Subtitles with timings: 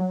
[0.00, 0.08] Hier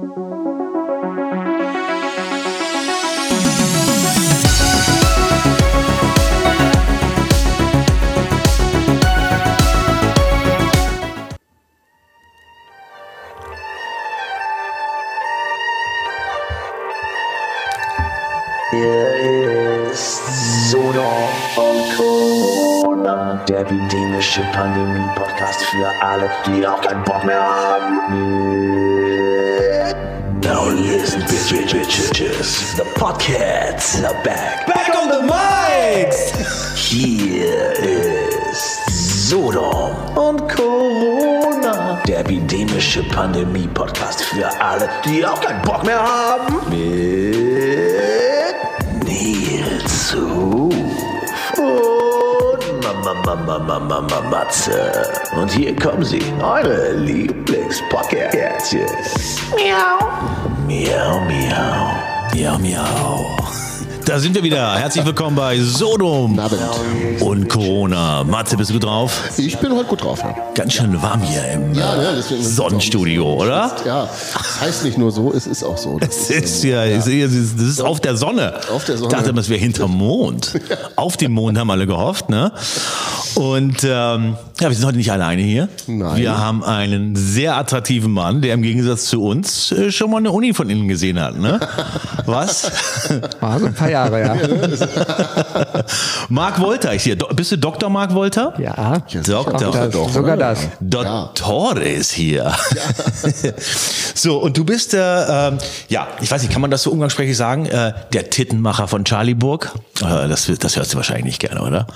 [19.90, 21.02] ist Sodom
[21.56, 28.89] und Corona, der epidemische Pandemie-Podcast für alle, die auch keinen Bock mehr haben.
[31.52, 32.76] Bitches.
[32.78, 34.68] The podcasts are back.
[34.68, 36.32] Back on the mics!
[36.76, 46.00] Hier ist Sodom und Corona, der epidemische Pandemie-Podcast für alle, die auch keinen Bock mehr
[46.00, 46.60] haben.
[46.70, 48.56] Mit
[49.06, 50.74] Nils Ruf
[51.58, 54.92] und Mama, Mama, Mama, Mama, Matze.
[55.36, 58.76] Und hier kommen sie, eure Lieblingspodcasts.
[59.56, 60.49] Miau.
[60.70, 61.90] Miau, miau.
[62.36, 63.26] Miau, miau.
[64.06, 64.76] Da sind wir wieder.
[64.76, 66.60] Herzlich willkommen bei Sodom Abend.
[67.22, 68.24] und Corona.
[68.24, 69.20] Matze, bist du gut drauf?
[69.38, 70.20] Ich bin heute gut drauf.
[70.20, 73.76] Ja, Ganz schön warm hier im ja, äh, ja deswegen Sonnenstudio, oder?
[73.84, 75.98] Ja, das heißt nicht nur so, es ist auch so.
[75.98, 78.54] Das Das ist ja, ich sehe, das ist- das ist auf der Sonne.
[78.72, 79.10] Auf der Sonne.
[79.12, 80.54] Ich dachte, das wäre hinterm Mond.
[80.96, 82.52] Auf dem Mond haben alle gehofft, ne?
[83.36, 85.70] Und ähm, ja, wir sind heute nicht alleine hier.
[85.88, 86.18] Nein.
[86.18, 90.32] Wir haben einen sehr attraktiven Mann, der im Gegensatz zu uns äh, schon mal eine
[90.32, 91.60] Uni von innen gesehen hat, ne?
[92.26, 92.72] Was?
[93.42, 94.36] Ah, so ein paar Jahre, ja.
[96.30, 97.16] Marc Wolter ist hier.
[97.16, 97.90] Do bist du Dr.
[97.90, 98.54] Marc Wolter?
[98.60, 99.72] Ja, Doktor.
[99.72, 100.60] das, doch, sogar das.
[100.80, 102.52] Dottore ist hier.
[104.16, 105.58] so, und du bist, äh, ähm,
[105.88, 107.66] ja, ich weiß nicht, kann man das so umgangssprachlich sagen?
[107.66, 109.72] Äh, der Tittenmacher von Charlieburg?
[110.02, 111.88] Äh, das, das hörst du wahrscheinlich nicht gerne, oder?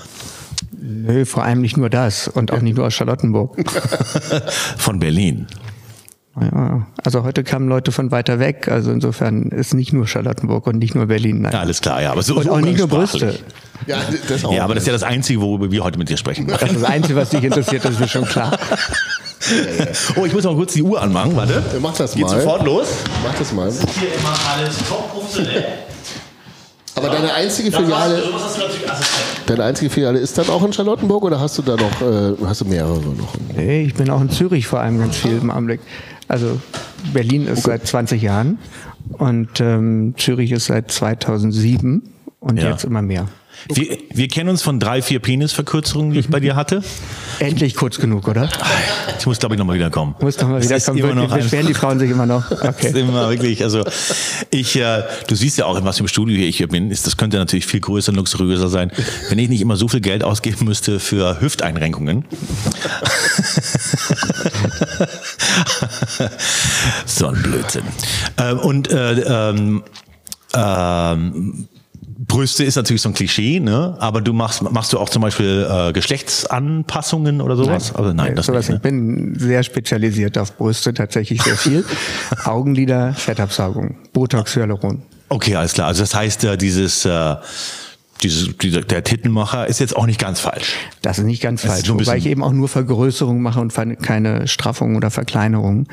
[0.72, 3.56] Nö, vor allem nicht nur das und auch nicht nur aus Charlottenburg.
[4.76, 5.46] von Berlin.
[6.40, 10.78] Ja, also heute kamen Leute von weiter weg, also insofern ist nicht nur Charlottenburg und
[10.78, 11.42] nicht nur Berlin.
[11.42, 11.52] Nein.
[11.52, 12.10] Ja, alles klar, ja.
[12.10, 12.88] Aber so, und so auch nicht nur.
[12.88, 13.38] Brüste.
[13.86, 13.98] Ja,
[14.28, 14.52] das auch.
[14.52, 16.46] Ja, aber das ist ja das Einzige, worüber wir heute mit dir sprechen.
[16.48, 18.58] Das ist das Einzige, was dich interessiert, das ist mir schon klar.
[20.16, 21.62] Oh, ich muss mal kurz die Uhr anmachen, warte.
[21.78, 22.40] Mach das Geht mal.
[22.40, 22.88] sofort los.
[23.22, 23.70] Mach das mal.
[23.70, 25.66] Hier immer alles top professionell.
[26.96, 28.22] Aber deine einzige Filiale,
[29.46, 32.60] deine einzige Filiale ist dann auch in Charlottenburg oder hast du da noch, äh, hast
[32.60, 33.34] du mehrere noch?
[33.56, 35.80] Nee, ich bin auch in Zürich vor allem ganz viel im Anblick.
[36.28, 36.60] Also
[37.12, 38.58] Berlin ist seit 20 Jahren
[39.18, 42.02] und ähm, Zürich ist seit 2007
[42.40, 42.70] und Ja.
[42.70, 43.26] jetzt immer mehr.
[43.72, 46.82] Wir, wir kennen uns von drei, vier Penisverkürzungen, die ich bei dir hatte.
[47.38, 48.48] Endlich kurz genug, oder?
[49.18, 50.14] Ich muss, glaube ich, nochmal wiederkommen.
[50.20, 50.98] Muss doch mal Es wieder ist kommen.
[50.98, 52.44] immer noch Beschweren die Frauen sich immer noch.
[52.50, 53.00] Das ist Okay.
[53.00, 53.84] immer wirklich, also
[54.50, 57.06] ich, äh, du siehst ja auch, in was einem Studio hier ich hier bin, ist,
[57.06, 58.90] das könnte natürlich viel größer und luxuriöser sein,
[59.28, 62.24] wenn ich nicht immer so viel Geld ausgeben müsste für Hüfteinrenkungen.
[67.06, 67.84] so ein Blödsinn.
[68.38, 69.12] Ähm, und äh,
[69.50, 69.82] ähm,
[70.54, 71.68] ähm,
[72.16, 73.96] Brüste ist natürlich so ein Klischee, ne?
[73.98, 77.94] Aber du machst, machst du auch zum Beispiel äh, Geschlechtsanpassungen oder sowas?
[77.94, 78.84] also nein, Nee, das sowas nicht.
[78.84, 78.92] nicht.
[78.92, 78.98] Ne?
[78.98, 81.84] Ich bin sehr spezialisiert auf Brüste, tatsächlich sehr viel.
[82.44, 85.02] Augenlider, Fettabsaugung, Botox, Hyaluron.
[85.28, 85.88] Okay, alles klar.
[85.88, 87.34] Also das heißt, äh, dieses, äh,
[88.22, 90.74] dieses, dieser, der Tittenmacher ist jetzt auch nicht ganz falsch.
[91.02, 94.46] Das ist nicht ganz Das falsch, wobei ich eben auch nur Vergrößerung mache und keine
[94.48, 95.86] Straffung oder Verkleinerung.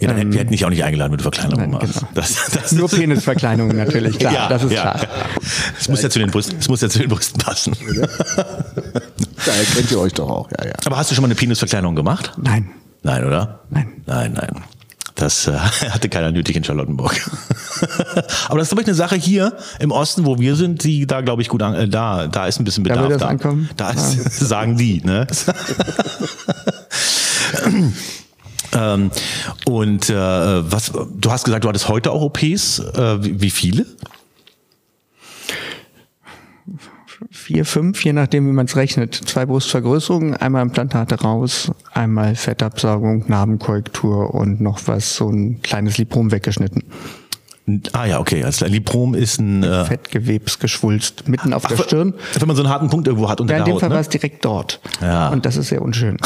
[0.00, 1.98] Ja, dann hätten wir hätten dich auch nicht eingeladen, wenn du Verkleinerung Ähm, Nein, machst.
[2.00, 2.10] genau.
[2.14, 5.08] Das, das Nur ist- Penisverkleinerung natürlich, klar, ja, das ist ja, klar.
[5.78, 7.76] Es muss ja zu den Brüsten, es muss ja zu den Brüsten passen.
[9.44, 10.72] Daher kennt ihr euch doch auch, ja, ja.
[10.84, 12.32] Aber hast du schon mal eine Penisverkleinerung gemacht?
[12.36, 12.70] Nein,
[13.04, 13.60] Nein, oder?
[13.70, 13.88] Nein.
[14.06, 14.62] Nein, nein.
[15.22, 15.52] Das äh,
[15.90, 17.14] hatte keiner nötig in Charlottenburg.
[18.48, 21.20] Aber das ist, glaube ich, eine Sache hier im Osten, wo wir sind, die da,
[21.20, 23.70] glaube ich, gut an, äh, da, da ist ein bisschen Da Bedarf will das ankommen?
[23.76, 25.28] Da ist, sagen die, ne?
[28.72, 29.12] ähm,
[29.64, 32.80] und äh, was, du hast gesagt, du hattest heute auch OPs.
[32.80, 33.86] Äh, wie, wie viele?
[37.30, 39.14] Vier, fünf, je nachdem, wie man es rechnet.
[39.14, 46.30] Zwei Brustvergrößerungen, einmal Implantate raus, einmal Fettabsaugung, Narbenkorrektur und noch was, so ein kleines Liprom
[46.32, 46.84] weggeschnitten.
[47.92, 48.42] Ah ja, okay.
[48.42, 52.12] Also Liprom ist ein äh, Fettgewebsgeschwulst, mitten auf der Stirn.
[52.38, 53.80] Wenn man so einen harten Punkt irgendwo hat unter Ja, in der dem Haut.
[53.80, 54.00] Fall war Ne?
[54.02, 54.80] es direkt dort.
[55.00, 55.28] Ja.
[55.28, 56.16] Und das ist sehr unschön.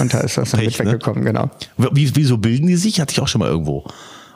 [0.00, 0.92] Und da ist das dann Pech, mit ne?
[0.94, 1.50] weggekommen, genau.
[1.92, 2.98] Wie, wieso bilden die sich?
[3.00, 3.84] Hatte ich auch schon mal irgendwo.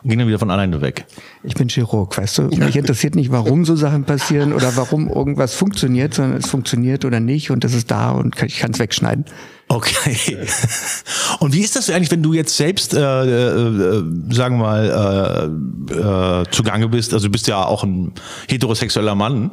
[0.02, 1.04] Und gehen dann wieder von alleine weg.
[1.42, 2.42] Ich bin Chirurg, weißt du?
[2.44, 7.20] Mich interessiert nicht, warum so Sachen passieren oder warum irgendwas funktioniert, sondern es funktioniert oder
[7.20, 9.26] nicht und es ist da und ich kann es wegschneiden.
[9.70, 10.48] Okay.
[11.38, 15.52] Und wie ist das eigentlich, wenn du jetzt selbst, äh, äh, sagen wir mal,
[15.88, 17.14] äh, äh, zugange bist?
[17.14, 18.12] Also du bist ja auch ein
[18.48, 19.52] heterosexueller Mann.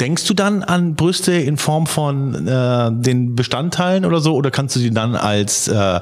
[0.00, 4.34] Denkst du dann an Brüste in Form von äh, den Bestandteilen oder so?
[4.34, 6.00] Oder kannst du die dann als äh,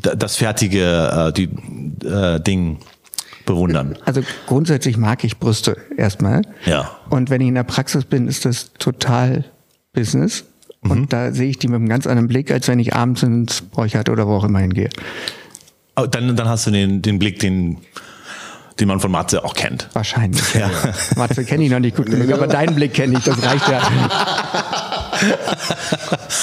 [0.00, 1.50] das fertige äh, die,
[2.06, 2.78] äh, Ding
[3.44, 3.96] bewundern.
[4.04, 6.42] Also grundsätzlich mag ich Brüste erstmal.
[6.66, 6.90] Ja.
[7.10, 9.44] Und wenn ich in der Praxis bin, ist das total
[9.92, 10.44] Business.
[10.82, 11.08] Und Mhm.
[11.08, 14.08] da sehe ich die mit einem ganz anderen Blick, als wenn ich abends ins Borchardt
[14.08, 14.88] oder wo auch immer hingehe.
[15.96, 17.78] Oh, Dann, dann hast du den, den Blick, den,
[18.80, 19.88] den man von Matze auch kennt.
[19.92, 20.42] Wahrscheinlich.
[20.54, 20.70] Ja.
[21.16, 23.80] Matze kenne ich noch nicht gut genug, aber deinen Blick kenne ich, das reicht ja.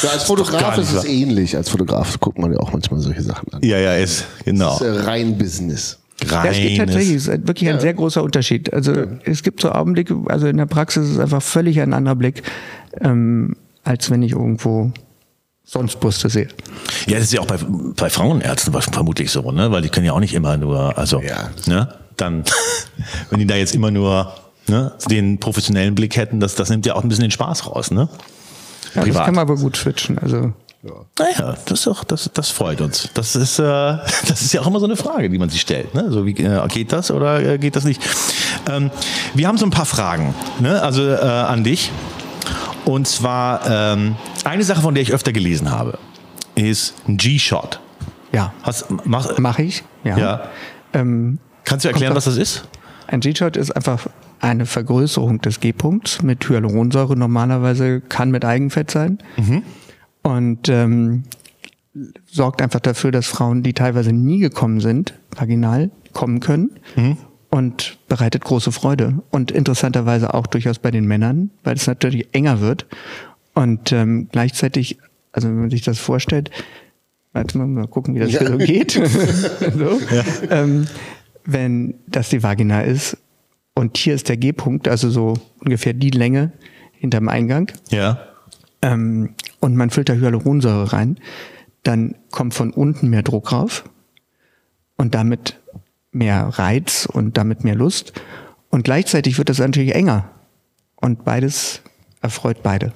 [0.04, 1.56] Ja, als Fotograf nicht ist es ähnlich.
[1.57, 3.62] Als Fotograf guckt man ja auch manchmal solche Sachen an.
[3.62, 4.78] Ja, ja, ist, genau.
[4.80, 5.99] Das ist ja rein Business.
[6.30, 7.42] Ja, es gibt tatsächlich, es Reines.
[7.44, 8.74] ist wirklich ein sehr großer Unterschied.
[8.74, 8.94] Also
[9.24, 12.44] es gibt so Augenblicke, also in der Praxis ist es einfach völlig ein anderer Blick,
[13.01, 14.92] ähm, als wenn ich irgendwo
[15.63, 16.48] sonst Brüste sehe.
[17.07, 17.57] Ja, das ist ja auch bei,
[17.95, 19.71] bei Frauenärzten vermutlich so, ne?
[19.71, 21.51] Weil die können ja auch nicht immer nur, also, Ja.
[21.68, 21.94] ne?
[22.18, 22.44] Dann,
[23.30, 24.33] wenn die da jetzt immer nur
[24.68, 27.92] ne, den professionellen Blick hätten, das, das nimmt ja auch ein bisschen den Spaß raus,
[27.92, 28.10] ne?
[28.95, 29.25] Ja, das Privat.
[29.25, 30.18] kann man aber gut switchen.
[30.18, 30.51] Also
[30.81, 33.10] Naja, das, ist doch, das, das freut uns.
[33.14, 33.64] Das ist, äh,
[34.28, 35.94] das ist ja auch immer so eine Frage, die man sich stellt.
[35.94, 36.10] Ne?
[36.10, 38.02] So wie, äh, geht das oder äh, geht das nicht?
[38.70, 38.90] Ähm,
[39.34, 40.81] wir haben so ein paar Fragen, ne?
[40.81, 41.92] also äh, an dich.
[42.86, 44.16] Und zwar ähm,
[44.46, 46.00] eine Sache, von der ich öfter gelesen habe,
[46.56, 47.80] ist ein G-Shot.
[48.31, 49.84] ja, Hast, mach, mache ich.
[50.04, 50.18] Ja.
[50.18, 50.42] Ja.
[50.94, 52.68] Ähm, Kannst du erklären, was das ist?
[53.08, 54.08] Ein G-Shot ist einfach
[54.40, 57.18] eine Vergrößerung des G-Punkts mit Hyaluronsäure.
[57.18, 59.20] Normalerweise kann mit Eigenfett sein.
[60.24, 61.24] Und ähm,
[62.25, 66.71] sorgt einfach dafür, dass Frauen, die teilweise nie gekommen sind, vaginal kommen können.
[67.50, 69.24] Und bereitet große Freude.
[69.31, 72.86] Und interessanterweise auch durchaus bei den Männern, weil es natürlich enger wird.
[73.56, 75.00] Und ähm, gleichzeitig,
[75.31, 76.51] also wenn man sich das vorstellt,
[77.33, 78.92] warte mal, mal gucken, wie das hier so geht.
[79.77, 80.00] so.
[80.51, 80.88] Ähm,
[81.45, 83.18] wenn das die Vagina ist
[83.74, 86.51] und hier ist der G-Punkt, also so ungefähr die Länge
[86.94, 88.19] hinterm Eingang, Ja.
[88.83, 91.20] ähm, und man füllt da Hyaluronsäure rein,
[91.84, 93.84] dann kommt von unten mehr Druck rauf
[94.98, 95.60] und damit
[96.12, 98.14] mehr Reiz und damit mehr Lust.
[98.70, 100.30] Und gleichzeitig wird das natürlich enger.
[100.96, 101.82] Und beides
[102.22, 102.94] erfreut beide.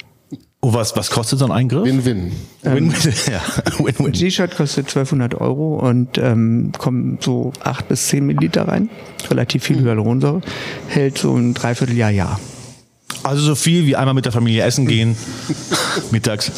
[0.62, 1.84] Oh, was, was kostet so ein Eingriff?
[1.84, 2.32] Win-win.
[2.62, 2.94] Win,
[3.30, 3.42] ja,
[3.80, 4.12] win, win.
[4.14, 8.90] G-Shot kostet 1200 Euro und ähm, kommen so 8 bis 10 Milliliter rein.
[9.30, 10.42] Relativ viel Hyaluronsäure.
[10.88, 12.40] Hält so ein Dreivierteljahr, Jahr.
[13.22, 15.16] Also so viel wie einmal mit der Familie essen gehen,
[16.12, 16.52] mittags.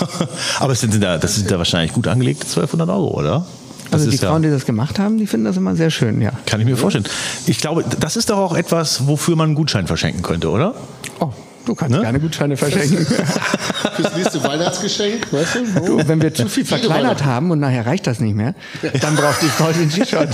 [0.60, 3.46] Aber es sind da, das sind da wahrscheinlich gut angelegt, 1200 Euro, oder?
[3.90, 5.90] Das Also die ist ja- Frauen, die das gemacht haben, die finden das immer sehr
[5.90, 6.32] schön, ja.
[6.46, 7.04] Kann ich mir vorstellen.
[7.46, 10.74] Ich glaube, das ist doch auch etwas, wofür man einen Gutschein verschenken könnte, oder?
[11.20, 11.30] Oh,
[11.66, 12.00] du kannst Ne?
[12.02, 13.06] gerne Gutscheine verschenken.
[13.96, 15.80] Fürs nächste Weihnachtsgeschenk, weißt du?
[15.98, 18.54] Du, wenn wir zu viel verkleinert haben und nachher reicht das nicht mehr,
[19.00, 20.28] dann braucht die Frau den G-Shot.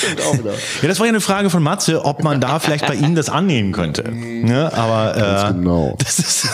[0.00, 0.52] Stimmt auch wieder.
[0.82, 3.28] Ja, das war ja eine Frage von Matze, ob man da vielleicht bei Ihnen das
[3.28, 4.10] annehmen könnte.
[4.10, 4.72] Ne?
[4.72, 5.96] Aber, äh, genau.
[5.98, 6.48] das ist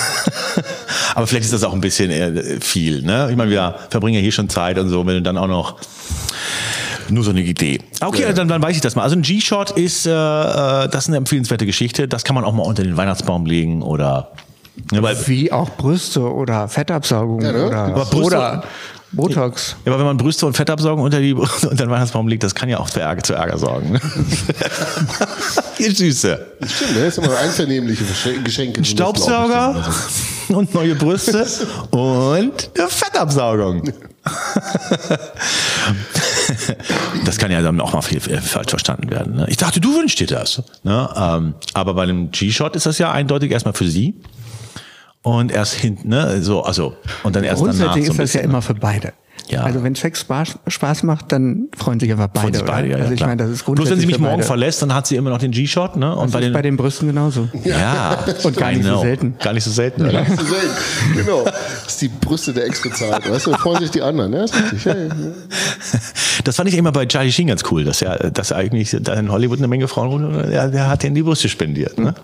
[1.14, 3.02] aber vielleicht ist das auch ein bisschen äh, viel.
[3.02, 3.28] Ne?
[3.30, 5.76] Ich meine, wir verbringen ja hier schon Zeit und so, wenn du dann auch noch
[7.08, 7.80] nur so eine Idee.
[8.00, 9.02] Okay, dann, dann weiß ich das mal.
[9.02, 12.08] Also ein G-Shot ist, äh, äh, das ist eine empfehlenswerte Geschichte.
[12.08, 14.32] Das kann man auch mal unter den Weihnachtsbaum legen oder
[14.92, 17.66] ne, weil, Wie auch Brüste oder Fettabsaugung Ja, ne?
[17.66, 18.64] oder, Brüste- oder
[19.16, 19.76] Botox.
[19.84, 22.68] Ja, aber wenn man Brüste und Fettabsaugung unter, die, unter den Weihnachtsbaum legt, das kann
[22.68, 23.98] ja auch für Ärger, zu Ärger sorgen.
[25.78, 26.46] Ihr Süße.
[26.66, 27.06] Stimmt, ne?
[27.06, 28.04] ist immer einvernehmliche
[28.44, 28.80] Geschenke.
[28.80, 29.84] auch Staubsauger
[30.48, 31.46] und neue Brüste
[31.90, 33.92] und eine Fettabsaugung.
[37.24, 39.36] Das kann ja dann auch mal viel, viel falsch verstanden werden.
[39.36, 39.46] Ne?
[39.48, 40.62] Ich dachte, du wünschst dir das.
[40.82, 41.08] Ne?
[41.16, 44.14] Ähm, aber bei einem G-Shot ist das ja eindeutig erstmal für sie.
[45.26, 46.40] Und erst hinten, ne?
[46.40, 47.94] So, also, und dann erst danach.
[47.94, 49.12] Grundsätzlich So ist das ja immer für beide.
[49.48, 49.62] Ja.
[49.62, 52.58] Also wenn Sex Spaß, Spaß macht, dann freuen sich aber beide.
[52.58, 53.28] Sich beide, ja, also ja, ich klar.
[53.28, 55.38] meine, das ist Bloß wenn sie grundsätzlich mich morgen verlässt, dann hat sie immer noch
[55.38, 56.14] den G-Shot, ne?
[56.16, 57.48] Und Das bei ist den, bei den Brüsten genauso.
[57.64, 59.00] ja, Und gar nicht so know.
[59.02, 59.36] selten.
[59.42, 60.26] Gar nicht so selten, oder?
[60.26, 61.16] Zu selten.
[61.16, 61.44] Genau.
[61.44, 63.30] Das ist die Brüste der Ex bezahlt.
[63.30, 64.32] Weißt du, da freuen sich die anderen.
[64.32, 64.46] Ne?
[66.44, 69.14] Das fand ich immer bei Charlie Sheen ganz cool, dass er, dass er eigentlich da
[69.14, 71.98] in Hollywood eine Menge Frauen rum, der, der hat denen die Brüste spendiert.
[71.98, 72.14] Ne?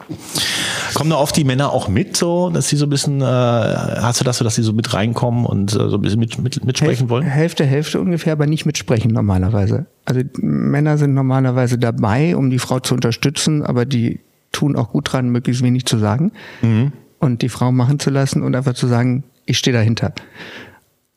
[0.95, 4.21] Kommen da oft die Männer auch mit, so, dass sie so ein bisschen, äh, hast
[4.21, 6.65] du das so, dass sie so mit reinkommen und äh, so ein bisschen mit, mit,
[6.65, 7.25] mitsprechen wollen?
[7.25, 9.87] Hälfte, Hälfte ungefähr, aber nicht mitsprechen normalerweise.
[10.05, 15.13] Also Männer sind normalerweise dabei, um die Frau zu unterstützen, aber die tun auch gut
[15.13, 16.93] dran, möglichst wenig zu sagen Mhm.
[17.21, 20.13] und die Frau machen zu lassen und einfach zu sagen, ich stehe dahinter.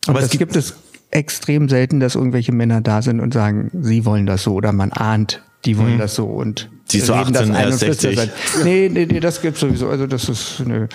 [0.08, 0.76] Und Aber es das gibt- gibt, es
[1.12, 4.92] extrem selten, dass irgendwelche Männer da sind und sagen, sie wollen das so oder man
[4.92, 6.76] ahnt, die wollen das so und Mhm.
[6.88, 8.32] Sie so reden das 18, ein er und ist flüstern 60.
[8.54, 8.64] das.
[8.64, 9.90] Nee, nee, nee, das gibt's sowieso.
[9.90, 10.86] Also das ist nö.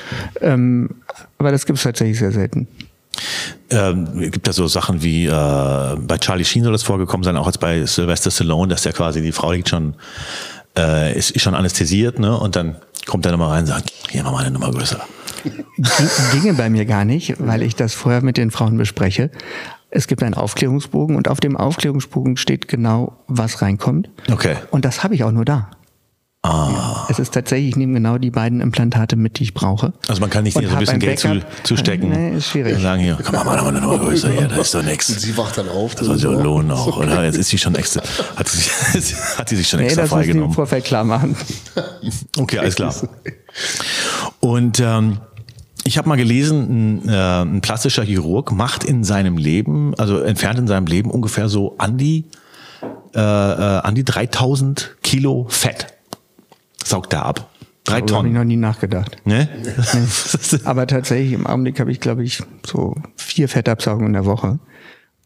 [0.41, 0.91] Ähm,
[1.37, 2.69] aber das gibt's tatsächlich sehr selten.
[3.71, 7.47] Ähm, gibt ja so Sachen wie äh, bei Charlie Sheen soll das vorgekommen sein, auch
[7.47, 9.95] jetzt bei Sylvester Stallone, dass der quasi die Frau liegt schon
[10.77, 12.37] äh, ist, ist schon anästhesiert, ne?
[12.39, 12.77] Und dann
[13.07, 15.01] kommt er nochmal rein und sagt, hier mach mal eine Nummer größer.
[15.45, 19.31] Ging- ginge bei mir gar nicht, weil ich das vorher mit den Frauen bespreche.
[19.91, 24.09] Es gibt einen Aufklärungsbogen und auf dem Aufklärungsbogen steht genau, was reinkommt.
[24.31, 24.57] Okay.
[24.71, 25.71] Und das habe ich auch nur da.
[26.43, 27.07] Ah.
[27.11, 29.93] Es ist tatsächlich, ich nehme genau die beiden Implantate mit, die ich brauche.
[30.09, 32.09] Also man kann nicht so ein bisschen Geld zu, zustecken.
[32.09, 32.77] Nee, ist schwierig.
[32.77, 35.09] Und sagen hier, komm mal, mach mal eine neue Größe hier, da ist doch nichts.
[35.09, 35.95] Sie wacht dann auf.
[35.97, 37.25] Das soll sich auch lohnen auch, oder?
[37.25, 38.01] Jetzt ist sie schon extra,
[38.37, 38.59] hat sie,
[39.01, 40.55] sich- hat sie sich schon Nee, extra das muss ich im freigenommen.
[40.55, 41.37] Vorfeld klar machen.
[42.39, 42.95] Okay, alles klar.
[44.41, 45.19] Und ähm,
[45.85, 50.59] ich habe mal gelesen, ein, äh, ein plastischer Chirurg macht in seinem Leben, also entfernt
[50.59, 52.25] in seinem Leben ungefähr so an die,
[53.15, 53.23] äh, äh,
[53.83, 55.87] an die 3000 Kilo Fett.
[56.85, 57.51] Saugt er ab.
[57.85, 58.33] Drei Darüber habe ich Tonnen.
[58.35, 59.17] noch nie nachgedacht.
[59.25, 59.49] Ne?
[60.65, 64.59] Aber tatsächlich im Augenblick habe ich, glaube ich, so vier Fettabsaugungen in der Woche.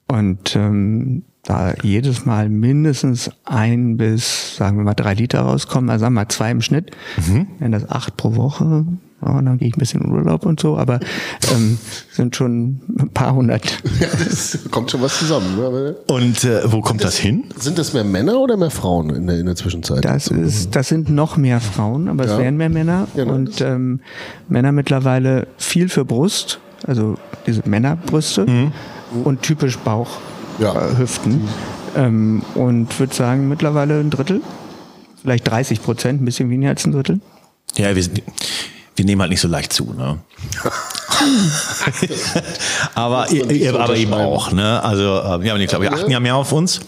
[0.06, 6.02] Und ähm, da jedes Mal mindestens ein bis, sagen wir mal, drei Liter rauskommen, also
[6.02, 6.90] sagen wir mal zwei im Schnitt,
[7.26, 7.46] Mhm.
[7.58, 8.87] wenn das acht pro Woche,
[9.24, 11.00] ja, dann gehe ich ein bisschen in Urlaub und so, aber
[11.54, 11.78] ähm,
[12.12, 13.64] sind schon ein paar hundert.
[14.00, 15.56] Ja, das kommt schon was zusammen.
[15.56, 15.94] Ne?
[16.08, 17.44] Und äh, wo kommt das hin?
[17.58, 20.04] Sind das mehr Männer oder mehr Frauen in der, in der Zwischenzeit?
[20.04, 22.38] Das ist, das sind noch mehr Frauen, aber es Ja.
[22.38, 24.00] wären mehr Männer Ja, ne, und ähm,
[24.48, 27.16] Männer mittlerweile viel für Brust, also
[27.46, 28.46] diese Männerbrüste
[29.24, 30.08] und typisch Bauch,
[30.58, 30.74] Ja.
[30.74, 31.48] äh, Hüften
[31.96, 34.40] ähm, und würde sagen mittlerweile ein Drittel,
[35.22, 37.20] vielleicht 30 Prozent, ein bisschen weniger als ein Drittel.
[37.76, 38.22] Ja, wir, sind-
[38.96, 40.18] wir nehmen halt nicht so leicht zu, ne?
[42.94, 44.82] aber, ihr, so aber eben auch, ne?
[44.82, 46.80] Also, äh, ja, ich glaube, wir achten ja mehr auf uns.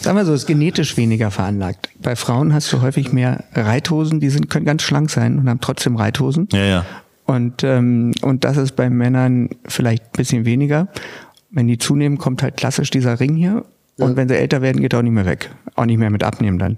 [0.00, 1.88] Sagen wir so, ist genetisch weniger veranlagt.
[1.98, 5.60] Bei Frauen hast du häufig mehr Reithosen, die sind, können ganz schlank sein und haben
[5.60, 6.48] trotzdem Reithosen.
[6.52, 6.86] Ja, ja.
[7.24, 10.88] Und, ähm, und das ist bei Männern vielleicht ein bisschen weniger.
[11.50, 13.64] Wenn die zunehmen, kommt halt klassisch dieser Ring hier.
[13.98, 15.50] Und wenn sie älter werden, geht er auch nicht mehr weg.
[15.74, 16.76] Auch nicht mehr mit abnehmen dann.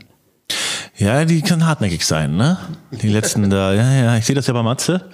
[0.99, 2.59] Ja, die können hartnäckig sein, ne?
[2.90, 5.05] Die letzten da, ja, ja, ich sehe das ja bei Matze.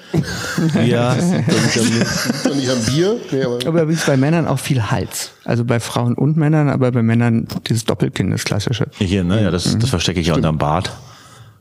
[0.83, 3.21] Ja, Doch nicht am, Bier.
[3.31, 5.33] Nee, aber Aber übrigens bei Männern auch viel Hals.
[5.45, 8.87] Also bei Frauen und Männern, aber bei Männern dieses Doppelkinn, das klassische.
[8.99, 9.43] hier, ne?
[9.43, 10.91] Ja, das, das verstecke ich ja unterm Bart.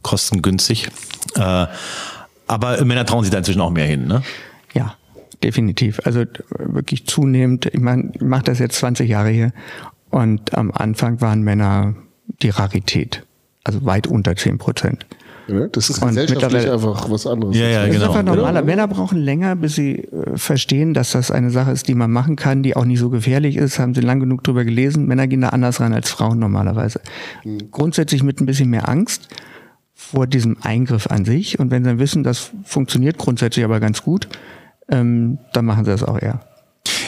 [0.04, 0.88] Kostengünstig.
[1.36, 1.68] Äh,
[2.48, 4.22] aber Männer trauen sich da inzwischen auch mehr hin, ne?
[4.74, 4.96] Ja,
[5.44, 6.00] definitiv.
[6.06, 6.24] Also
[6.60, 7.66] wirklich zunehmend.
[7.66, 9.52] Ich meine, ich mache das jetzt 20 Jahre hier.
[10.12, 11.96] Und am Anfang waren Männer
[12.42, 13.24] die Rarität.
[13.64, 15.06] Also weit unter 10 Prozent.
[15.48, 17.56] ne, das ist Und gesellschaftlich einfach was anderes.
[17.56, 18.04] Ja, ja, Das genau.
[18.04, 18.62] ist einfach normaler.
[18.62, 18.66] Genau.
[18.66, 22.36] Männer brauchen länger, bis sie äh, verstehen, dass das eine Sache ist, die man machen
[22.36, 23.80] kann, die auch nicht so gefährlich ist.
[23.80, 25.06] Haben sie lang genug drüber gelesen.
[25.08, 27.00] Männer gehen da anders ran als Frauen normalerweise.
[27.72, 29.30] Grundsätzlich mit ein bisschen mehr Angst
[29.94, 31.60] vor diesem Eingriff an sich.
[31.60, 34.28] Und wenn sie dann wissen, das funktioniert grundsätzlich aber ganz gut,
[34.90, 36.42] ähm, dann machen sie das auch eher.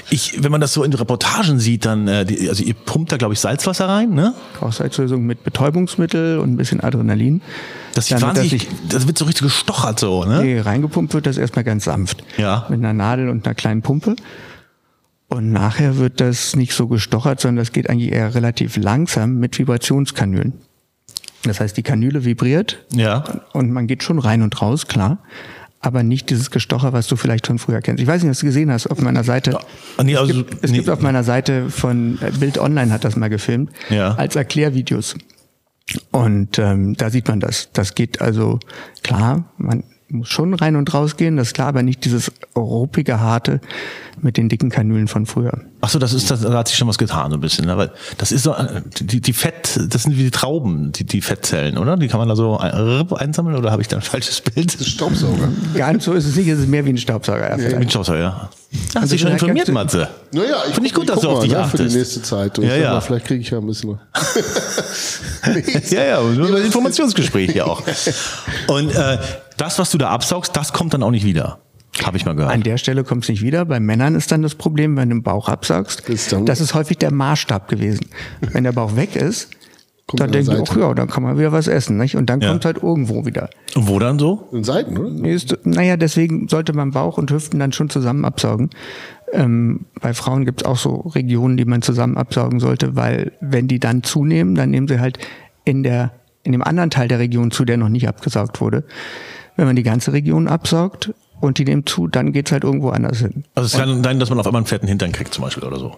[0.10, 3.18] Ich, wenn man das so in Reportagen sieht, dann, äh, die, also ihr pumpt da,
[3.18, 4.34] glaube ich, Salzwasser rein, ne?
[4.60, 7.42] Kochsalzlösung mit Betäubungsmittel und ein bisschen Adrenalin.
[7.96, 10.42] Das, Damit das wahnsinnig, sich- das wird so richtig gestochert so, ne?
[10.44, 12.24] Nee, reingepumpt wird das erstmal ganz sanft.
[12.38, 12.66] Ja.
[12.70, 14.16] Mit einer Nadel und einer kleinen Pumpe.
[15.28, 19.58] Und nachher wird das nicht so gestochert, sondern das geht eigentlich eher relativ langsam mit
[19.58, 20.54] Vibrationskanülen.
[21.44, 23.24] Das heißt, die Kanüle vibriert Ja.
[23.54, 25.18] und man geht schon rein und raus, klar.
[25.86, 28.02] Aber nicht dieses Gestocher, was du vielleicht von früher kennst.
[28.02, 29.60] Ich weiß nicht, was du gesehen hast auf meiner Seite.
[29.98, 30.78] Ah, nee, also, es gibt, es nee.
[30.78, 34.16] gibt auf meiner Seite von äh, Bild Online hat das mal gefilmt Ja.
[34.16, 35.14] als Erklärvideos.
[36.10, 37.70] Und ähm, da sieht man das.
[37.72, 38.60] Das geht also
[39.04, 43.20] klar, man muss schon rein und raus gehen, das ist klar, aber nicht dieses ruppige,
[43.20, 43.60] harte
[44.22, 45.62] mit den dicken Kanülen von früher.
[45.82, 47.70] Ach so, das ist, das, da hat sich schon was getan, so ein bisschen.
[47.70, 51.22] Aber das ist so, äh, die, die Fett, das sind wie die Trauben, die, die
[51.22, 51.98] Fettzellen, oder?
[51.98, 54.74] Die kann man da so ein- einsammeln oder habe ich da ein falsches Bild?
[54.74, 55.50] Das ist Staubsauger.
[55.76, 57.50] Ganz so ist es nicht, es ist mehr wie ein Staubsauger.
[57.50, 57.80] Ja, vielleicht.
[57.80, 58.50] bin Staubsauger, ja.
[58.88, 60.08] Hast Also dich schon vielleicht informiert, Matze?
[60.32, 61.96] Naja, ich Finde ich gut, dass du auf dich ne, Für die achtest.
[61.98, 62.58] nächste Zeit.
[62.60, 62.94] Und Ja, ja.
[62.94, 64.00] Mal, vielleicht kriege ich ja ein bisschen.
[65.92, 67.84] Ja, ja, nur ein Informationsgespräch hier auch.
[68.68, 69.18] Und äh,
[69.58, 71.60] das, was du da absaugst, das kommt dann auch nicht wieder.
[72.04, 72.52] Habe ich mal gehört.
[72.54, 73.64] An der Stelle kommt es nicht wieder.
[73.66, 76.02] Bei Männern ist dann das Problem, wenn du den Bauch absaugst.
[76.10, 78.08] Ist dann- das ist häufig der Maßstab gewesen.
[78.42, 79.50] Wenn der Bauch weg ist,
[80.08, 80.64] Kommt dann die, Seite.
[80.70, 81.96] ach ja, dann kann man wieder was essen.
[81.98, 82.16] Nicht?
[82.18, 82.50] Und dann Ja.
[82.50, 83.50] kommt halt irgendwo wieder.
[83.76, 84.48] Und wo dann so?
[84.52, 85.28] In Seiten, oder?
[85.30, 88.70] Ist, naja, deswegen sollte man Bauch und Hüften dann schon zusammen absaugen.
[89.32, 93.68] Ähm, bei Frauen gibt es auch so Regionen, die man zusammen absaugen sollte, weil wenn
[93.70, 95.18] die dann zunehmen, dann nehmen sie halt
[95.64, 96.12] in der
[96.44, 98.84] in dem anderen Teil der Region zu, der noch nicht abgesaugt wurde.
[99.56, 103.20] Wenn man die ganze Region absaugt und die nehmen zu, dann geht's halt irgendwo anders
[103.20, 103.44] hin.
[103.56, 105.80] Also es kann sein, dass man auf einmal einen fetten Hintern kriegt zum Beispiel oder
[105.80, 105.96] so.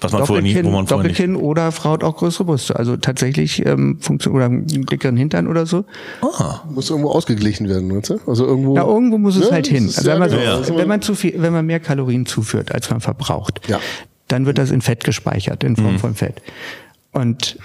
[0.00, 1.18] Was man vorher nie, Doppelkinn, wo man vorher nicht.
[1.20, 2.74] Doppelkinn oder Frau hat auch größere Brüste.
[2.74, 5.84] Also tatsächlich ähm, funktioniert oder einen dickeren Hintern oder so.
[6.22, 8.18] Ah, Muss irgendwo ausgeglichen werden, weißt du?
[8.26, 8.74] Also irgendwo.
[8.74, 9.52] Ja, irgendwo muss es Ne?
[9.52, 9.84] halt hin.
[9.84, 10.42] Also ja wenn, man, genau.
[10.60, 10.76] Ja.
[10.76, 13.78] Wenn man zu viel, wenn man mehr Kalorien zuführt, als man verbraucht, Ja.
[14.26, 15.76] dann wird das in Fett gespeichert, in Mhm.
[15.76, 16.42] Form von Fett.
[17.12, 17.56] Und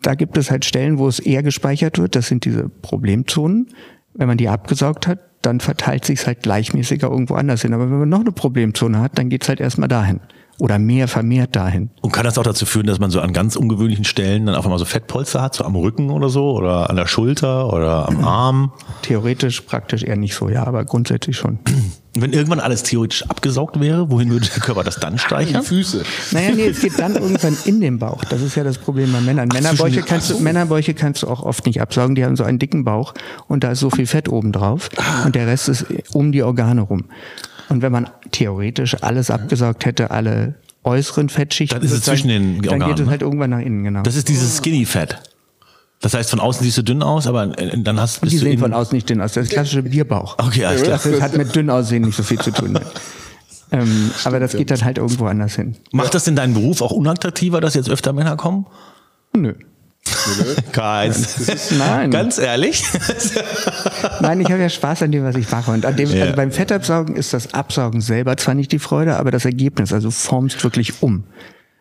[0.00, 2.16] da gibt es halt Stellen, wo es eher gespeichert wird.
[2.16, 3.68] Das sind diese Problemzonen.
[4.14, 7.74] Wenn man die abgesaugt hat, dann verteilt sich halt gleichmäßiger irgendwo anders hin.
[7.74, 10.20] Aber wenn man noch eine Problemzone hat, dann geht's halt erstmal dahin.
[10.58, 11.90] oder mehr vermehrt dahin.
[12.02, 14.70] Und kann das auch dazu führen, dass man so an ganz ungewöhnlichen Stellen dann einfach
[14.70, 18.24] mal so Fettpolster hat, so am Rücken oder so oder an der Schulter oder am
[18.24, 18.72] Arm?
[19.02, 21.58] Theoretisch, praktisch eher nicht so, ja, aber grundsätzlich schon.
[22.14, 25.62] Und wenn irgendwann alles theoretisch abgesaugt wäre, wohin würde der Körper das dann Die streichern?
[25.62, 26.02] Füße.
[26.32, 28.22] Naja, nee, es geht dann irgendwann in den Bauch.
[28.24, 29.48] Das ist ja das Problem bei Männern.
[29.48, 32.14] Männerbäuche zwischen- kannst, du, Männerbäuche kannst du auch oft nicht absaugen.
[32.14, 33.14] Die haben so einen dicken Bauch
[33.48, 34.90] und da ist so viel Fett oben drauf
[35.24, 37.04] und der Rest ist um die Organe rum.
[37.70, 40.54] Und wenn man theoretisch alles abgesaugt hätte, alle
[40.84, 43.10] äußeren Fettschichten, Dann ist es zwischen den Dann Organen, geht es ne?
[43.10, 44.02] halt irgendwann nach innen, genau.
[44.02, 45.22] Das ist dieses Skinny Fat.
[46.02, 48.42] Das heißt, von außen siehst du dünn aus, aber äh, dann hast und die bist
[48.42, 49.32] du sehen innen- von außen nicht dünn aus.
[49.32, 50.36] Das ist klassische Bierbauch.
[50.38, 51.00] Okay, alles klar.
[51.02, 52.78] Das hat mit dünn aussehen nicht so viel zu tun.
[53.70, 55.76] ähm, aber das geht dann halt irgendwo anders hin.
[55.92, 58.66] Macht das denn deinen Beruf auch unattraktiver, dass jetzt öfter Männer kommen?
[59.34, 59.54] Nö.
[60.72, 61.70] Keins.
[61.78, 62.10] Nein.
[62.10, 62.82] Ganz ehrlich?
[64.20, 65.70] Nein, ich habe ja Spaß an dem, was ich mache.
[65.70, 66.24] Und an dem, Ja.
[66.24, 70.08] also beim Fettabsaugen ist das Absaugen selber zwar nicht die Freude, aber das Ergebnis, also
[70.08, 71.24] du formst wirklich um.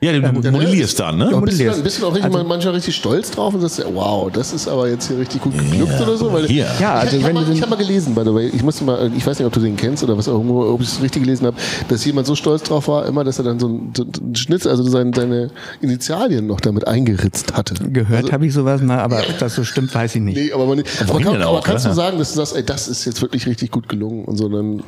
[0.04, 1.26] Ja, du modellierst dann, ne?
[1.26, 1.78] Ja, bist, du modellierst.
[1.78, 4.68] dann, bist du auch richtig, Also- manchmal richtig stolz drauf und sagst, wow, das ist
[4.68, 6.34] aber jetzt hier richtig gut geglückt oder so?
[6.34, 6.66] Weil hier.
[6.80, 8.64] Ja, also ich, ich wenn habe du mal, ich hab gelesen, by the way, ich
[8.64, 10.88] musste mal, ich weiß nicht, ob du den kennst oder was auch irgendwo, ob ich
[10.88, 11.56] es richtig gelesen habe,
[11.88, 14.66] dass jemand so stolz drauf war, immer, dass er dann so einen, so einen Schnitz,
[14.66, 17.76] also seine, seine Initialien noch damit eingeritzt hatte.
[17.92, 20.36] Gehört habe ich sowas mal, aber ob das so stimmt, weiß ich nicht.
[20.36, 21.92] Nee, aber, man, aber, kann, aber kannst ne?
[21.92, 24.50] du sagen, dass du sagst, ey, das ist jetzt wirklich richtig gut gelungen und so
[24.50, 24.82] dann,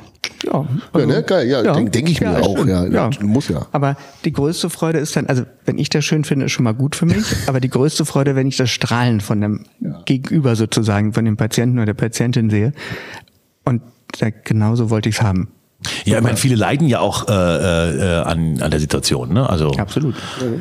[0.43, 0.65] Ja,
[0.97, 3.65] ja, ne, geil, ja, denk, denk ich mir auch, stimmt, ja, muss ja.
[3.71, 3.95] Aber
[4.25, 6.95] die größte Freude ist dann, also wenn ich das schön finde, ist schon mal gut
[6.95, 9.65] für mich, aber die größte Freude, wenn ich das Strahlen von dem
[10.05, 12.73] Gegenüber sozusagen, von dem Patienten oder der Patientin sehe.
[13.63, 13.81] Und
[14.19, 15.49] da, genauso wollte ich es haben.
[16.05, 19.49] Ja, ich meine, viele leiden ja auch äh, äh, an, an der Situation, ne?
[19.49, 20.15] Also Absolut.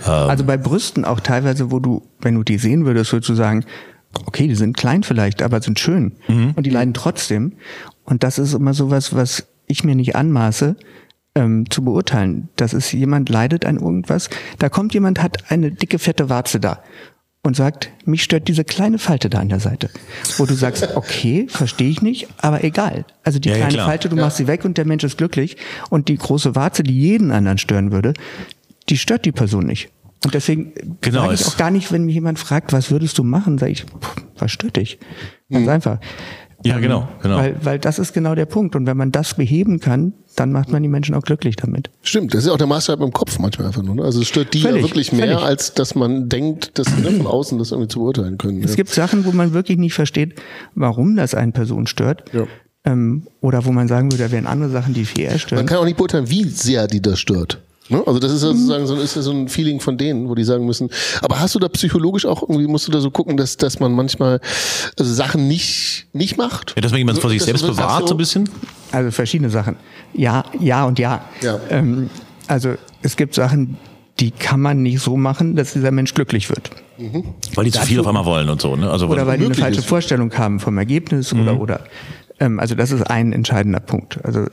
[0.05, 3.65] Also bei Brüsten auch teilweise, wo du, wenn du die sehen würdest, würdest du sagen,
[4.27, 6.17] okay, die sind klein vielleicht, aber sind schön.
[6.29, 7.53] Und die leiden trotzdem.
[8.05, 10.76] Und das ist immer sowas, was ich mir nicht anmaße,
[11.35, 12.49] ähm, zu beurteilen.
[12.57, 14.29] Das ist jemand leidet an irgendwas.
[14.59, 16.83] Da kommt jemand, hat eine dicke, fette Warze da
[17.45, 19.91] und sagt, mich stört diese kleine Falte da an der Seite.
[20.37, 23.05] Wo du sagst, okay, verstehe ich nicht, aber egal.
[23.25, 23.88] Also die Ja, ja, kleine klar.
[23.88, 25.57] Falte, du machst sie weg und der Mensch ist glücklich.
[25.90, 28.14] Und die große Warze, die jeden anderen stören würde,
[28.88, 29.90] die stört die Person nicht.
[30.25, 33.25] Und deswegen Genau, sage ich auch gar nicht, wenn mich jemand fragt, was würdest du
[33.25, 34.99] machen, sage ich, pff, was stört dich?
[35.51, 35.99] Ganz einfach.
[36.64, 37.37] Ja, genau, genau.
[37.37, 38.77] Weil, weil das ist genau der Punkt.
[38.77, 41.90] Und wenn man das beheben kann, dann macht man die Menschen auch glücklich damit.
[42.03, 43.96] Stimmt, das ist ja auch der Maßstab im Kopf manchmal einfach nur.
[43.96, 44.03] Ne?
[44.03, 45.42] Also es stört die ja Völlig, wirklich mehr, völlig.
[45.42, 48.62] als dass man denkt, dass wir von außen das irgendwie zu beurteilen können.
[48.62, 48.77] Es ja.
[48.77, 50.35] gibt Sachen, wo man wirklich nicht versteht,
[50.75, 52.25] warum das eine Person stört.
[52.33, 52.46] Ja.
[52.85, 55.66] Ähm, oder wo man sagen würde, da wären andere Sachen, die viel eher Man stören.
[55.66, 57.61] kann auch nicht beurteilen, wie sehr die das stört.
[57.92, 58.02] Ne?
[58.07, 60.44] Also das ist ja sozusagen so, ist ja so ein Feeling von denen, wo die
[60.44, 60.88] sagen müssen.
[61.20, 63.92] Aber hast du da psychologisch auch irgendwie, musst du da so gucken, dass, dass man
[63.92, 64.40] manchmal
[64.98, 66.72] also Sachen nicht, nicht macht?
[66.76, 68.48] ja, dass man jemand vor sich Das- selbst bewahrt, so ein bisschen.
[68.90, 69.76] Also verschiedene Sachen.
[70.14, 71.24] Ja, ja und ja.
[71.42, 71.59] Ja.
[71.70, 72.11] Ähm,
[72.48, 73.76] also es gibt Sachen,
[74.20, 76.70] die kann man nicht so machen, dass dieser Mensch glücklich wird.
[77.55, 78.90] Weil die zu viel auf einmal wollen und so, ne?
[78.90, 79.87] Also Oder weil die eine falsche ist.
[79.88, 81.81] Vorstellung haben vom Ergebnis oder oder.
[82.38, 84.18] Ähm, also das ist ein entscheidender Punkt.
[84.24, 84.48] Also äh,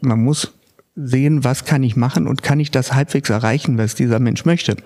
[0.00, 0.52] man muss
[1.02, 4.76] sehen, was kann ich machen und kann ich das halbwegs erreichen, was dieser Mensch möchte.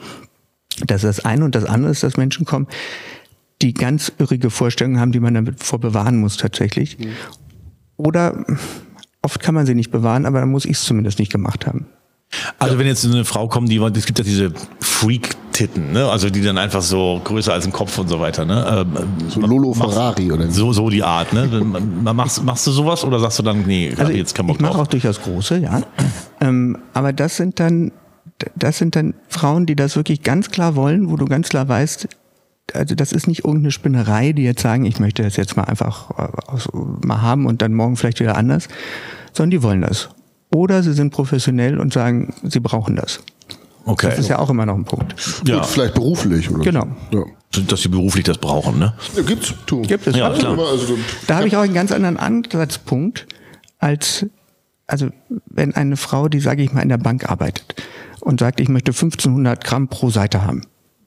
[0.86, 2.66] Das ist das eine und das andere ist, dass Menschen kommen,
[3.62, 6.98] die ganz irrige Vorstellungen haben, die man damit vor bewahren muss tatsächlich.
[7.96, 8.44] Oder
[9.22, 11.86] oft kann man sie nicht bewahren, aber dann muss ich es zumindest nicht gemacht haben.
[12.58, 14.52] Also wenn jetzt eine Frau kommt, die es gibt ja diese
[15.54, 16.08] Freak-Titten, ne?
[16.08, 18.86] Also die dann einfach so größer als ein Kopf und so weiter, ne?
[18.94, 21.46] Ähm, So Lolo Ferrari oder so, so die Art, ne?
[21.46, 24.78] Machst, machst du sowas oder sagst du dann, nee, Also jetzt keinen Bock ich mache
[24.78, 25.82] auch durchaus große, ja.
[26.40, 27.92] ähm, aber das sind dann,
[28.56, 32.08] das sind dann Frauen, die das wirklich ganz klar wollen, wo du ganz klar weißt,
[32.72, 36.10] also das ist nicht irgendeine Spinnerei, die jetzt sagen, ich möchte das jetzt mal einfach
[36.18, 38.68] äh, mal haben und dann morgen vielleicht wieder anders,
[39.32, 40.08] sondern die wollen das.
[40.52, 43.20] Oder sie sind professionell und sagen, sie brauchen das.
[43.86, 44.08] Okay.
[44.10, 45.14] Das ist ja auch immer noch ein Punkt.
[45.46, 46.86] ja, Gut, vielleicht beruflich oder Genau.
[47.12, 47.26] so.
[47.54, 47.62] Ja.
[47.68, 48.94] dass sie beruflich das brauchen, ne?
[49.16, 49.52] Ja, gibt's.
[49.66, 49.82] Tu.
[49.82, 50.16] Gibt es.
[50.16, 50.58] Ja, klar.
[50.58, 53.26] Also, Da habe ich auch einen ganz anderen Ansatzpunkt
[53.78, 54.26] als,
[54.86, 55.08] also
[55.46, 57.74] wenn eine Frau, die sage ich mal in der Bank arbeitet
[58.20, 60.62] und sagt, ich möchte 1500 Gramm pro Seite haben.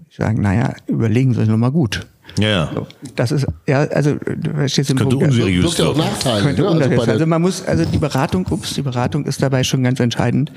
[0.09, 2.05] Ich sage, naja, überlegen Sie noch mal gut.
[2.39, 2.71] Ja, ja.
[2.73, 5.31] So, das ist, ja, also, du verstehst den Könnte Punkt.
[5.31, 5.97] unseriös wirkt ja auch.
[5.97, 6.43] Nachteile.
[6.43, 6.67] Könnte ne?
[6.67, 7.13] also, unseriös bei sein.
[7.15, 10.51] also man muss, also die Beratung, ups, die Beratung ist dabei schon ganz entscheidend,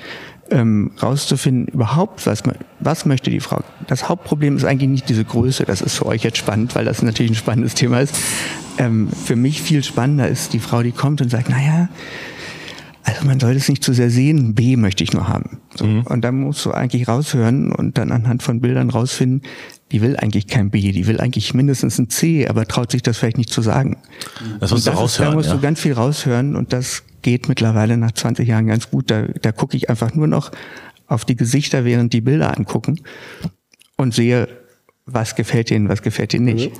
[0.50, 3.60] ähm, rauszufinden, überhaupt, was, man- was möchte die Frau.
[3.86, 7.02] Das Hauptproblem ist eigentlich nicht diese Größe, das ist für euch jetzt spannend, weil das
[7.02, 8.14] natürlich ein spannendes Thema ist.
[8.78, 11.88] Ähm, für mich viel spannender ist die Frau, die kommt und sagt, naja,
[13.04, 15.58] also man soll es nicht zu sehr sehen, B möchte ich nur haben.
[15.74, 15.84] So.
[16.04, 19.42] Und dann musst du eigentlich raushören und dann anhand von Bildern rausfinden,
[19.92, 23.18] die will eigentlich kein B, die will eigentlich mindestens ein C, aber traut sich das
[23.18, 23.98] vielleicht nicht zu sagen.
[24.60, 25.54] Das musst du Und ist- raushören, Da musst ja.
[25.56, 29.10] du ganz viel raushören und das geht mittlerweile nach 20 Jahren ganz gut.
[29.10, 30.52] Da, da gucke ich einfach nur noch
[31.06, 33.00] auf die Gesichter, während die Bilder angucken
[33.96, 34.48] und sehe,
[35.06, 36.72] was gefällt ihnen, was gefällt ihnen nicht.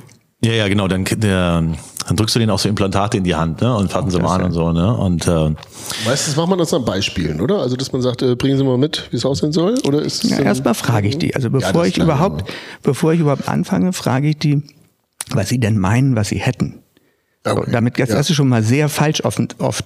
[0.43, 0.89] Ja, ja, genau.
[0.89, 1.63] Dann, der,
[2.07, 3.75] dann drückst du denen auch so Implantate in die Hand, ne?
[3.77, 4.97] Und fassen sie mal an und so, ne?
[4.97, 5.51] Und äh,
[6.07, 7.59] Meistens macht man das an Beispielen, oder?
[7.59, 9.79] Also, dass man sagt, äh, bringen Sie mal mit, wie es aussehen soll?
[9.87, 11.35] Oder ist es Ja, erstmal frage ich die.
[11.35, 12.51] Also Ja, bevor das ich ist klar, überhaupt,
[12.83, 14.63] bevor ich überhaupt anfange, frage ich die,
[15.31, 16.81] was sie denn meinen, was sie hätten.
[17.45, 18.19] So, Okay, damit das ja.
[18.19, 19.85] ist schon mal sehr falsch oft, oft.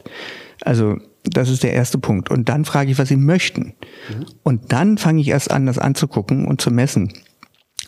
[0.63, 2.31] Also das ist der erste Punkt.
[2.31, 3.75] Und dann frage ich, was sie möchten.
[4.09, 4.27] Mhm.
[4.45, 7.13] Und dann fange ich erst an, das anzugucken und zu messen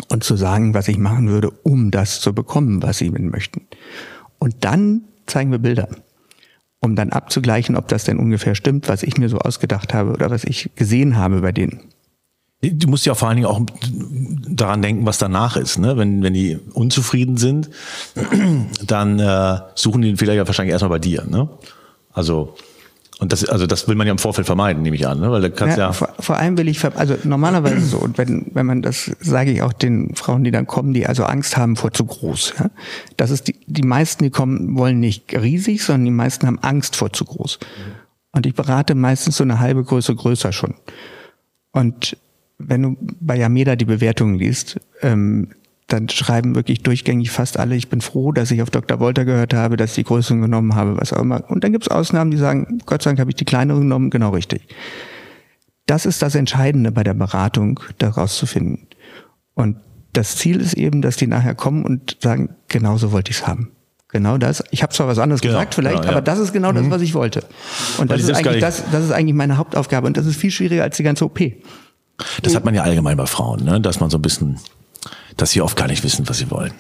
[0.09, 3.63] und zu sagen, was ich machen würde, um das zu bekommen, was sie möchten.
[4.39, 5.89] Und dann zeigen wir Bilder,
[6.81, 10.31] um dann abzugleichen, ob das denn ungefähr stimmt, was ich mir so ausgedacht habe oder
[10.31, 11.81] was ich gesehen habe bei denen.
[12.63, 13.61] Du musst ja vor allen Dingen auch
[14.49, 15.79] daran denken, was danach ist.
[15.79, 15.97] Ne?
[15.99, 17.69] Wenn, wenn die unzufrieden sind,
[18.87, 21.25] dann äh, suchen die den Fehler ja wahrscheinlich erstmal bei dir.
[21.25, 21.49] Ne?
[22.13, 22.57] Also,
[23.19, 25.21] und das, also das will man ja im Vorfeld vermeiden, nehme ich an.
[25.21, 25.31] Ne?
[25.31, 28.67] Weil da kannst ja, vor, vor allem will ich, also normalerweise so, und wenn, wenn
[28.67, 31.93] man das, sage ich auch den Frauen, die dann kommen, die also Angst haben vor
[31.93, 32.55] zu groß.
[32.59, 32.71] Ja?
[33.17, 36.95] Das ist die, die meisten, die kommen, wollen nicht riesig, sondern die meisten haben Angst
[36.97, 37.59] vor zu groß.
[38.33, 40.75] Und ich berate meistens so eine halbe Größe größer schon.
[41.73, 42.19] Und
[42.59, 45.53] wenn du bei Yameda die Bewertungen liest, ähm,
[45.87, 48.99] dann schreiben wirklich durchgängig fast alle, ich bin froh, dass ich auf Dr.
[48.99, 51.49] Wolter gehört habe, dass ich die Größeren genommen habe, was auch immer.
[51.49, 54.11] Und dann gibt es Ausnahmen, die sagen, Gott sei Dank habe ich die kleineren genommen,
[54.11, 54.67] genau richtig.
[55.87, 58.89] Das ist das Entscheidende bei der Beratung, daraus zu finden.
[59.55, 59.77] Und
[60.13, 63.47] das Ziel ist eben, dass die nachher kommen und sagen, genau so wollte ich es
[63.47, 63.71] haben.
[64.09, 64.65] Genau das.
[64.71, 66.13] Ich habe zwar was anderes Genau, gesagt, vielleicht, genau, ja.
[66.13, 67.45] aber das ist genau das, was ich wollte.
[67.99, 70.07] Und Weil das ist, eigentlich das, das ist eigentlich meine Hauptaufgabe.
[70.07, 71.39] Und das ist viel schwieriger als die ganze OP.
[72.43, 73.81] das hat man ja allgemein bei Frauen, ne?
[73.81, 74.59] dass man so ein bisschen,
[75.37, 76.73] dass sie oft gar nicht wissen, was sie wollen.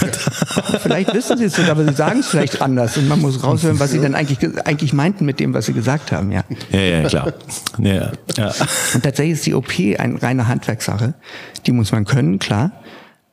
[0.82, 2.96] Vielleicht wissen sie es sogar, aber sie sagen es vielleicht anders.
[2.96, 5.72] Und man muss raushören, was sie denn eigentlich, ge- eigentlich meinten mit dem, was sie
[5.74, 6.32] gesagt haben.
[6.32, 6.44] Ja.
[6.72, 7.32] Ja, ja, klar.
[7.78, 8.54] Ja, ja.
[8.94, 11.14] Und tatsächlich ist die OP eine reine Handwerkssache.
[11.66, 12.72] Die muss man können, klar.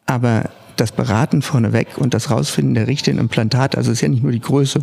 [0.06, 4.24] Aber das Beraten vorneweg und das Rausfinden der richtigen Implantate, also es ist ja nicht
[4.24, 4.82] nur die Größe,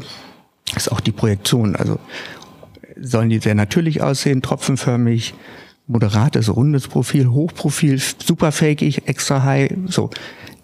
[0.75, 1.77] ist auch die Projektion.
[1.77, 1.99] Also
[3.01, 5.35] sollen die sehr natürlich aussehen, tropfenförmig,
[5.87, 10.11] moderates, rundes Profil, Hochprofil, super fakig, extra high, so.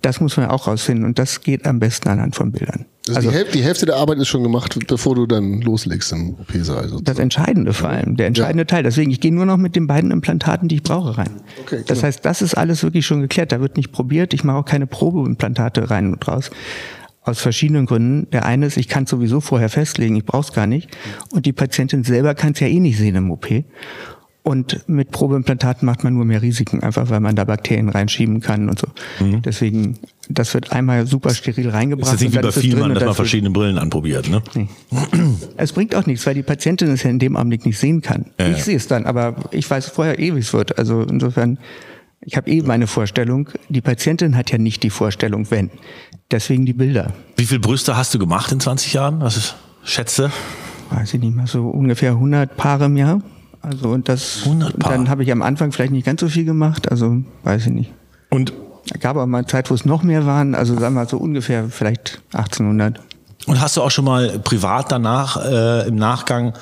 [0.02, 2.86] Das muss man auch rausfinden und das geht am besten anhand von Bildern.
[3.08, 6.34] Also, die, Häl die Hälfte der Arbeit ist schon gemacht, bevor du dann loslegst im
[6.34, 6.90] OP-Saal.
[7.02, 7.18] Das.
[7.18, 8.82] Entscheidende vor allem, der entscheidende Teil.
[8.82, 11.40] Deswegen, ich gehe nur noch mit den beiden Implantaten, die ich brauche, rein.
[11.62, 12.08] Okay, das klar.
[12.08, 13.52] heißt, das ist alles wirklich schon geklärt.
[13.52, 14.32] Da wird nicht probiert.
[14.32, 16.50] Ich mache auch keine Probeimplantate rein und raus.
[17.22, 18.30] Aus verschiedenen Gründen.
[18.30, 20.88] Der eine ist, ich kann es sowieso vorher festlegen, ich brauche es gar nicht.
[21.30, 23.46] Und die Patientin selber kann es ja eh nicht sehen im OP.
[24.42, 28.70] Und mit Probeimplantaten macht man nur mehr Risiken, einfach weil man da Bakterien reinschieben kann
[28.70, 28.86] und so.
[29.44, 29.98] Deswegen,
[30.30, 32.12] das wird einmal super steril reingebracht.
[32.12, 32.14] Mhm.
[32.14, 34.30] Ist jetzt nicht wie bei vielen, dass man verschiedene Brillen anprobiert.
[34.30, 34.42] Ne?
[35.56, 38.26] es bringt auch nichts, weil die Patientin es ja in dem Augenblick nicht sehen kann.
[38.38, 38.64] Ja, ich ja.
[38.64, 40.78] sehe es dann, aber ich weiß vorher eh, wie es wird.
[40.78, 41.58] Also insofern,
[42.22, 43.50] ich habe eh meine Vorstellung.
[43.68, 45.70] Die Patientin hat ja nicht die Vorstellung, wenn.
[46.30, 47.12] Deswegen die Bilder.
[47.36, 49.20] Wie viele Brüste hast du gemacht in 20 Jahren?
[49.20, 50.30] Was ist, schätze?
[50.90, 53.20] Weiß ich nicht mehr, so ungefähr 100 Paare im Jahr.
[53.62, 54.94] Also und das, 100 Paare?
[54.94, 56.90] dann habe ich am Anfang vielleicht nicht ganz so viel gemacht.
[56.90, 57.92] Also weiß ich nicht.
[58.30, 58.52] Und,
[58.92, 60.54] Es gab auch mal Zeit, wo es noch mehr waren.
[60.54, 63.00] Also sagen wir mal so ungefähr vielleicht 1800.
[63.46, 66.54] und hast du auch schon mal privat danach, äh, im Nachgang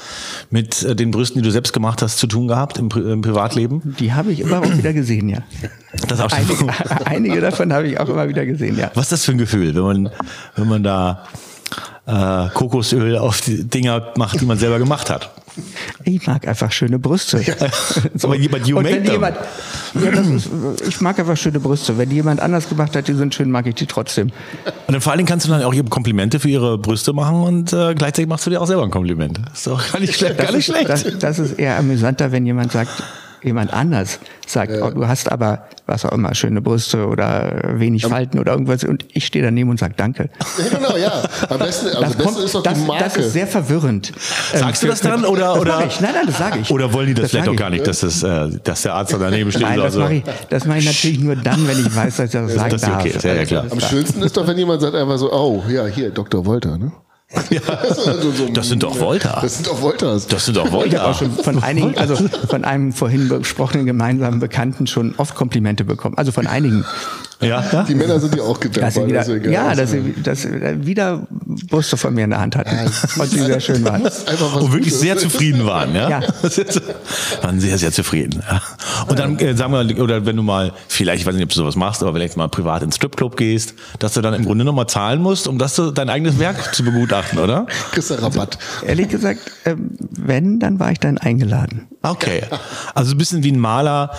[0.51, 3.23] mit äh, den Brüsten, die du selbst gemacht hast, zu tun gehabt im, Pri im
[3.23, 3.95] Privatleben?
[3.99, 5.39] Die habe ich immer auch wieder gesehen, ja.
[6.09, 6.67] Das auch Einige,
[7.07, 8.91] einige davon habe ich auch immer wieder gesehen, ja.
[8.95, 10.11] Was ist das für ein Gefühl, wenn man,
[10.57, 11.25] wenn man da
[12.07, 15.31] äh, Kokosöl auf die Dinger macht, die man selber gemacht hat?
[16.05, 17.40] Ich mag einfach schöne Brüste.
[18.23, 19.12] Aber jemand, you make them.
[19.12, 19.37] jemand,
[19.94, 20.49] ja, das ist,
[20.87, 21.99] ich mag einfach schöne Brüste.
[21.99, 24.29] Wenn die jemand anders gemacht hat, die sind schön, mag ich die trotzdem.
[24.87, 27.42] Und dann vor allen Dingen kannst du dann auch ihr Komplimente für ihre Brüste machen
[27.42, 29.40] und äh, gleichzeitig machst du dir auch selber ein Kompliment.
[29.53, 30.38] ist doch gar nicht schlecht.
[30.38, 30.88] Gar nicht ist, schlecht.
[30.88, 33.03] Das, das ist eher amüsanter, wenn jemand sagt,
[33.42, 38.38] jemand anders sagt, oh, du hast aber, was auch immer, schöne Brüste oder wenig Falten
[38.38, 38.85] oder irgendwas.
[38.85, 40.31] Und ich stehe daneben und sage Danke.
[40.59, 41.22] Ja, genau, ja.
[41.48, 43.05] Am besten, also Das, das Beste kommt, ist doch das, die Marke.
[43.05, 44.12] das ist sehr verwirrend.
[44.55, 46.01] Ähm, Sagst du für- das dann oder oder Das.
[46.01, 46.70] Nein, nein, das sage ich.
[46.70, 49.12] Oder wollen die das, Das vielleicht auch gar nicht, dass das, äh, dass der Arzt
[49.12, 49.62] dann daneben steht?
[49.62, 50.01] Nein, das so.
[50.01, 52.70] mache ich, das mache ich natürlich nur dann, wenn ich weiß, dass ich das sagen
[52.70, 53.07] das okay, darf.
[53.07, 53.64] ist ja, ja klar.
[53.70, 56.44] Am schönsten ist doch, wenn jemand sagt einfach so, oh, ja, hier, Dr.
[56.46, 56.92] Wolter, ne?
[57.51, 57.61] Ja.
[57.95, 59.41] so, so, Das sind doch Volta.
[59.43, 60.27] Das sind doch Wolters.
[60.27, 61.11] Das sind doch Ich habe Volta.
[61.11, 62.17] auch schon von einigen, also
[62.49, 66.17] von einem vorhin besprochenen gemeinsamen Bekannten schon oft Komplimente bekommen.
[66.17, 66.85] Also von einigen.
[67.41, 67.85] Ja?
[67.88, 71.97] Die Männer sind ja auch gedacht, sie wieder, ja, dass sie, dass sie wieder Brüste
[71.97, 72.77] von mir in der Hand hatten.
[73.19, 74.03] Und sie sehr schön waren.
[74.07, 75.01] Und wirklich Gutes.
[75.01, 76.09] sehr zufrieden waren, ja?
[76.09, 76.21] Ja.
[77.43, 78.43] waren sehr, sehr zufrieden.
[78.47, 78.63] Ja.
[79.09, 81.55] Und dann, äh, sagen wir, oder wenn du mal, vielleicht, ich weiß nicht, ob du
[81.55, 84.87] sowas machst, aber vielleicht mal privat ins Stripclub gehst, dass du dann im Grunde nochmal
[84.89, 87.67] zahlen musst, um das zu, dein eigenes Werk zu begutachten, oder?
[87.93, 88.59] Kriegst du Rabatt.
[88.87, 91.89] Ehrlich gesagt, ähm, wenn, dann war ich dann eingeladen.
[92.03, 92.43] Okay.
[92.95, 94.11] Also ein bisschen wie ein Maler,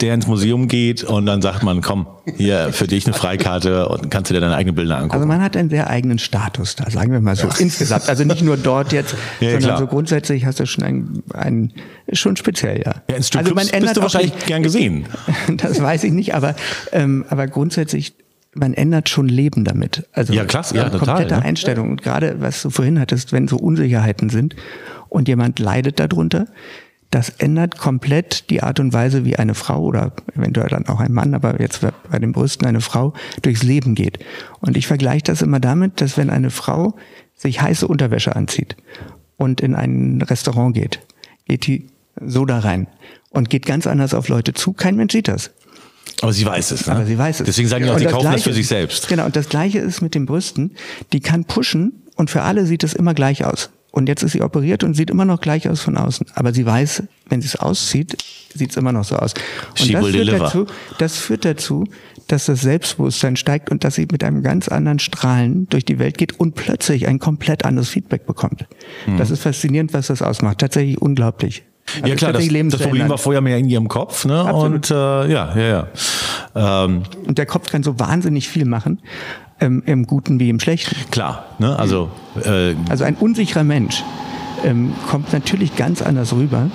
[0.00, 4.10] der ins Museum geht und dann sagt man, komm, hier für dich eine Freikarte und
[4.10, 5.14] kannst du dir deine eigenen Bilder angucken.
[5.14, 8.08] Also man hat einen sehr eigenen Status da, sagen wir mal so insgesamt.
[8.08, 9.78] Also nicht nur dort jetzt, Ja, sondern klar.
[9.78, 11.72] so grundsätzlich hast du schon ein, ein
[12.12, 12.94] schon speziell, ja.
[13.08, 15.06] ja, also Stripclubs bist du wahrscheinlich nicht- gern gesehen.
[15.56, 16.56] Das weiß ich nicht, aber,
[16.92, 18.14] ähm, aber grundsätzlich,
[18.54, 20.06] man ändert schon Leben damit.
[20.12, 21.42] Also Ja, klasse, ja, eine total, komplette ne?
[21.44, 21.90] Einstellung.
[21.90, 24.56] Und gerade, was du vorhin hattest, wenn so Unsicherheiten sind
[25.08, 26.46] und jemand leidet darunter,
[27.10, 31.12] das ändert komplett die Art und Weise, wie eine Frau oder eventuell dann auch ein
[31.12, 34.18] Mann, aber jetzt bei den Brüsten eine Frau durchs Leben geht.
[34.60, 36.94] Und ich vergleiche das immer damit, dass wenn eine Frau
[37.36, 38.76] sich heiße Unterwäsche anzieht
[39.36, 41.00] und in ein Restaurant geht,
[41.46, 41.86] geht die
[42.20, 42.86] so da rein
[43.30, 44.72] und geht ganz anders auf Leute zu.
[44.72, 45.50] Kein Mensch sieht das.
[46.20, 46.86] Aber sie weiß es.
[46.86, 46.94] Ne?
[46.94, 47.46] Aber sie weiß es.
[47.46, 49.08] Deswegen sagen die auch, sie kaufen das Gleiche- für sich selbst.
[49.08, 50.72] Genau, und das Gleiche ist mit den Brüsten.
[51.12, 53.70] Die kann pushen und für alle sieht es immer gleich aus.
[53.94, 56.26] Und jetzt ist sie operiert und sieht immer noch gleich aus von außen.
[56.34, 58.16] Aber sie weiß, wenn sie es auszieht,
[58.52, 59.34] sieht es immer noch so aus.
[59.70, 60.38] Und She das führt, deliver.
[60.38, 60.66] dazu,
[60.98, 61.84] das führt dazu,
[62.26, 66.18] dass das Selbstbewusstsein steigt und dass sie mit einem ganz anderen Strahlen durch die Welt
[66.18, 68.66] geht und plötzlich ein komplett anderes Feedback bekommt.
[69.16, 70.58] Das ist faszinierend, was das ausmacht.
[70.58, 71.62] Tatsächlich unglaublich.
[71.96, 74.24] Also ja klar, das, das Problem war vorher mehr in ihrem Kopf.
[74.24, 74.42] Ne?
[74.52, 75.86] Und äh, ja, ja,
[76.54, 76.84] ja.
[76.84, 79.00] Ähm, Und der Kopf kann so wahnsinnig viel machen,
[79.60, 80.96] ähm, im Guten wie im Schlechten.
[81.10, 81.78] klar, ne?
[81.78, 82.10] also
[82.44, 84.02] äh, Also ein unsicherer Mensch
[84.64, 86.70] ähm, kommt natürlich ganz anders rüber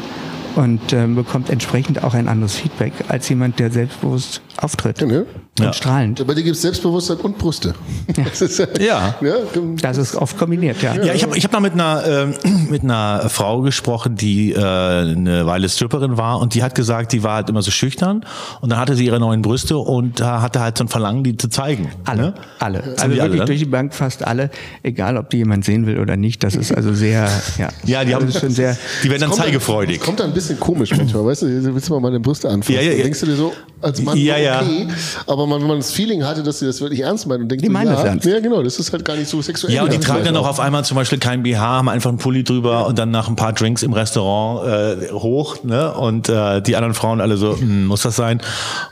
[0.56, 5.26] und ähm, bekommt entsprechend auch ein anderes Feedback als jemand, der selbstbewusst auftritt Ja, ne?
[5.60, 5.74] und Ja.
[5.74, 6.26] strahlend.
[6.26, 7.74] Bei dir gibt es Selbstbewusstsein und Brüste.
[8.15, 9.15] Das ist, Ja.
[9.22, 9.36] ja.
[9.82, 10.95] Das ist oft kombiniert, ja.
[10.95, 12.34] Ja, ich habe ich hab da mit einer, ähm,
[12.69, 17.24] mit einer Frau gesprochen, die äh, eine Weile Stripperin war und die hat gesagt, die
[17.24, 18.26] war halt immer so schüchtern
[18.62, 21.38] und dann hatte sie ihre neuen Brüste und da hatte halt so ein Verlangen, die
[21.38, 21.89] zu zeigen.
[22.06, 22.34] Alle, Ne?
[22.60, 22.84] alle.
[22.84, 23.45] Sind Also die alle, wirklich ne?
[23.45, 24.50] durch die Bank fast alle,
[24.84, 26.43] egal ob die jemand sehen will oder nicht.
[26.43, 27.69] Das ist also sehr, ja.
[27.86, 28.78] Ja, die haben das ist schon sehr.
[29.04, 29.98] die werden dann zeigefreudig.
[29.98, 31.62] Das kommt dann ein bisschen komisch manchmal, weißt du?
[31.62, 32.74] Du willst mal meine Brüste anfassen.
[32.76, 32.93] Ja, ja, ja.
[32.95, 34.48] Dann denkst du dir so, als Mann, Ja, ja.
[34.57, 34.88] Okay.
[35.27, 37.63] Aber man, wenn man das Feeling hatte, dass sie das wirklich ernst meinen und denkt,
[37.63, 38.25] Die meinen ja, das ernst.
[38.25, 39.73] ja, genau, das ist halt gar nicht so sexuell.
[39.73, 42.17] Ja, und die tragen dann auch auf einmal zum Beispiel kein BH, haben einfach einen
[42.17, 45.93] Pulli drüber und dann nach ein paar Drinks im Restaurant äh, hoch, ne?
[45.93, 48.41] Und äh, die anderen Frauen alle so, hm, muss das sein?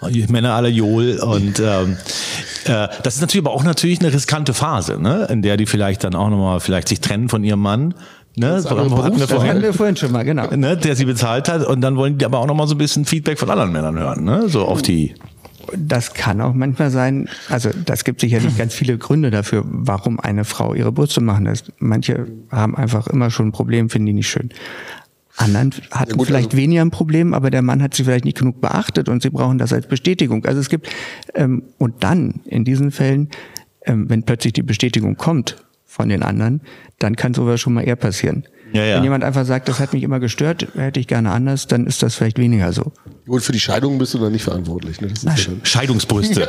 [0.01, 1.97] Und die Männer alle Johl und ähm,
[2.65, 5.27] äh, das ist natürlich aber auch natürlich eine riskante Phase, ne?
[5.29, 7.93] In der die vielleicht dann auch nochmal vielleicht sich trennen von ihrem Mann.
[8.39, 10.45] Ne, so hatten wir Das hatten vorhin, wir vorhin schon mal, genau.
[10.55, 13.03] ne, der sie bezahlt hat und dann wollen die aber auch nochmal so ein bisschen
[13.05, 14.43] Feedback von anderen Männern hören, ne?
[14.47, 15.15] So auf die.
[15.75, 20.45] Das kann auch manchmal sein, also das gibt sicherlich ganz viele Gründe dafür, warum eine
[20.45, 21.71] Frau ihre Brüste machen lässt.
[21.79, 24.49] Manche haben einfach immer schon ein Problem, finden die nicht schön.
[25.35, 28.37] Anderen hatten gut, vielleicht also- weniger ein Problem, aber der Mann hat sie vielleicht nicht
[28.37, 30.45] genug beachtet und sie brauchen das als Bestätigung.
[30.45, 30.89] Also es gibt,
[31.35, 33.29] ähm, und dann in diesen Fällen,
[33.85, 36.61] ähm, wenn plötzlich die Bestätigung kommt von den anderen,
[36.99, 38.45] dann kann sowas schon mal eher passieren.
[38.73, 38.95] Ja, ja.
[38.97, 42.03] Wenn jemand einfach sagt, das hat mich immer gestört, hätte ich gerne anders, dann ist
[42.03, 42.91] das vielleicht weniger so.
[43.25, 44.99] Gut, für die Scheidung bist du dann nicht verantwortlich.
[45.01, 45.07] Ne?
[45.07, 46.47] Das ist ja dann, Scheidungsbrüste.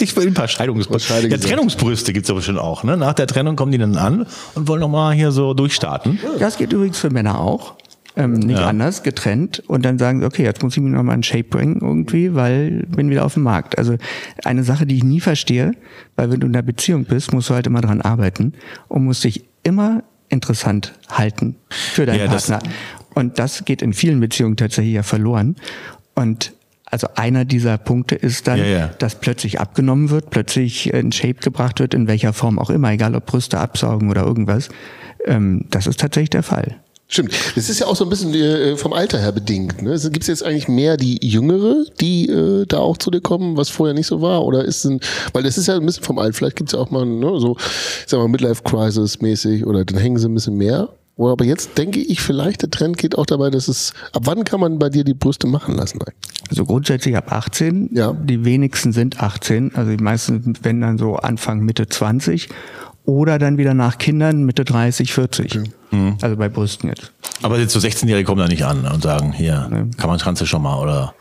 [0.00, 1.28] ich will ein paar Scheidungsbrüste.
[1.28, 1.36] Ja.
[1.38, 2.84] Trennungsbrüste gibt's aber schon auch.
[2.84, 2.96] Ne?
[2.96, 6.18] Nach der Trennung kommen die dann an und wollen nochmal hier so durchstarten.
[6.38, 7.74] Das geht übrigens für Männer auch.
[8.16, 8.66] Ähm, nicht Ja.
[8.68, 9.60] anders, getrennt.
[9.66, 12.84] Und dann sagen sie, okay, jetzt muss ich mich nochmal in Shape bringen irgendwie, weil
[12.86, 13.76] bin wieder auf dem Markt.
[13.76, 13.96] Also
[14.44, 15.72] eine Sache, die ich nie verstehe,
[16.14, 18.52] weil wenn du in einer Beziehung bist, musst du halt immer dran arbeiten
[18.86, 22.70] und musst dich immer interessant halten für deinen Ja, das- Partner.
[23.14, 25.54] Und das geht in vielen Beziehungen tatsächlich ja verloren.
[26.14, 26.52] Und
[26.86, 28.86] also einer dieser Punkte ist dann, Ja, ja.
[28.98, 33.14] dass plötzlich abgenommen wird, plötzlich in Shape gebracht wird, in welcher Form auch immer, egal
[33.14, 34.68] ob Brüste absaugen oder irgendwas.
[35.26, 36.76] Ähm, das ist tatsächlich der Fall.
[37.06, 37.32] Stimmt.
[37.54, 39.82] Das ist ja auch so ein bisschen äh, vom Alter her bedingt.
[39.82, 39.98] Ne?
[40.04, 43.68] Gibt es jetzt eigentlich mehr die Jüngere, die äh, da auch zu dir kommen, was
[43.68, 44.44] vorher nicht so war?
[44.44, 45.00] Oder ist ein,
[45.32, 46.32] weil das ist ja ein bisschen vom Alter.
[46.32, 50.18] Vielleicht gibt es ja auch mal ne, so, ich sag mal, Midlife-Crisis-mäßig oder dann hängen
[50.18, 50.88] sie ein bisschen mehr.
[51.16, 54.42] Oder aber jetzt denke ich, vielleicht der Trend geht auch dabei, dass es, ab wann
[54.44, 56.00] kann man bei dir die Brüste machen lassen?
[56.00, 56.14] eigentlich?
[56.50, 57.90] Also grundsätzlich ab 18.
[57.92, 58.12] Ja.
[58.12, 59.74] Die wenigsten sind 18.
[59.76, 62.48] Also die meisten werden dann so Anfang Mitte 20
[63.04, 65.60] oder dann wieder nach Kindern Mitte 30, 40.
[66.20, 67.12] Also bei Brüsten jetzt.
[67.42, 70.62] Aber jetzt so 16-Jährige kommen da nicht an und sagen, hier, kann man du schon
[70.62, 71.14] mal oder.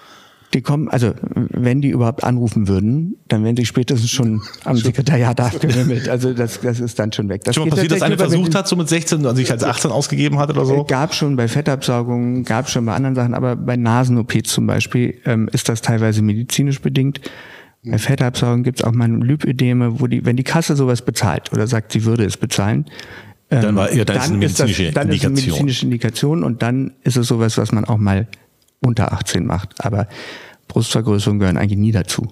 [0.53, 5.41] Die kommen, also wenn die überhaupt anrufen würden, dann wären sie spätestens schon am Sekretariat
[5.41, 6.07] abgewimmelt.
[6.07, 7.43] Also das, das ist dann schon weg.
[7.43, 9.89] Das Schon mal passiert, dass eine versucht hat, so mit 16 und sich als 18
[9.89, 10.83] ausgegeben hat oder so?
[10.83, 15.49] Gab schon bei Fettabsaugung, gab schon bei anderen Sachen, aber bei Nasen-OPs zum Beispiel ähm,
[15.51, 17.19] ist das teilweise medizinisch bedingt.
[17.85, 21.67] Bei Fettabsaugung gibt es auch mal Lipödeme, wo die, wenn die Kasse sowas bezahlt oder
[21.67, 22.85] sagt, sie würde es bezahlen,
[23.61, 27.17] Dann war- ja, dann ist eine medizinische dann Ist eine medizinische Indikation und dann ist
[27.17, 28.27] es sowas, was man auch mal
[28.79, 29.73] unter 18 macht.
[29.83, 30.07] Aber
[30.67, 32.27] Brustvergrößerungen gehören eigentlich nie dazu.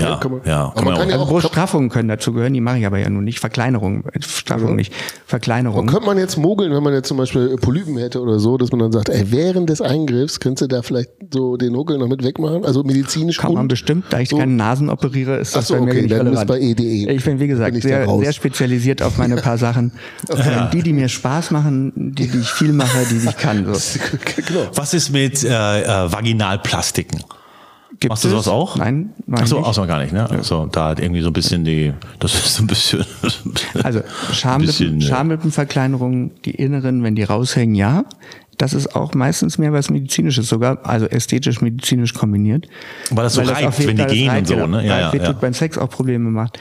[0.00, 2.52] Ja, kann man, ja, aber kann man kann ja Also auch, Bruststraffungen können dazu gehören,
[2.54, 3.38] die mache ich aber ja nun nicht.
[3.40, 4.92] Verkleinerung, äh, Straffung nicht,
[5.26, 5.86] Verkleinerung.
[5.86, 8.80] könnte man jetzt mogeln, wenn man jetzt zum Beispiel Polypen hätte oder so, dass man
[8.80, 12.22] dann sagt, ey, während des Eingriffs könntest du da vielleicht so den Huckel noch mit
[12.24, 12.64] wegmachen?
[12.64, 14.36] Also medizinisch Kann man und- bestimmt, da ich so.
[14.38, 17.10] keine Nasen operiere, ist das Ach so, bei mir okay, nicht dann ist bei EDE.
[17.12, 19.92] Ich bin, wie gesagt, Bin sehr, sehr spezialisiert auf meine paar Sachen.
[20.30, 23.64] Ähm, Die, die mir Spaß machen, die, die ich viel mache, die, die ich kann.
[23.74, 23.98] So.
[24.36, 24.66] genau.
[24.74, 25.48] Was ist mit äh,
[25.82, 27.22] äh, Vaginalplastiken?
[28.00, 28.76] Gibt Machst du sowas auch?
[28.76, 29.78] Nein, mach Ach so, nicht.
[29.78, 30.28] auch gar nicht, ne?
[30.28, 33.04] Also da hat irgendwie so ein bisschen die, das ist so ein bisschen.
[33.82, 34.00] Also
[34.32, 38.04] Schamlippen, äh, Schamlippenverkleinerung, die inneren, wenn die raushängen, ja.
[38.58, 42.68] Das ist auch meistens mehr was Medizinisches sogar, also ästhetisch-medizinisch kombiniert.
[43.10, 44.86] Weil das so reibt, auf jeden wenn die Fall gehen und reibt, so, genau, ne?
[44.86, 45.32] Ja, reibt, ja, ja.
[45.32, 46.58] beim Sex auch Probleme macht.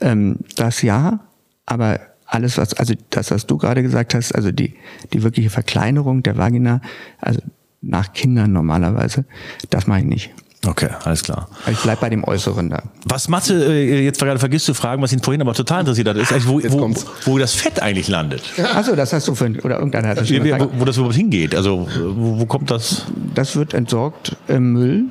[0.00, 1.20] Ähm, das ja,
[1.66, 4.74] aber alles was, also das, was du gerade gesagt hast, also die,
[5.12, 6.80] die wirkliche Verkleinerung der Vagina,
[7.20, 7.40] also
[7.82, 9.24] nach Kindern normalerweise,
[9.70, 10.34] das mache ich nicht.
[10.66, 11.48] Okay, alles klar.
[11.70, 12.82] Ich bleib bei dem Äußeren da.
[13.04, 16.16] Was Mathe äh, jetzt gerade vergisst zu fragen, was ihn vorhin aber total interessiert hat,
[16.16, 18.42] ist eigentlich, wo, wo, wo das Fett eigentlich landet.
[18.74, 20.44] Achso, das hast du vorhin, oder irgendeiner hat das schon.
[20.44, 21.54] Wo, wo das überhaupt hingeht.
[21.54, 23.06] Also wo, wo kommt das?
[23.34, 25.04] Das wird entsorgt im Müll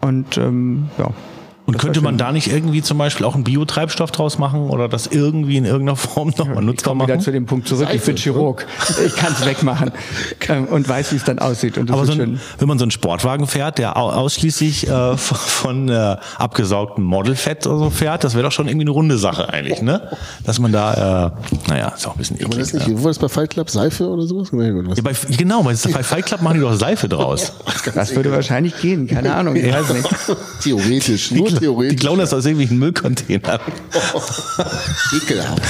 [0.00, 1.10] und ähm, ja.
[1.66, 5.06] Und könnte man da nicht irgendwie zum Beispiel auch einen Biotreibstoff draus machen oder das
[5.06, 7.24] irgendwie in irgendeiner Form nochmal Ich nutzbar komme wieder machen?
[7.24, 7.88] zu dem Punkt zurück.
[7.92, 8.66] Ich bin Chirurg.
[9.06, 9.90] Ich kann es wegmachen
[10.48, 11.78] ähm, und weiß, wie es dann aussieht.
[11.78, 12.34] Und das Aber ist so schön.
[12.34, 17.66] ein, wenn man so einen Sportwagen fährt, der au- ausschließlich äh, von, äh, abgesaugtem Modelfett
[17.66, 20.10] oder so fährt, das wäre doch schon irgendwie eine runde Sache eigentlich, ne?
[20.44, 21.32] Dass man da,
[21.66, 22.86] äh, naja, ist auch ein bisschen Kann man das eklig.
[22.88, 22.98] nicht, Ja.
[23.00, 23.70] wo war das bei Fight Club?
[23.70, 24.52] Seife oder sowas?
[24.52, 24.98] Nee, gut, was?
[24.98, 27.52] Ja, bei, genau, bei, bei Fight Club machen die doch Seife draus.
[27.94, 29.06] Das würde wahrscheinlich gehen.
[29.06, 29.56] Keine Ahnung.
[29.56, 30.08] Ich weiß nicht.
[30.62, 32.00] Theoretisch, Die, kla- die theoretisch.
[32.00, 33.60] klauen das aus irgendwelchen Müllcontainern.
[35.16, 35.62] Ekelhaft.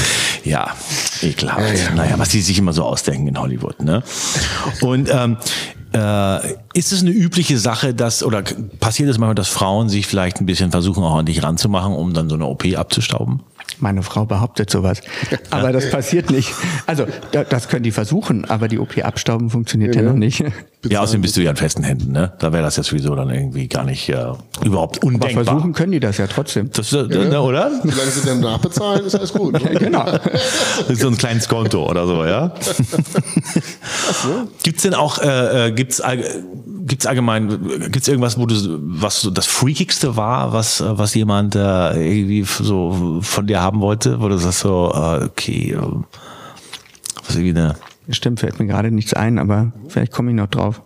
[0.44, 0.74] Ja,
[1.22, 1.60] ekelhaft.
[1.78, 1.94] Ja, ja.
[1.94, 4.02] Naja, was die sich immer so ausdenken in Hollywood, ne?
[4.80, 5.36] Und ähm,
[5.94, 8.42] äh, ist es eine übliche Sache, dass, oder
[8.80, 12.12] passiert es manchmal, dass Frauen sich vielleicht ein bisschen versuchen, auch an dich ranzumachen, um
[12.14, 13.42] dann so eine OP abzustauben?
[13.84, 15.02] Meine Frau behauptet sowas.
[15.50, 16.54] Aber das passiert nicht.
[16.86, 20.42] Also, da- das können die versuchen, aber die OP abstauben funktioniert ja, noch nicht.
[20.88, 22.32] Ja, außerdem bist du ja in festen Händen, ne?
[22.38, 24.24] Da wäre das jetzt sowieso dann irgendwie gar nicht äh,
[24.64, 25.44] überhaupt Aber undenkbar.
[25.44, 26.70] versuchen können die das ja trotzdem.
[26.72, 27.72] Das, äh, ne, oder?
[27.82, 29.60] Solange sie dann nachbezahlen, ist alles gut.
[29.60, 30.04] Ja, genau.
[30.06, 32.54] Das ist so ein kleines Konto oder so, ja?
[34.62, 36.00] Gibt's denn auch, äh, äh, gibt's,
[36.84, 37.48] all, gibt's allgemein,
[37.90, 41.58] gibt's irgendwas, wo du, was so das Freakigste war, was, was jemand äh,
[41.94, 45.80] irgendwie so von dir haben wollte, wo du sagst so, äh, okay, äh,
[47.26, 47.76] was irgendwie eine,
[48.10, 50.82] Stimmt, fällt mir gerade nichts ein, aber vielleicht komme ich noch drauf.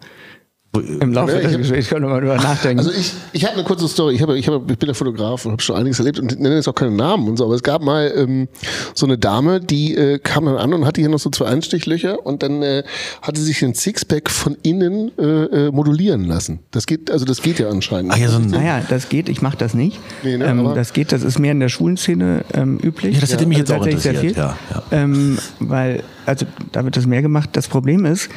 [0.77, 2.81] Im Laufe Ja, ich des Gesprächs können wir mal drüber nachdenken.
[2.81, 4.15] Also ich, ich habe eine kurze Story.
[4.15, 6.57] Ich, hab, ich, hab, ich bin ja Fotograf und habe schon einiges erlebt und nenne
[6.57, 7.47] jetzt auch keine Namen und so.
[7.47, 8.49] Aber es gab mal ähm,
[8.95, 12.25] so eine Dame, die äh, kam dann an und hatte hier noch so zwei Einstichlöcher
[12.25, 12.83] und dann äh,
[13.23, 16.61] hatte sich ein Sixpack von innen äh, äh, modulieren lassen.
[16.71, 18.13] Das geht, also das geht ja anscheinend.
[18.13, 19.99] ach ja, so ein, Naja, das geht, ich mache das nicht.
[20.23, 23.15] Nee, ne, ähm, das geht, das ist mehr in der Schulenszene ähm, üblich.
[23.15, 24.43] Ja, das hätte mich jetzt auch tatsächlich sehr interessiert, viel.
[24.43, 25.03] ja, ja.
[25.03, 27.51] Ähm, weil, also da wird das mehr gemacht.
[27.55, 28.29] Das Problem ist,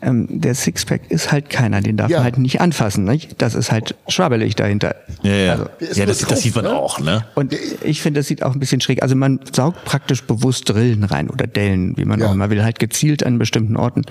[0.00, 2.18] ähm, der Sixpack ist halt keiner, den darf Ja.
[2.18, 3.04] man halt nicht anfassen.
[3.04, 3.40] Nicht?
[3.42, 4.94] Das ist halt schwabbelig dahinter.
[5.22, 6.72] ja, ja, Also, ja das, drauf, das sieht man ne?
[6.72, 7.24] auch, ne?
[7.34, 9.02] und ich finde, das sieht auch ein bisschen schräg.
[9.02, 12.28] Also man saugt praktisch bewusst Drillen rein oder Dellen, wie man Ja.
[12.28, 14.02] auch immer will, halt gezielt an bestimmten Orten.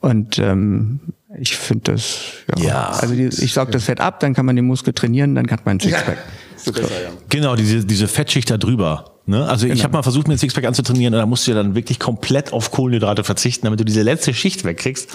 [0.00, 1.00] Und ähm,
[1.38, 2.18] ich finde das,
[2.56, 2.64] ja.
[2.64, 2.88] Ja.
[2.90, 5.66] Also die, ich saug das Fett ab, dann kann man den Muskel trainieren, dann hat
[5.66, 6.18] man ein Sixpack.
[6.66, 6.72] Ja.
[7.28, 9.13] Genau, diese, diese Fettschicht da drüber.
[9.26, 9.46] Ne?
[9.46, 11.74] Also ich habe mal versucht, mir ein Sixpack anzutrainieren und da musst du ja dann
[11.74, 15.08] wirklich komplett auf Kohlenhydrate verzichten, damit du diese letzte Schicht wegkriegst.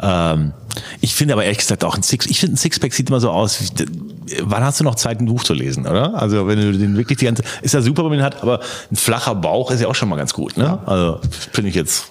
[0.00, 0.52] Ähm,
[1.00, 3.30] ich finde aber ehrlich gesagt auch ein Six, ich finde ein Sixpack sieht immer so
[3.30, 3.60] aus.
[3.60, 3.86] Wie,
[4.42, 6.14] wann hast du noch Zeit, ein Buch zu lesen, oder?
[6.14, 8.60] Also wenn du den wirklich die ganze, ist ja super, wenn man den hat, aber
[8.90, 10.78] ein flacher Bauch ist ja auch schon mal ganz gut, ne?
[10.86, 11.20] Also
[11.52, 12.04] finde ich jetzt.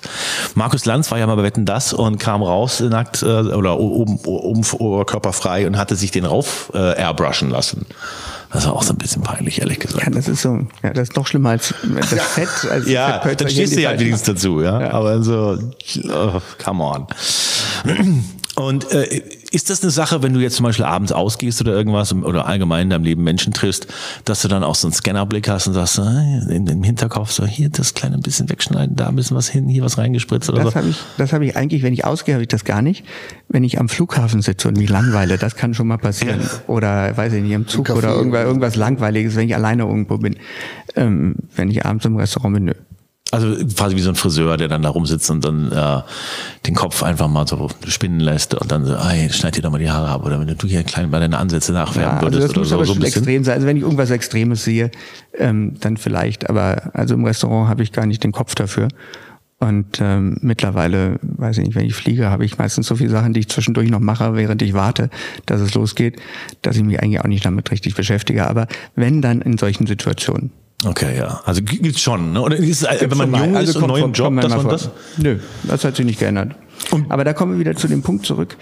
[0.56, 4.20] Markus Lanz war ja mal bei Wetten das und kam raus nackt äh, oder oben,
[4.26, 7.86] oben Oberkörper frei und hatte sich den rauf äh, airbrushen lassen.
[8.52, 10.04] Das war auch so ein bisschen peinlich, ehrlich gesagt.
[10.04, 12.50] Ja, das ist so, ja, das ist noch schlimmer als das Fett.
[12.70, 14.82] Als Ja, Fettpölzer dann stehst du ja wenigstens dazu, ja.
[14.82, 14.92] Ja.
[14.92, 15.60] Aber so,
[16.10, 17.08] oh, come on.
[18.60, 22.14] Und äh, ist das eine Sache, wenn du jetzt zum Beispiel abends ausgehst oder irgendwas
[22.14, 23.88] oder allgemein in deinem Leben Menschen triffst,
[24.26, 27.46] dass du dann auch so einen Scannerblick hast und sagst, äh, in dem Hinterkopf so,
[27.46, 30.74] hier das kleine bisschen wegschneiden, da ein bisschen was hin, hier was reingespritzt oder Das
[30.74, 30.80] so?
[30.80, 33.06] habe ich, das habe ich eigentlich, wenn ich ausgehe, habe ich das gar nicht.
[33.48, 36.42] Wenn ich am Flughafen sitze und mich langweile, das kann schon mal passieren.
[36.68, 40.18] Oder weiß ich nicht, im Zug Café oder irgendwas, irgendwas Langweiliges, wenn ich alleine irgendwo
[40.18, 40.36] bin.
[40.98, 42.74] Ähm, wenn ich abends im Restaurant bin, nö.
[43.32, 46.02] Also quasi wie so ein Friseur, der dann da rumsitzt und dann äh,
[46.66, 49.78] den Kopf einfach mal so spinnen lässt und dann so, ey, schneid dir doch mal
[49.78, 50.26] die Haare ab.
[50.26, 52.70] Oder wenn du hier klein bei deinen Ansätze nachfärben Ja, also würdest das oder muss
[52.70, 53.56] so, aber so schon extrem sein.
[53.56, 54.90] Also wenn ich irgendwas Extremes sehe,
[55.38, 56.50] ähm, dann vielleicht.
[56.50, 58.88] Aber also im Restaurant habe ich gar nicht den Kopf dafür.
[59.60, 63.34] Und ähm, mittlerweile, weiß ich nicht, wenn ich fliege, habe ich meistens so viele Sachen,
[63.34, 65.10] die ich zwischendurch noch mache, während ich warte,
[65.46, 66.16] dass es losgeht,
[66.62, 68.48] dass ich mich eigentlich auch nicht damit richtig beschäftige.
[68.48, 70.52] Aber wenn dann in solchen Situationen.
[70.86, 71.42] Okay, ja.
[71.46, 72.42] Also gibt's schon, ne?
[72.42, 74.72] Oder ist es, wenn man jung Also ist und neuen Job, dass man vor.
[74.72, 74.90] das?
[75.18, 76.56] Nö, das hat sich nicht geändert.
[77.10, 78.56] Aber da kommen wir wieder zu dem Punkt zurück,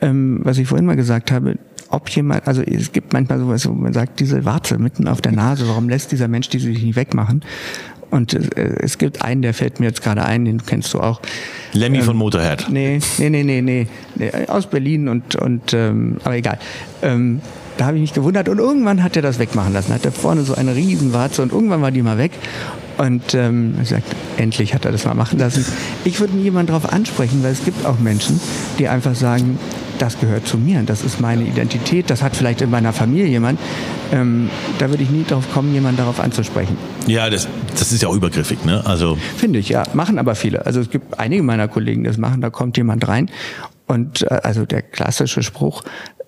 [0.00, 1.58] ähm, was ich vorhin mal gesagt habe.
[1.90, 5.32] Ob jemand, also es gibt manchmal sowas, wo man sagt, diese Warze mitten auf der
[5.32, 7.44] Nase, warum lässt dieser Mensch die sich nicht wegmachen?
[8.10, 11.20] Und äh, es gibt einen, der fällt mir jetzt gerade ein, den kennst du auch.
[11.72, 12.66] Lemmy von Motorhead.
[12.70, 16.58] Nee, nee, nee, nee, nee, nee aus Berlin und, und ähm, aber egal.
[17.02, 17.40] Ähm,
[17.76, 19.92] da habe ich mich gewundert und irgendwann hat er das wegmachen lassen.
[19.92, 22.32] Hat er vorne so eine Riesenwarze und irgendwann war die mal weg.
[22.96, 25.64] Und ähm, ich sagte, endlich hat er das mal machen lassen.
[26.04, 28.40] Ich würde nie jemanden darauf ansprechen, weil es gibt auch Menschen,
[28.78, 29.58] die einfach sagen,
[29.98, 33.58] das gehört zu mir, das ist meine Identität, das hat vielleicht in meiner Familie jemand.
[34.12, 36.76] Ähm, da würde ich nie drauf kommen, jemanden darauf anzusprechen.
[37.06, 38.84] Ja, das, das ist ja auch übergriffig, ne?
[38.84, 39.84] Also, Finde ich, ja.
[39.94, 40.66] Machen aber viele.
[40.66, 43.30] Also es gibt einige meiner Kollegen, die das machen, da kommt jemand rein
[43.86, 45.82] und äh, also der klassische Spruch,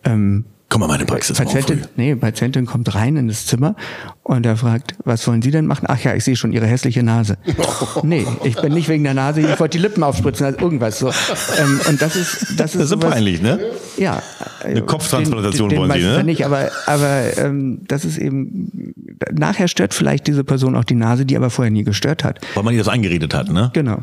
[0.05, 3.77] ähm, komm mal meine Praxis Patientin, nee, Patientin kommt rein in das Zimmer
[4.23, 5.87] und er fragt, was wollen Sie denn machen?
[5.89, 7.39] Ach ja, ich sehe schon Ihre hässliche Nase.
[8.03, 11.09] nee, ich bin nicht wegen der Nase, ich wollte die Lippen aufspritzen, also irgendwas so.
[11.09, 13.59] Ähm, und das ist, das ist, Das ist so sowas- peinlich, ne?
[13.97, 14.23] ja.
[14.65, 16.25] Eine Kopftransplantation den, den, wollen Sie, ne?
[16.25, 18.93] Nicht, aber aber ähm, das ist eben,
[19.33, 22.41] nachher stört vielleicht diese Person auch die Nase, die aber vorher nie gestört hat.
[22.55, 23.71] Weil man ihr das eingeredet hat, ne?
[23.73, 23.99] Genau.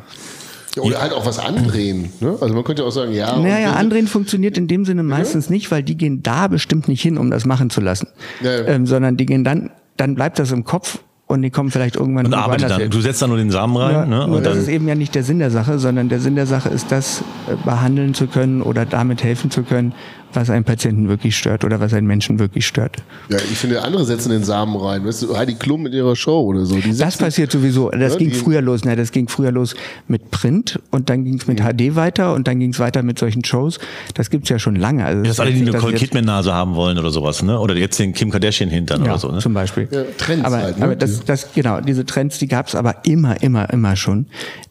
[0.75, 2.09] Ja, oder halt auch was andrehen.
[2.19, 2.37] Ne?
[2.41, 3.37] Also man könnte auch sagen, ja.
[3.37, 7.17] Naja, andrehen funktioniert in dem Sinne meistens nicht, weil die gehen da bestimmt nicht hin,
[7.17, 8.07] um das machen zu lassen.
[8.41, 8.67] Ja, ja.
[8.67, 12.25] Ähm, sondern die gehen dann, dann bleibt das im Kopf und die kommen vielleicht irgendwann
[12.25, 12.81] Und arbeitet dann.
[12.81, 12.89] hin.
[12.89, 14.25] Du setzt dann nur den Samen rein, Ja, ne?
[14.25, 16.47] Und das dann, ist eben ja nicht der Sinn der Sache, sondern der Sinn der
[16.47, 19.93] Sache ist, das äh, behandeln zu können oder damit helfen zu können,
[20.35, 22.97] was einen Patienten wirklich stört oder was einen Menschen wirklich stört.
[23.29, 25.05] Ja, ich finde, andere setzen den Samen rein.
[25.05, 26.75] Weißt du, Heidi Klum mit ihrer Show oder so.
[26.75, 27.89] Die Das passiert sowieso.
[27.89, 28.85] Das Ja, ging früher los.
[28.85, 28.95] Ne?
[28.95, 29.75] Das ging früher los
[30.07, 33.19] mit Print und dann ging es mit HD weiter und dann ging es weiter mit
[33.19, 33.79] solchen Shows.
[34.13, 35.05] Das gibt's ja schon lange.
[35.05, 37.59] Also das ist alle, die dass Nicole Kidman-Nase haben wollen oder sowas, ne?
[37.59, 39.39] Oder jetzt den Kim Kardashian-Hintern ja, oder so, ne?
[39.39, 39.87] zum Beispiel.
[39.91, 40.85] Ja, Trends aber, halt, ne?
[40.85, 44.27] aber das, das, genau, diese Trends, die gab's aber immer, immer, immer schon.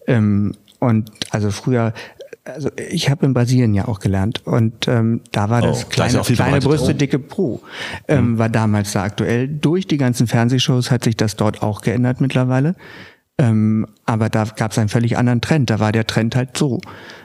[0.06, 1.94] Ähm, und also früher,
[2.44, 5.82] also ich habe in Brasilien ja auch gelernt und ähm, da war Oh, das da
[5.84, 6.60] ist kleine, viel kleine.
[6.60, 6.92] Brüste, Oh.
[6.92, 7.60] dicke Pro,
[8.08, 9.48] ähm, war damals da aktuell.
[9.48, 12.74] Durch die ganzen Fernsehshows hat sich das dort auch geändert mittlerweile.
[13.38, 15.70] Ähm, aber da gab's einen völlig anderen Trend.
[15.70, 16.80] Da war der Trend halt so.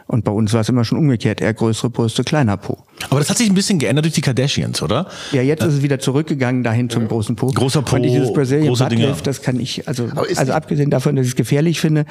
[0.08, 2.78] Und bei uns war es immer schon umgekehrt, eher größere Brüste, kleiner Po.
[3.10, 5.08] Aber das hat sich ein bisschen geändert durch die Kardashians, oder?
[5.32, 7.48] Ja, jetzt ist es wieder zurückgegangen dahin zum großen Po.
[7.48, 9.08] Großer Po, Und dieses Brazilian große Butt Dinger.
[9.08, 12.06] Lift, das kann ich, also, Aber ist also abgesehen davon, dass ich es gefährlich finde,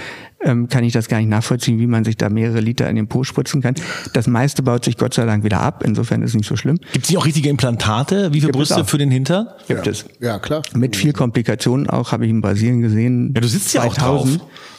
[0.45, 3.09] ähm, kann ich das gar nicht nachvollziehen, wie man sich da mehrere Liter in den
[3.09, 3.75] Po spritzen kann.
[4.13, 5.83] Das meiste baut sich Gott sei Dank wieder ab.
[5.85, 6.79] Insofern ist es nicht so schlimm.
[6.93, 8.33] Gibt es nicht auch richtige Implantate?
[8.33, 9.57] Wie Gibt es Brüste für den Hinter?
[9.67, 10.05] Gibt es.
[10.21, 10.63] Ja, klar.
[10.75, 13.33] Mit viel Komplikationen auch, habe ich in Brasilien gesehen.
[13.35, 14.29] Ja, du sitzt ja auch drauf.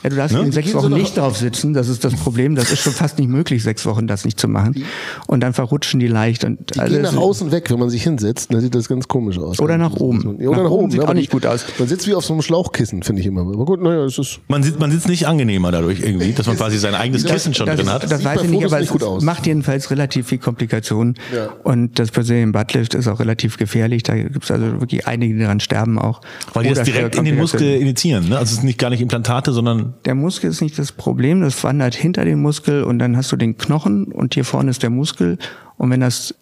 [0.04, 0.43] Ja, du darfst Ne?
[0.43, 1.74] in sechs Wochen nicht drauf sitzen.
[1.74, 2.56] Das ist das Problem.
[2.56, 4.84] Das ist schon fast nicht möglich, sechs Wochen das nicht zu machen.
[5.28, 6.43] Und dann verrutschen die leicht.
[6.43, 9.38] Und Die gehen nach außen weg, wenn man sich hinsetzt, dann sieht das ganz komisch
[9.39, 9.60] aus.
[9.60, 10.38] Oder nach oben.
[10.39, 10.91] Ja, oder Nach nach, oben oben.
[10.91, 11.66] sieht ja, auch nicht gut aus.
[11.80, 13.41] Man sitzt wie auf so einem Schlauchkissen, finde ich immer.
[13.41, 14.39] Aber gut, naja, es ist.
[14.48, 17.66] Man sitzt, man sitzt nicht angenehmer dadurch irgendwie, dass man quasi sein eigenes Kissen schon
[17.66, 18.04] das, drin hat.
[18.04, 21.16] Das Sieht weiß ich nicht, aber nicht es macht jedenfalls relativ viel Komplikationen.
[21.34, 21.50] Ja.
[21.64, 24.04] Und das Brazilian Buttlift ist auch relativ gefährlich.
[24.04, 26.22] Da gibt es also wirklich einige, die daran sterben auch.
[26.54, 28.30] Weil die das direkt in den Muskel initiieren.
[28.30, 28.38] Ne?
[28.38, 31.64] Also es sind nicht gar nicht Implantate, sondern Der Muskel ist nicht das Problem, das
[31.64, 34.90] wandert hinter den Muskel und dann hast du den Knochen und hier vorne ist der
[34.90, 35.38] Muskel.
[35.78, 36.36] Und wenn das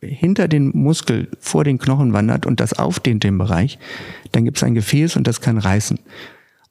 [0.00, 3.78] hinter den Muskel vor den Knochen wandert und das aufdehnt den Bereich,
[4.32, 5.98] dann gibt es ein Gefäß und das kann reißen.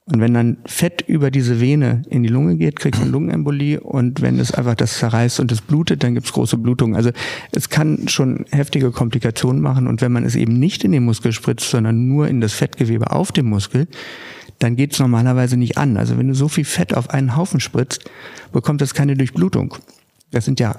[0.09, 3.82] Und wenn dann Fett über diese Vene in die Lunge geht, kriegst du eine Lungenembolie
[3.82, 6.95] und wenn es einfach das zerreißt und es blutet, dann gibt's große Blutungen.
[6.95, 7.11] Also
[7.51, 11.34] es kann schon heftige Komplikationen machen und wenn man es eben nicht in den Muskel
[11.34, 13.88] spritzt, sondern nur in das Fettgewebe auf dem Muskel,
[14.59, 15.97] dann geht's normalerweise nicht an.
[15.97, 18.09] Also wenn du so viel Fett auf einen Haufen spritzt,
[18.51, 19.75] bekommt das keine Durchblutung.
[20.31, 20.75] Das sind ja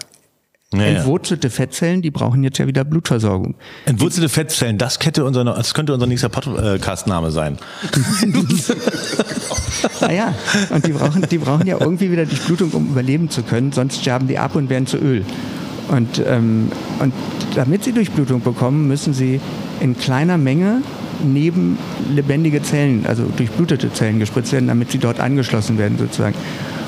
[0.75, 0.87] Ja, ja.
[0.99, 3.55] entwurzelte Fettzellen, die brauchen jetzt ja wieder Blutversorgung.
[3.87, 4.77] entwurzelte Fettzellen.
[4.79, 7.59] Das, könnte unser, das könnte unser nächster Podcast-Name sein.
[10.01, 10.35] Naja,
[10.71, 14.27] und die brauchen, die brauchen ja irgendwie wieder Durchblutung, um überleben zu können, sonst sterben
[14.27, 15.25] die ab und werden zu Öl.
[15.89, 16.71] Und, ähm,
[17.01, 17.13] und
[17.55, 19.41] damit sie Durchblutung bekommen, müssen sie
[19.81, 20.83] in kleiner Menge
[21.25, 21.79] neben
[22.15, 26.35] lebendige Zellen, also durchblutete Zellen gespritzt werden, damit sie dort angeschlossen werden sozusagen.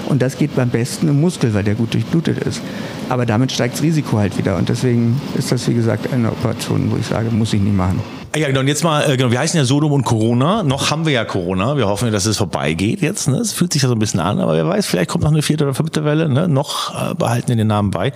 [0.08, 2.60] Und das geht beim besten im Muskel, weil der gut durchblutet ist.
[3.08, 4.56] Aber damit steigt das Risiko halt wieder.
[4.56, 8.00] Und deswegen ist das, wie gesagt, eine Operation, wo ich sage, muss ich nicht machen.
[8.36, 8.60] Ja, genau.
[8.60, 10.62] Und jetzt mal, äh, genau, wir heißen ja Sodom und Corona.
[10.62, 11.76] Noch haben wir ja Corona.
[11.76, 13.28] Wir hoffen ja, dass es vorbeigeht jetzt.
[13.28, 13.36] Ne?
[13.38, 15.42] Es fühlt sich ja so ein bisschen an, aber wer weiß, vielleicht kommt noch eine
[15.42, 16.28] vierte oder fünfte Welle.
[16.28, 16.46] Ne?
[16.46, 18.12] Noch äh, behalten wir den Namen bei.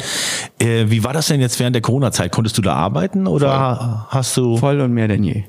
[0.61, 2.31] Äh, wie war das denn jetzt während der Corona-Zeit?
[2.31, 4.57] Konntest du da arbeiten oder hast du?
[4.57, 5.45] Voll und mehr denn je.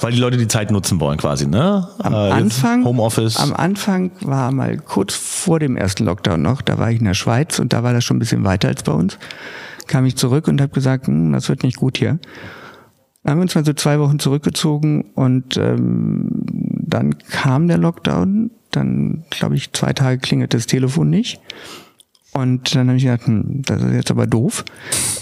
[0.00, 1.88] Weil die Leute die Zeit nutzen wollen quasi, ne?
[1.98, 3.36] Am Äh, Anfang, Homeoffice.
[3.36, 7.14] am Anfang war mal kurz vor dem ersten Lockdown noch, da war ich in der
[7.14, 9.16] Schweiz und da war das schon ein bisschen weiter als bei uns.
[9.86, 12.18] Kam ich zurück und habe gesagt, hm, das wird nicht gut hier.
[13.22, 18.50] Dann haben wir uns mal so zwei Wochen zurückgezogen und ähm, dann kam der Lockdown.
[18.70, 21.40] Dann, glaube ich, zwei Tage klingelt das Telefon nicht.
[22.32, 24.64] Und dann habe ich gedacht, hm, das ist jetzt aber doof.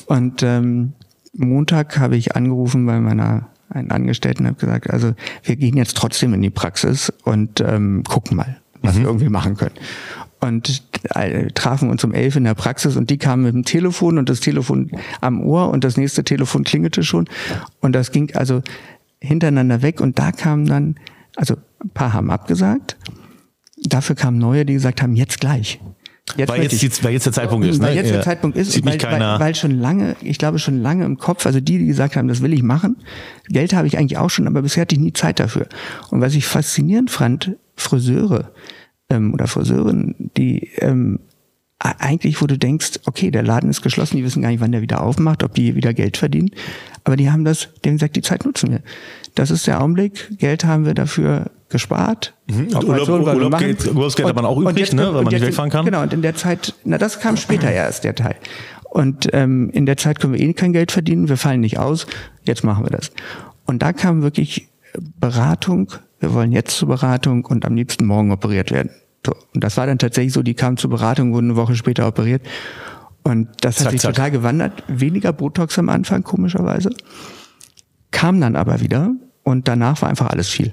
[0.06, 0.92] Und ähm,
[1.32, 5.96] Montag habe ich angerufen bei meiner einen Angestellten und habe gesagt, also wir gehen jetzt
[5.96, 9.74] trotzdem in die Praxis und ähm, gucken mal, was wir irgendwie machen können.
[10.40, 10.82] Und
[11.14, 14.28] äh, trafen uns um elf in der Praxis und die kamen mit dem Telefon und
[14.28, 17.28] das Telefon am Ohr und das nächste Telefon klingelte schon.
[17.80, 18.62] Und das ging also
[19.20, 20.94] hintereinander weg und da kamen dann,
[21.34, 22.96] also ein paar haben abgesagt,
[23.82, 25.80] dafür kamen neue, die gesagt haben, jetzt gleich.
[26.36, 27.04] Jetzt weil, jetzt, ich.
[27.04, 27.96] weil jetzt der Zeitpunkt ist, Weil ne?
[27.96, 28.16] jetzt Ja.
[28.16, 31.46] der Zeitpunkt ist, Sieht weil, weil, weil schon lange, ich glaube schon lange im Kopf,
[31.46, 32.96] also die, die gesagt haben, das will ich machen,
[33.48, 35.68] Geld habe ich eigentlich auch schon, aber bisher hatte ich nie Zeit dafür.
[36.10, 38.52] Und was ich faszinierend fand, Friseure
[39.10, 41.20] ähm, oder Friseurinnen, die ähm,
[41.80, 44.82] eigentlich, wo du denkst, okay, der Laden ist geschlossen, die wissen gar nicht, wann der
[44.82, 46.50] wieder aufmacht, ob die wieder Geld verdienen,
[47.04, 48.80] aber die haben das, die haben gesagt, die Zeit nutzen wir.
[49.36, 52.34] Das ist der Augenblick, Geld haben wir dafür gespart.
[52.50, 52.68] Mhm.
[52.74, 55.34] Und Urlaub- Urlaub geht- Urlaubsgeld hat man auch Und übrig, jetzt- ne, weil und man
[55.34, 55.84] nicht wegfahren kann.
[55.84, 58.34] Genau, und in der Zeit, na das kam später erst, der Teil.
[58.90, 62.06] Und ähm, in der Zeit können wir eh kein Geld verdienen, wir fallen nicht aus,
[62.42, 63.12] jetzt machen wir das.
[63.66, 64.68] Und da kam wirklich
[65.20, 68.90] Beratung, wir wollen jetzt zur Beratung und am liebsten morgen operiert werden.
[69.26, 69.32] So.
[69.54, 72.42] Und das war dann tatsächlich so, die kamen zur Beratung, wurden eine Woche später operiert.
[73.24, 74.14] Und das hat Zack, sich zack.
[74.14, 74.82] total gewandert.
[74.88, 76.90] Weniger Botox am Anfang, komischerweise.
[78.10, 79.10] Kam dann aber wieder
[79.42, 80.72] und danach war einfach alles viel.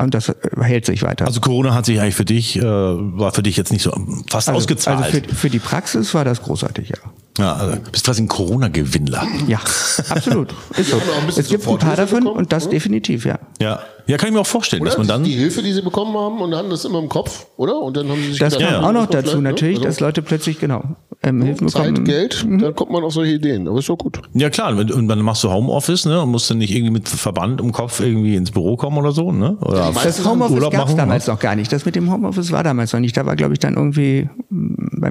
[0.00, 1.26] Und das äh, hält sich weiter.
[1.26, 3.90] Also Corona hat sich eigentlich für dich, äh, war für dich jetzt nicht so
[4.28, 4.98] fast Also- ausgezahlt.
[5.04, 6.96] Also für, für die Praxis war das großartig, ja.
[7.38, 9.26] Ja, also bist quasi ein Corona-Gewinnler.
[9.46, 9.60] Ja,
[10.08, 10.52] absolut.
[10.76, 11.00] Ist so.
[11.36, 12.72] Es gibt ein paar davon bekommen, und das oder?
[12.72, 13.38] definitiv, ja.
[13.60, 13.80] Ja.
[14.06, 14.90] ja, kann ich mir auch vorstellen, Oder?
[14.90, 15.24] dass man dann.
[15.24, 17.78] die Hilfe, die sie bekommen haben und hatten das immer im Kopf, oder?
[17.80, 18.88] Und dann haben sie sich Das gedacht, kam ja.
[18.88, 19.42] auch noch dazu ne?
[19.42, 20.82] natürlich, Also dass Leute plötzlich, genau,
[21.22, 22.04] ähm, Hilfen Zeit, bekommen.
[22.04, 23.66] Geld, dann kommt man auf solche Ideen.
[23.68, 24.20] Aber ist doch gut.
[24.34, 26.20] Ja klar, und dann machst du Homeoffice, ne?
[26.20, 29.32] Und musst dann nicht irgendwie mit Verband im Kopf irgendwie ins Büro kommen oder so,
[29.32, 29.56] ne?
[29.60, 31.32] Oder Das Homeoffice Urlaub gab es machen, damals ne?
[31.34, 31.72] noch gar nicht.
[31.72, 33.16] Das mit dem Homeoffice war damals noch nicht.
[33.16, 34.28] Da war, glaube ich, dann irgendwie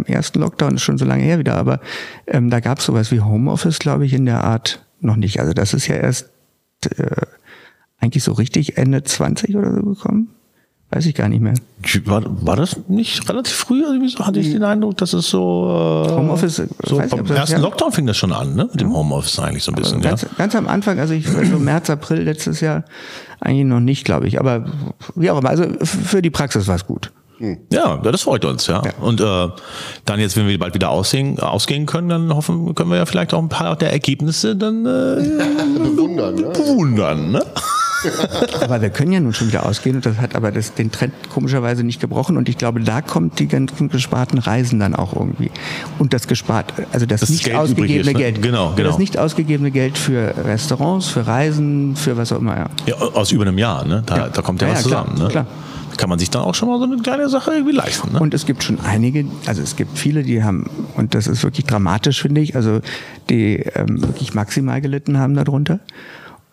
[0.04, 1.80] beim ersten Lockdown, ist schon so lange her wieder, aber
[2.28, 5.40] ähm, da gab es sowas wie Homeoffice, glaube ich, in der Art noch nicht.
[5.40, 6.30] Also das ist ja erst
[6.98, 7.08] äh,
[8.00, 10.30] eigentlich so richtig Ende 20 oder so gekommen.
[10.90, 11.54] Weiß ich gar nicht mehr.
[12.06, 13.84] War, war das nicht relativ früh?
[13.86, 16.06] Also wieso hatte ich den Eindruck, dass es so.
[16.08, 17.60] Äh, Homeoffice, So nicht, beim das- ersten.
[17.62, 18.70] Lockdown fing das schon an, ne?
[18.72, 20.12] Mit dem Homeoffice eigentlich so ein bisschen, ja.
[20.12, 22.86] Ganz, ganz am Anfang, also ich so März, April letztes Jahr
[23.42, 24.40] eigentlich noch nicht, glaube ich.
[24.40, 24.64] Aber
[25.16, 27.12] wie auch immer, also für die Praxis war es gut.
[27.72, 28.82] Ja, das freut uns, ja.
[29.02, 29.48] Und äh,
[30.06, 33.34] dann jetzt, wenn wir bald wieder aussehen, ausgehen können, dann hoffen, können wir ja vielleicht
[33.34, 35.22] auch ein paar der Ergebnisse dann äh,
[35.80, 36.50] Bewundern, ne?
[36.54, 37.46] bewundern, ne?
[38.62, 41.14] Aber wir können ja nun schon wieder ausgehen und das hat aber das, den Trend
[41.34, 45.50] komischerweise nicht gebrochen und ich glaube, da kommt die ganzen gesparten Reisen dann auch irgendwie.
[45.98, 48.14] Und das gespart, also das, Das nicht Geld ausgegebene ist, ne?
[48.14, 48.42] Geld.
[48.44, 48.90] Genau, genau.
[48.90, 52.66] Das nicht ausgegebene Geld für Restaurants, für Reisen, für was auch immer, ja.
[52.86, 54.04] Ja, aus über einem Jahr, ne?
[54.06, 54.30] Da, Ja.
[54.30, 55.30] da kommt ja, Ja, was ja, klar, zusammen, ne?
[55.30, 55.46] klar.
[55.98, 58.20] Kann man sich dann auch schon mal so eine kleine Sache irgendwie leisten, ne?
[58.20, 61.66] Und es gibt schon einige, also es gibt viele, die haben, und das ist wirklich
[61.66, 62.82] dramatisch, finde ich, also
[63.30, 65.80] die ähm, wirklich maximal gelitten haben darunter.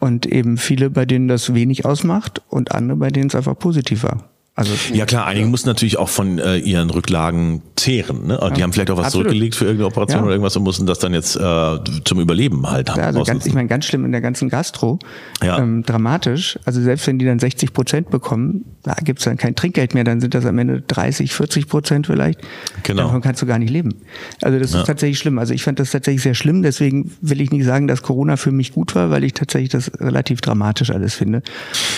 [0.00, 4.02] Und eben viele, bei denen das wenig ausmacht und andere, bei denen es einfach positiv
[4.02, 4.24] war.
[4.56, 8.28] Also Ja klar, einige mussten natürlich auch von äh, ihren Rücklagen zehren.
[8.28, 8.52] Ne?
[8.56, 9.26] Die haben vielleicht auch was Absolut.
[9.26, 10.24] zurückgelegt für irgendeine Operation Ja.
[10.24, 13.00] oder irgendwas und mussten das dann jetzt äh, zum Überleben halt haben.
[13.00, 15.00] Ja, also ganz, ich meine, ganz schlimm in der ganzen Gastro.
[15.42, 15.58] Ja.
[15.58, 16.56] Ähm, dramatisch.
[16.64, 20.20] Also selbst wenn die dann 60 Prozent bekommen, da gibt's dann kein Trinkgeld mehr, dann
[20.20, 22.38] sind das am Ende 30, 40 Prozent vielleicht.
[22.84, 23.02] Genau.
[23.04, 23.96] Davon kannst du gar nicht leben.
[24.40, 24.80] Also das Ja.
[24.82, 25.40] ist tatsächlich schlimm.
[25.40, 26.62] Also ich fand das tatsächlich sehr schlimm.
[26.62, 29.90] Deswegen will ich nicht sagen, dass Corona für mich gut war, weil ich tatsächlich das
[29.98, 31.42] relativ dramatisch alles finde.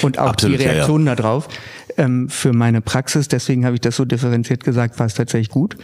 [0.00, 0.74] Und auch Absolut, die ja, ja.
[0.76, 1.48] Reaktionen darauf.
[1.99, 5.76] Ähm, für meine Praxis, deswegen habe ich das so differenziert gesagt, war es tatsächlich gut.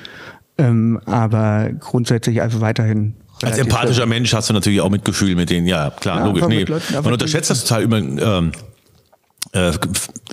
[0.58, 3.14] Ähm, aber grundsätzlich einfach weiterhin.
[3.42, 4.06] Als empathischer.
[4.06, 6.46] Mensch hast du natürlich auch Mitgefühl mit denen, ja klar, Ja, logisch.
[6.46, 8.52] Nee, Leuten, man unterschätzt das total über ähm,
[9.52, 9.72] äh,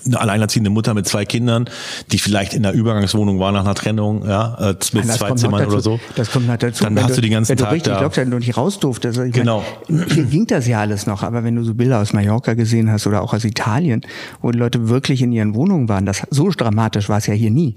[0.05, 1.65] eine alleinerziehende Mutter mit zwei Kindern,
[2.11, 5.65] die vielleicht in einer Übergangswohnung war nach einer Trennung, ja, äh, mit Das zwei Zimmern
[5.67, 5.99] oder so.
[6.15, 6.83] Das kommt noch dazu.
[6.83, 8.79] Dann Wenn hast du den ganzen wenn Tag du richtig da- Lockdown und nicht raus
[8.79, 9.19] durftest.
[9.19, 9.63] Also Genau.
[9.87, 12.91] Meine, hier ging das ja alles noch, aber wenn du so Bilder aus Mallorca gesehen
[12.91, 14.01] hast oder auch aus Italien,
[14.41, 17.51] wo die Leute wirklich in ihren Wohnungen waren, das so dramatisch war es ja hier
[17.51, 17.75] nie.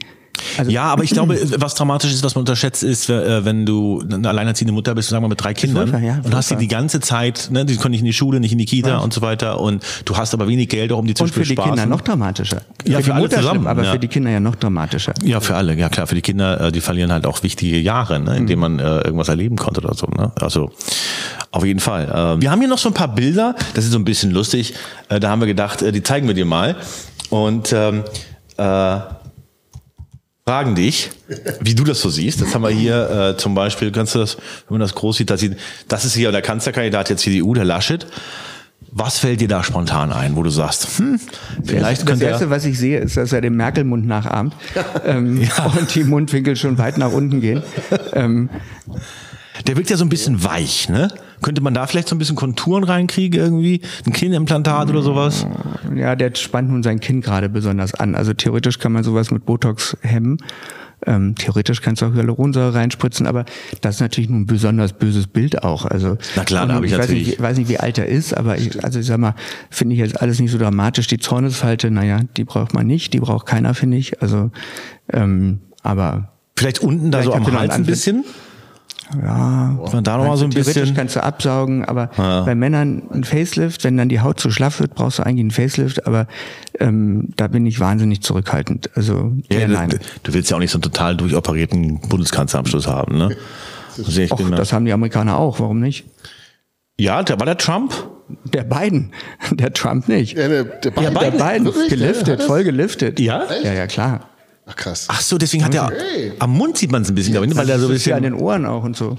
[0.68, 4.28] Ja, aber ich glaube, was dramatisch ist, was man unterschätzt, ist, äh, wenn du eine
[4.28, 6.68] alleinerziehende Mutter bist, sagen wir mal mit drei Kindern furchtbar, ja, und hast die die
[6.68, 9.22] ganze Zeit, ne, die können nicht in die Schule, nicht in die Kita und so
[9.22, 11.54] weiter und du hast aber wenig Geld, auch um die zu Und für die.
[11.54, 12.62] Kinder noch dramatischer.
[12.84, 13.92] Ja, für, für die alle Mutter zusammen, schlimm, aber ja.
[13.92, 15.14] für die Kinder ja noch dramatischer.
[15.22, 16.06] Ja, für alle, ja klar.
[16.06, 19.00] Für die Kinder, äh, die verlieren halt auch wichtige Jahre, ne, in denen man äh,
[19.02, 20.06] irgendwas erleben konnte oder so.
[20.06, 20.32] Ne?
[20.40, 20.70] Also
[21.50, 22.12] auf jeden Fall.
[22.14, 24.74] Ähm, wir haben hier noch so ein paar Bilder, das ist so ein bisschen lustig.
[25.08, 26.76] Äh, da haben wir gedacht, äh, die zeigen wir dir mal.
[27.30, 28.04] Und ähm,
[28.56, 28.98] äh,
[30.44, 31.10] fragen dich,
[31.60, 32.40] wie du das so siehst.
[32.40, 35.30] Jetzt haben wir hier äh, zum Beispiel, kannst du das, wenn man das groß sieht,
[35.30, 35.56] das, sieht,
[35.88, 38.06] das ist hier der Kanzlerkandidat der CDU, der Laschet.
[38.94, 41.18] Was fällt dir da spontan ein, wo du sagst, hm,
[41.64, 42.50] vielleicht das könnte Erste, er...
[42.50, 44.54] was ich sehe, ist, dass er den Merkel-Mund nachahmt
[45.06, 47.62] ähm, und die Mundwinkel schon weit nach unten gehen.
[48.12, 48.50] ähm,
[49.66, 51.08] Der wirkt ja so ein bisschen weich, ne?
[51.40, 53.80] Könnte man da vielleicht so ein bisschen Konturen reinkriegen irgendwie?
[54.06, 55.46] Ein Kinnimplantat oder sowas?
[55.94, 58.14] ja, der spannt nun sein Kinn gerade besonders an.
[58.14, 60.38] Also theoretisch kann man sowas mit Botox hemmen.
[61.04, 63.44] Ähm, theoretisch kannst du auch Hyaluronsäure reinspritzen, aber
[63.80, 65.84] das ist natürlich nun ein besonders böses Bild auch.
[65.84, 67.98] Also Na klar, da und hab ich weiß natürlich- Nicht, ich weiß nicht, wie alt
[67.98, 69.34] er ist, aber ich, also ich sag mal,
[69.68, 71.08] finde ich jetzt alles nicht so dramatisch.
[71.08, 74.22] Die Zornesfalte, naja, die braucht man nicht, die braucht keiner, finde ich.
[74.22, 74.52] Also,
[75.12, 78.24] ähm, aber Vielleicht unten da Vielleicht so am Hals ein bisschen?
[79.20, 80.94] Ja, man da nochmal so ein Theoretisch bisschen...
[80.96, 84.94] kannst du absaugen, aber bei Männern ein Facelift, wenn dann die Haut zu schlaff wird,
[84.94, 86.26] brauchst du eigentlich einen Facelift, aber
[86.80, 88.90] ähm, da bin ich wahnsinnig zurückhaltend.
[88.94, 89.90] Also Ja, du, nein.
[90.22, 93.36] du willst ja auch nicht so einen total durchoperierten Bundeskanzleramschluss haben, ne?
[93.98, 96.04] Also ich Och, da- das haben die Amerikaner auch, warum nicht?
[96.98, 97.92] ja, der war der Trump?
[98.52, 99.12] Der Biden,
[99.50, 100.36] der Trump nicht.
[100.38, 101.88] Ja, der, der Biden, der Biden, Wirklich?
[101.88, 103.20] geliftet, Der hat voll geliftet.
[103.20, 103.44] Ja?
[103.62, 104.28] Ja, ja, klar.
[104.66, 105.06] Ach krass.
[105.08, 105.90] Ach so, deswegen hat er...
[106.38, 107.58] Am Mund sieht man es ein bisschen, glaube ich, ne?
[107.58, 108.22] weil er so ein ja an bisschen...
[108.22, 109.16] den Ohren auch und so.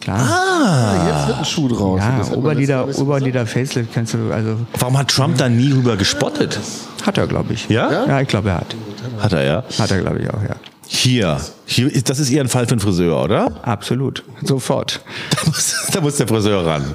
[0.00, 0.18] Klar.
[0.18, 2.00] Ah, jetzt wird ein Schuh draus.
[2.00, 6.58] ja, Oberlider, Oberlider Facelift kannst du, also Warum hat Trump da nie rüber gespottet?
[7.04, 7.68] hat er, glaube ich.
[7.68, 8.06] Ja?
[8.06, 8.76] Ja, ich glaube, er hat.
[9.18, 9.64] Hat er, ja.
[9.78, 10.56] Hat er, glaube ich, auch, ja.
[10.88, 13.50] Hier, hier ist, das ist eher ein Fall für einen Friseur, oder?
[13.62, 14.22] Absolut.
[14.42, 15.00] Sofort.
[15.30, 16.94] Da muss, da muss der Friseur ran.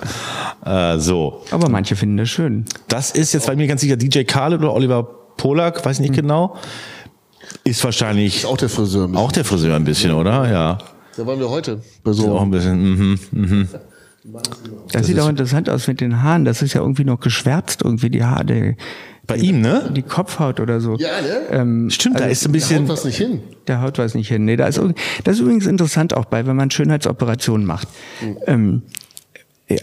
[0.66, 2.66] Äh, so, Aber manche finden das schön.
[2.88, 5.04] das ist jetzt bei mir ganz sicher DJ Khaled oder Oliver
[5.38, 6.56] Polak, weiß nicht genau.
[7.64, 9.08] Ist wahrscheinlich Ist auch der Friseur.
[9.08, 9.18] mit.
[9.18, 10.50] auch der Friseur ein bisschen, oder?
[10.52, 10.78] Ja.
[11.18, 11.82] Da waren wir heute.
[12.04, 12.40] Bei Ist auch so.
[12.40, 12.82] ein bisschen.
[12.82, 13.68] Mhm, mhm.
[14.92, 16.46] Das, sieht auch interessant aus mit den Haaren.
[16.46, 18.76] Das ist ja irgendwie noch geschwärzt, irgendwie die Haare, die,
[19.26, 19.92] Bei ihm, ne?
[19.96, 20.96] die Kopfhaut oder so.
[20.98, 21.42] Ja, ne?
[21.50, 22.82] Ähm, Stimmt, da ist ein Da bisschen.
[22.84, 23.42] haut was nicht hin.
[23.68, 24.46] der haut was nicht hin.
[24.46, 24.80] Nee, da ist,
[25.24, 27.88] das ist übrigens interessant auch bei, wenn man Schönheitsoperationen macht.
[28.46, 28.84] Ähm,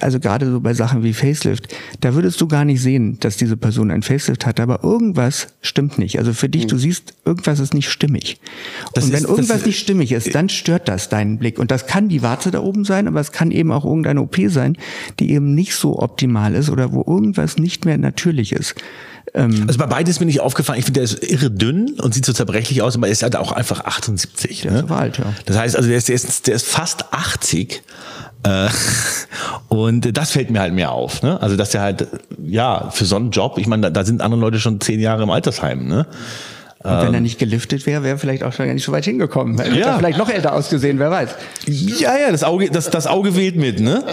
[0.01, 3.57] also gerade so bei Sachen wie Facelift, da würdest du gar nicht sehen, dass diese
[3.57, 6.19] Person ein Facelift hat, aber irgendwas stimmt nicht.
[6.19, 8.41] Also für dich, du siehst, irgendwas ist nicht stimmig.
[8.95, 11.59] Das und wenn ist- irgendwas nicht stimmig ist, dann stört das deinen Blick.
[11.59, 14.49] Und das kann die Warze da oben sein, aber es kann eben auch irgendeine OP
[14.49, 14.77] sein,
[15.21, 18.75] die eben nicht so optimal ist oder wo irgendwas nicht mehr natürlich ist.
[19.35, 22.15] Ähm, Also bei beiden ist mir nicht aufgefallen, ich finde, der ist irre dünn und
[22.15, 24.63] sieht so zerbrechlich aus, aber er ist halt auch einfach 78.
[24.63, 24.79] Der ne?
[24.81, 25.35] ist alt, ja.
[25.45, 27.83] Das heißt, also der ist, der ist, der ist fast 80.
[28.45, 28.69] Äh,
[29.69, 31.23] und das fällt mir halt mehr auf.
[31.23, 31.41] Ne?
[31.41, 32.07] Also, dass der halt,
[32.43, 35.23] ja, für so einen Job, ich meine, da, da sind andere Leute schon zehn Jahre
[35.23, 35.87] im Altersheim.
[35.87, 36.07] Ne?
[36.81, 39.05] Und wenn er nicht geliftet wäre, wäre er vielleicht auch schon gar nicht so weit
[39.05, 39.59] hingekommen.
[39.61, 39.89] Hätte Ja.
[39.95, 41.31] er vielleicht noch älter ausgesehen, wer weiß.
[41.67, 44.05] Ja, ja, das Auge, das, das Auge wählt mit, ne?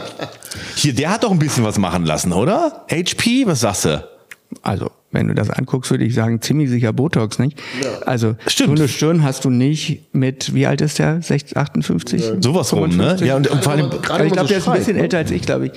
[0.76, 2.84] Hier, der hat doch ein bisschen was machen lassen, oder?
[2.90, 4.04] HP, was sagst du?
[4.62, 7.62] Also, wenn du das anguckst, würde ich sagen, ziemlich sicher Botox, nicht?
[8.06, 8.78] Also, Stimmt.
[8.78, 11.22] so eine Stirn hast du nicht mit, wie alt ist der?
[11.22, 12.24] 60, 58?
[12.42, 13.18] Sowas rum, ne?
[13.18, 13.28] 55?
[13.28, 15.04] Ja, und, und vor allem, Gerade Also ich glaube, so der ist ein bisschen ne?
[15.04, 15.72] älter als ich, glaube ich.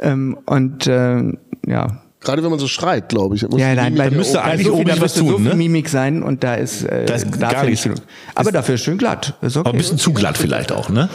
[0.00, 2.01] Ähm, und ähm, ja.
[2.22, 3.48] Gerade wenn man so schreit, glaube ich.
[3.48, 5.54] Muss Ja, nein, ja müsste da ist eigentlich so oben was müsste tun, so ne?
[5.54, 7.86] Mimik sein und da ist, äh, Da ist gar dafür nichts.
[7.86, 8.02] nicht.
[8.34, 9.34] Aber dafür ist schön glatt.
[9.42, 9.68] Ist okay.
[9.68, 11.08] aber ein bisschen zu glatt vielleicht auch, ne?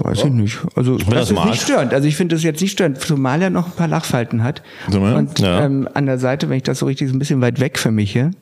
[0.00, 0.58] Weiß ich nicht.
[0.74, 1.94] Also das das ist nicht störend.
[1.94, 4.62] Also ich finde das jetzt nicht störend, zumal er noch ein paar Lachfalten hat.
[4.90, 5.00] So?
[5.00, 5.64] Und Ja.
[5.64, 7.92] ähm, an der Seite, wenn ich das so richtig ist ein bisschen weit weg für
[7.92, 8.32] mich hier.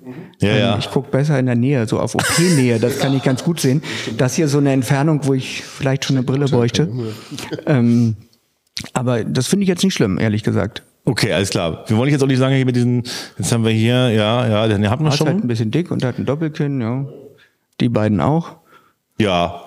[0.40, 0.78] Ja, ähm, ja.
[0.78, 3.82] Ich gucke besser in der Nähe, so auf OP-Nähe, das kann ich ganz gut sehen.
[4.16, 6.88] Das hier so eine Entfernung, wo ich vielleicht schon eine Brille bräuchte.
[7.66, 8.16] ähm,
[8.94, 10.82] aber das finde ich jetzt nicht schlimm, ehrlich gesagt.
[11.04, 11.84] Okay, alles klar.
[11.88, 13.02] Wir wollen jetzt auch nicht sagen, hier mit diesen,
[13.38, 15.48] jetzt haben wir hier, ja, ja, den hatten wir ist halt ein schon.
[15.48, 17.04] bisschen dick und hat ein Doppelkinn, ja.
[17.80, 18.56] Die beiden auch.
[19.18, 19.62] Ja.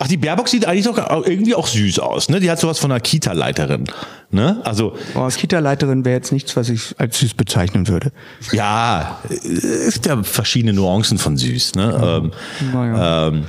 [0.00, 2.40] Ach, die Baerbock sieht eigentlich doch auch irgendwie auch süß aus, ne?
[2.40, 3.84] Die hat sowas von einer Kita-Leiterin,
[4.32, 4.60] ne?
[4.64, 8.10] Also, Oh, Kita-Leiterin wäre jetzt nichts, was ich als süß bezeichnen würde.
[8.50, 12.20] ja, es gibt ja verschiedene Nuancen von süß, ne?
[12.24, 12.32] Ähm,
[12.72, 13.28] Naja.
[13.28, 13.44] ähm,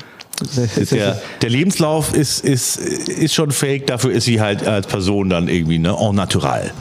[0.92, 5.48] der, der Lebenslauf ist, ist, ist schon fake, dafür ist sie halt als Person dann
[5.48, 5.96] irgendwie, ne?
[6.00, 6.72] En natural.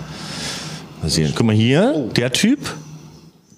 [1.04, 1.32] Mal sehen.
[1.36, 2.60] Guck mal hier, der Typ,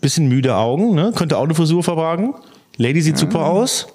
[0.00, 1.12] bisschen müde Augen, ne?
[1.14, 2.34] Könnte auch eine Frisur vertragen.
[2.76, 3.86] Lady sieht super aus.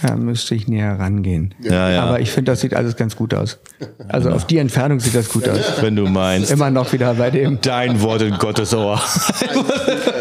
[0.00, 1.54] Da müsste ich näher rangehen.
[1.60, 2.02] Ja, ja.
[2.04, 3.58] Aber ich finde, das sieht alles ganz gut aus.
[4.08, 5.82] Also auf die Entfernung sieht das gut aus.
[5.82, 6.50] Wenn du meinst.
[6.50, 7.60] Immer noch wieder bei dem.
[7.60, 8.98] Dein Wort in Gottes Ohr.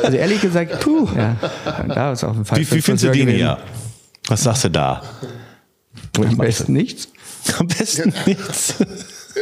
[0.04, 1.08] Also ehrlich gesagt, puh.
[1.16, 1.38] Ja,
[1.88, 2.60] da ist auf dem Fall.
[2.60, 3.60] Wie, wie findest du den hier?
[4.28, 5.04] Was sagst du da?
[6.18, 7.08] Am besten nichts.
[7.58, 8.76] Am besten nichts.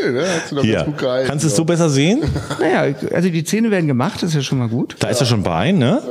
[0.03, 0.75] Ja, ne, hast du doch Hier.
[0.75, 2.23] ganz gut gehalten, Kannst du es so besser sehen?
[2.59, 4.95] Naja, also die Zähne werden gemacht, das ist ja schon mal gut.
[4.99, 6.01] Da ist er schon bei, ne?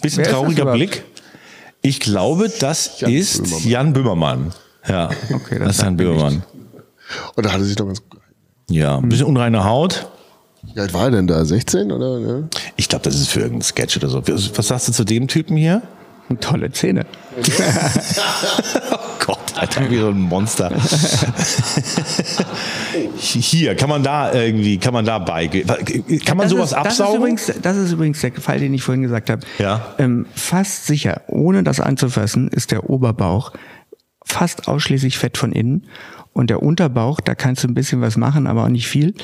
[0.00, 0.78] Wer ist das trauriger überhaupt?
[0.78, 1.04] Blick.
[1.82, 3.68] Ich glaube, das Jan ist Böhmermann.
[3.68, 4.52] Jan Böhmermann.
[4.88, 6.42] Ja, Okay, das das, ist Jan sagt mir Böhmermann.
[7.36, 8.34] Und da hat er sich doch ganz gut gehalten.
[8.70, 10.08] Ja, ein bisschen unreine Haut.
[10.74, 11.44] Wie alt war er denn da?
[11.44, 12.18] 16 oder?
[12.18, 12.48] Ne?
[12.76, 14.22] Ich glaube, das ist für irgendeinen Sketch oder so.
[14.26, 15.82] Was sagst du zu dem Typen hier?
[16.40, 17.06] Tolle Zähne.
[19.58, 20.70] Alter, wie so ein Monster.
[23.16, 26.94] Hier, kann man da irgendwie, kann man da bei, kann man Das sowas ist, das
[26.94, 27.16] ist, absaugen?
[27.16, 29.42] übrigens, das ist übrigens der Fall, den ich vorhin gesagt habe.
[29.58, 29.94] Ja.
[29.98, 33.52] Ähm, fast sicher, ohne das anzufassen, ist der Oberbauch
[34.24, 35.86] fast ausschließlich Fett von innen.
[36.34, 39.14] Und der Unterbauch, da kannst du ein bisschen was machen, aber auch nicht viel.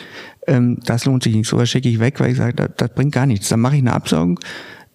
[0.49, 1.49] Ähm, das lohnt sich nicht.
[1.49, 3.49] So was schicke ich weg, weil ich sage, das, das bringt gar nichts.
[3.49, 4.41] Dann mache ich eine Absaugung.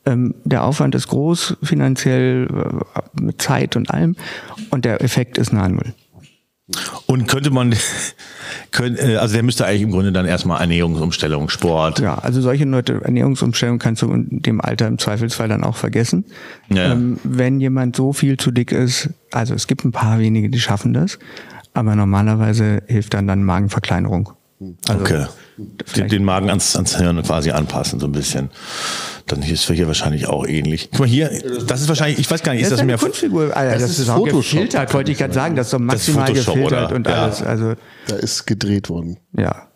[0.05, 4.15] Ähm, der Aufwand ist groß, finanziell, äh, mit Zeit und allem.
[4.69, 5.93] Und der Effekt ist nahe Null.
[7.07, 7.73] Und könnte man,
[8.79, 11.99] äh, also der müsste eigentlich im Grunde dann erstmal Ernährungsumstellung, Sport.
[11.99, 16.25] Ja, also solche Leute, Ernährungsumstellung kannst du in dem Alter im Zweifelsfall dann auch vergessen.
[16.69, 16.91] Ja, ja.
[16.91, 20.59] Ähm, wenn jemand so viel zu dick ist, also es gibt ein paar wenige, die
[20.59, 21.17] schaffen das,
[21.73, 24.31] aber normalerweise hilft dann dann Magenverkleinerung.
[24.87, 25.25] Also Okay.
[25.95, 28.49] Den, den Magen ans, ans Hirn quasi anpassen, so ein bisschen.
[29.27, 30.89] Dann ist für hier wahrscheinlich auch ähnlich.
[30.91, 31.29] Guck mal hier,
[31.67, 32.97] das ist wahrscheinlich, ich weiß gar nicht, ist Das ist mehr.
[32.97, 34.53] Kunstfigur, Alter, das, Das ist, ist auch Photoshop.
[34.61, 36.95] gefiltert, wollte ich gerade sagen, das ist ist maximal Photoshop, gefiltert oder?
[36.95, 37.23] und Ja.
[37.23, 37.41] alles.
[37.41, 37.73] Also
[38.07, 39.17] Da ist gedreht worden.
[39.37, 39.67] ja,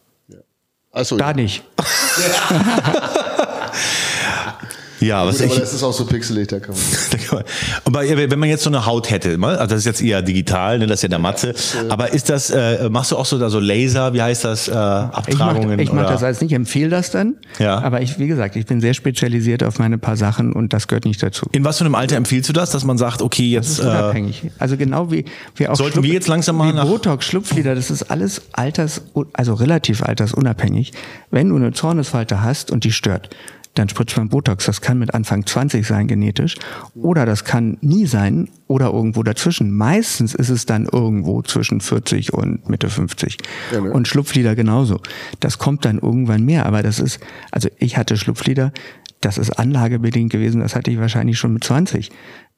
[0.91, 1.63] Achso, da nicht.
[5.03, 7.43] Ja, was Gut, aber ich, das ist auch so pixelig, da kann man.
[7.85, 10.21] Und bei, wenn man jetzt so eine Haut hätte, mal, also das ist jetzt eher
[10.21, 11.53] digital, ne, das ist ja der Matze.
[11.89, 14.71] Aber ist das, äh, machst du auch so da so Laser, wie heißt das, äh,
[14.71, 15.79] Ich mache Abtragungen?
[15.79, 16.11] ich mach oder?
[16.11, 17.35] das als nicht, empfehle das dann.
[17.59, 17.79] Ja.
[17.81, 21.05] Aber ich, wie gesagt, ich bin sehr spezialisiert auf meine paar Sachen und das gehört
[21.05, 21.47] nicht dazu.
[21.51, 23.85] In was für einem Alter empfiehlst du das, dass man sagt, okay, jetzt Das ist
[23.85, 24.43] äh, unabhängig.
[24.59, 25.25] Also genau wie
[25.55, 29.01] wir auch Sollten wir jetzt langsam mal wie nach- Botox, Schlupflider, das ist alles alters,
[29.33, 30.93] also relativ altersunabhängig.
[31.31, 33.29] Wenn du eine Zornesfalte hast und die stört,
[33.73, 34.65] dann spritzt man Botox.
[34.65, 36.55] Das kann mit Anfang 20 sein genetisch
[36.95, 39.71] oder das kann nie sein oder irgendwo dazwischen.
[39.71, 43.37] Meistens ist es dann irgendwo zwischen 40 und Mitte 50.
[43.71, 43.91] Ja, ne?
[43.91, 44.99] Und Schlupflider genauso.
[45.39, 47.19] Das kommt dann irgendwann mehr, aber das ist,
[47.51, 48.71] also ich hatte Schlupflider,
[49.21, 52.11] das ist anlagebedingt gewesen, das hatte ich wahrscheinlich schon mit 20.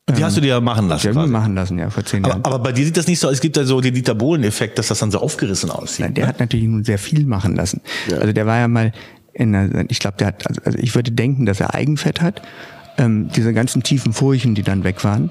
[0.10, 1.04] die hast du dir machen lassen.
[1.04, 1.32] Die haben wir quasi.
[1.32, 2.44] machen lassen, ja, vor zehn Jahren.
[2.44, 4.78] Aber, aber bei dir sieht das nicht so, es gibt ja so den Dieter Bohlen-Effekt,
[4.80, 6.06] dass das dann so aufgerissen aussieht.
[6.06, 6.30] Nein, der ne?
[6.30, 7.82] hat natürlich nun sehr viel machen lassen.
[8.10, 8.18] Ja.
[8.18, 8.92] Also der war ja mal
[9.36, 12.42] in ich glaube, der hat, also- also ich würde denken, dass er Eigenfett hat.
[12.98, 15.30] Ähm, diese ganzen tiefen Furchen, die dann weg waren.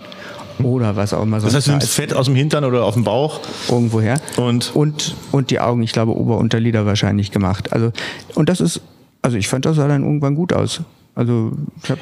[0.62, 2.92] Oder was auch immer Das heißt, du nimmst ist, Fett aus dem Hintern oder auf
[2.94, 3.40] dem Bauch.
[3.68, 4.20] irgendwo her.
[4.36, 4.70] Und?
[4.76, 7.72] und und die Augen, ich glaube Ober- und Unterlider wahrscheinlich gemacht.
[7.72, 7.90] Also
[8.34, 8.82] und das ist,
[9.22, 10.82] also ich fand das sah dann irgendwann gut aus.
[11.16, 11.52] Also
[11.82, 11.98] ich hab,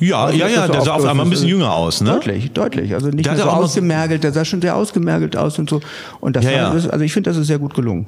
[0.00, 2.10] Ja, nicht, ja, ja, so der sah auf einmal ein bisschen jünger aus, ne?
[2.10, 2.92] Deutlich, deutlich.
[2.94, 5.80] Also nicht Der so ausgemergelt, der sah schon sehr ausgemergelt aus und so.
[6.20, 6.90] Und das Ja, war, ja.
[6.90, 8.06] Also ich finde, das ist sehr gut gelungen.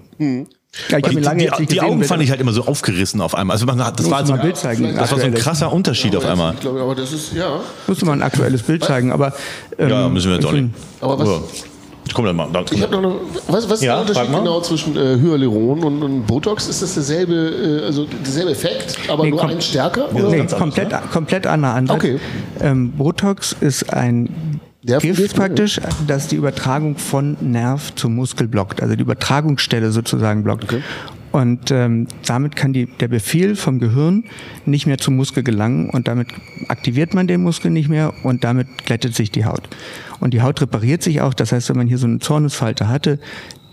[0.89, 3.55] Ja, ich Die, die, die Augen fand ich halt immer so aufgerissen auf einmal.
[3.55, 6.25] Also man hat, das war so, Bild zeigen, das war so ein krasser Unterschied auf
[6.25, 6.55] einmal.
[6.55, 7.61] Ich glaube, aber das ist, ja.
[7.87, 9.33] Musste mal ein aktuelles Bild zeigen, aber
[9.79, 10.75] ähm, Ja, müssen wir jetzt ich auch nicht.
[11.01, 11.35] Aber was- Ja.
[12.15, 12.49] Komm dann mal.
[12.53, 13.15] Dann, Ich habe noch eine,
[13.49, 16.69] was, was ist Ja, der frag Unterschied genau zwischen äh, Hyaluron und, und Botox?
[16.69, 17.35] Ist das derselbe,
[17.83, 20.15] äh, also derselbe Effekt, aber Nee, nur ein stärker?
[20.15, 20.29] Oder?
[20.29, 21.97] Nee, ganz anders, komplett, komplett anderer Ansatz.
[21.97, 22.21] Okay.
[22.61, 28.83] Ähm, Botox ist ein Nervengift, Gift praktisch, das die Übertragung von Nerv zum Muskel blockt,
[28.83, 30.75] also die Übertragungsstelle sozusagen blockt.
[31.33, 34.25] Und ähm, damit kann die, der Befehl vom Gehirn
[34.65, 36.29] nicht mehr zum Muskel gelangen und damit
[36.69, 39.69] aktiviert man den Muskel nicht mehr und damit glättet sich die Haut.
[40.21, 43.19] Und die Haut repariert sich auch, das heißt, wenn man hier so eine Zornesfalte hatte,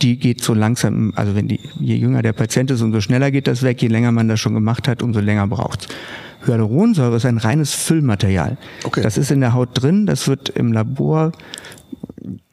[0.02, 3.48] die geht so langsam, also wenn die, je jünger der Patient ist, umso schneller geht
[3.48, 5.88] das weg, je länger man das schon gemacht hat, umso länger braucht's.
[6.46, 8.58] Hyaluronsäure ist ein reines Füllmaterial.
[8.84, 9.02] Okay.
[9.02, 11.32] Das ist in der Haut drin, das wird im Labor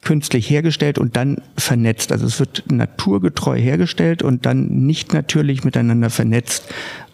[0.02, 2.12] künstlich hergestellt und dann vernetzt.
[2.12, 6.64] Also es wird naturgetreu hergestellt und dann nicht natürlich miteinander vernetzt.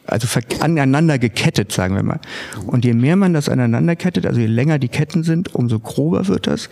[0.07, 0.29] Also
[0.61, 2.21] aneinander gekettet, sagen wir mal.
[2.67, 6.29] Und je mehr man das aneinander kettet, also je länger die Ketten sind, umso grober
[6.29, 6.69] wird das.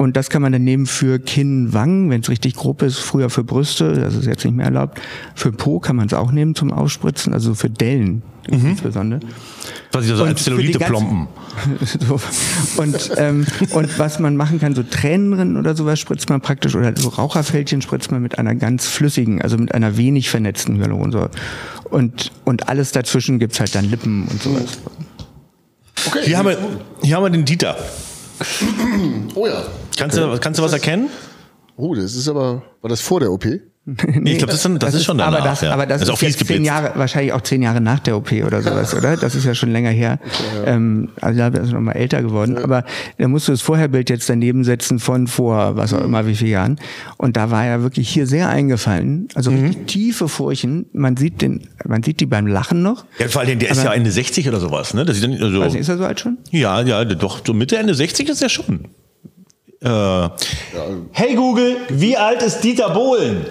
[0.00, 3.28] Und das kann man dann nehmen für Kinn, Wangen, wenn es richtig grob ist, früher
[3.28, 4.98] für Brüste, das ist jetzt nicht mehr erlaubt.
[5.34, 9.20] Für Po kann man es auch nehmen zum Ausspritzen, also für Dellen insbesondere.
[9.92, 11.28] was ich so als Zellulite-Plomben.
[11.78, 12.18] ganzen- so.
[12.80, 16.94] Und, ähm, und was man machen kann, so Tränenrinnen oder sowas spritzt man praktisch, oder
[16.96, 21.30] so Raucherfältchen spritzt man mit einer ganz flüssigen, also mit einer wenig vernetzten Hyaluronsäure.
[21.84, 24.78] Und, und alles dazwischen gibt's halt dann Lippen und sowas.
[26.06, 26.20] Okay.
[26.24, 26.58] Hier haben, wir,
[27.02, 27.76] hier haben wir den Dieter.
[29.34, 29.62] Oh ja.
[29.98, 31.10] Kannst, du, kannst du was erkennen?
[31.76, 33.44] Oh, das ist aber, war das vor der OP?
[33.86, 35.38] Nee, ich glaube, das, ist, dann- das, ist schon danach.
[35.38, 35.72] aber das, ja.
[35.72, 36.66] aber das ist ist, auch fies jetzt zehn geblitzt.
[36.66, 39.16] Jahre, wahrscheinlich auch zehn Jahre nach der OP oder sowas, oder?
[39.16, 40.18] Das ist ja schon länger her.
[40.66, 42.58] Ähm, also da ist noch mal älter geworden.
[42.58, 42.84] Aber
[43.16, 45.98] da musst du das Vorherbild jetzt daneben setzen von vor, was Mhm.
[45.98, 46.78] auch immer, wie viele Jahren.
[47.16, 49.28] Und da war er wirklich hier sehr eingefallen.
[49.34, 49.86] Also Mhm.
[49.86, 50.86] tiefe Furchen.
[50.92, 53.06] Man sieht den, man sieht die beim Lachen noch.
[53.18, 55.06] Ja, vor allem, der ist Aber- ja Ende 60 oder sowas, ne?
[55.06, 56.36] Das ist dann, also, Weiß nicht, ist er so alt schon?
[56.50, 58.84] ja, ja, doch, so Mitte, Ende 60 ist er schon.
[59.82, 60.28] Äh,
[61.12, 63.46] hey Google, wie alt ist Dieter Bohlen?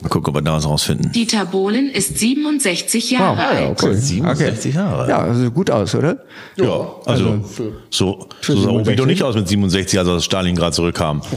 [0.00, 1.10] Mal gucken, ob wir da was rausfinden.
[1.12, 3.82] Dieter Bohlen ist 67 Jahre Ah, ja, alt.
[3.82, 3.94] okay.
[3.94, 5.08] 67 Jahre.
[5.08, 6.18] Ja, also gut aus, oder?
[6.56, 7.44] Ja, also,
[7.90, 11.22] so, so sah Obi doch nicht aus mit 67, als er aus Stalingrad zurückkam.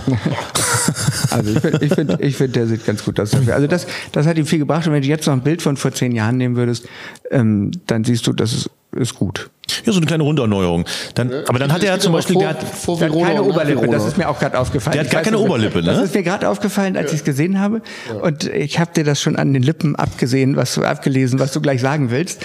[1.31, 3.33] Also ich finde, ich find, ich find, der sieht ganz gut aus.
[3.33, 4.85] Also das, das hat ihm viel gebracht.
[4.87, 6.87] Und wenn du jetzt noch ein Bild von vor zehn Jahren nehmen würdest,
[7.31, 9.49] ähm, dann siehst du, das ist, ist gut.
[9.85, 10.85] Ja, so eine kleine Runderneuerung.
[11.15, 13.35] Dann, aber dann hat er ja zum Beispiel, vor, der hat, vor Der hat keine
[13.35, 13.97] nach Oberlippe, Verona.
[13.97, 14.93] das ist mir auch gerade aufgefallen.
[14.93, 15.85] Der hat Ich gar keine nicht, Oberlippe, ne?
[15.85, 17.81] Das ist mir gerade aufgefallen, als ich es gesehen habe.
[18.21, 21.61] Und ich habe dir das schon an den Lippen abgesehen, was du abgelesen, was du
[21.61, 22.41] gleich sagen willst.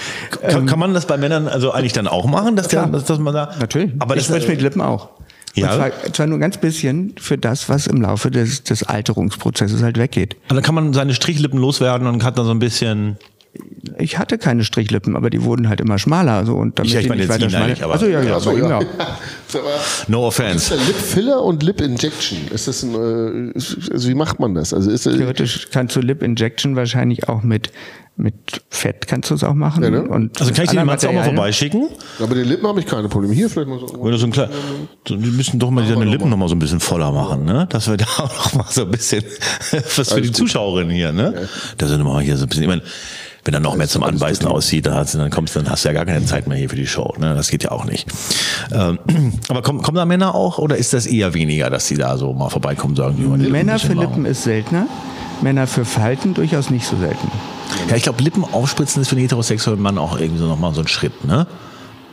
[0.49, 3.19] kann, kann man das bei Männern also eigentlich dann auch machen, dass, der, dass, dass
[3.19, 3.55] man da.
[3.61, 3.93] Natürlich.
[3.99, 5.11] Aber ich das spreche mit Lippen auch.
[5.55, 5.71] Ja.
[5.71, 9.99] Und zwar, zwar nur ganz bisschen für das, was im Laufe des, des Alterungsprozesses halt
[9.99, 10.37] weggeht.
[10.49, 13.19] Und dann kann man seine Strichlippen loswerden und hat dann so ein bisschen.
[13.99, 16.45] Ich hatte keine Strichlippen, aber die wurden halt immer schmaler.
[16.45, 18.37] So, und damit Ja, ich die meine jetzt weiter schmaler- aber- Ach so, ja, ja,
[18.37, 18.81] Achso, bei ihm ja.
[19.53, 19.67] ja.
[20.09, 20.75] No ist offense.
[20.77, 22.39] der Lip Filler und Lip Injection?
[22.53, 23.53] Ist das ein, äh,
[23.93, 24.73] also wie macht man das?
[24.75, 27.71] Also ist, äh, Theoretisch kannst du Lip Injection wahrscheinlich auch mit,
[28.17, 28.35] mit
[28.69, 29.83] Fett kannst du es auch machen.
[29.83, 30.03] Ja, ne?
[30.03, 31.89] und Also kann ich den anderen mal auch mal vorbeischicken?
[32.21, 33.33] aber den Lippen habe ich keine Probleme.
[33.35, 33.87] Hier vielleicht mal so.
[33.95, 34.51] Oder so ein klein,
[35.09, 37.67] so, die müssen doch mal deine Lippen noch mal so ein bisschen voller machen, ne?
[37.71, 39.25] Dass wir da auch noch mal so ein bisschen
[39.97, 41.49] was für die Zuschauerinnen hier, ne?
[41.79, 42.83] Da sind wir mal hier so ein bisschen, ich meine,
[43.45, 45.89] wenn er noch mehr zum Anbeißen aussieht, dann, hast, du- dann kommst, dann hast du
[45.89, 47.35] ja gar keine Zeit mehr hier für die Show, ne?
[47.35, 48.07] Das geht ja auch nicht.
[48.73, 48.99] Ähm,
[49.49, 52.33] aber kommen, kommen da Männer auch oder ist das eher weniger, dass sie da so
[52.33, 54.01] mal vorbeikommen und sagen, die Lippen Männer für machen?
[54.09, 54.87] Lippen ist seltener,
[55.43, 57.31] Männer für Falten durchaus nicht so selten.
[57.89, 60.81] Ja, ich glaube, Lippen aufspritzen ist für einen heterosexuellen Mann auch irgendwie so nochmal so
[60.83, 61.47] ein Schritt, ne?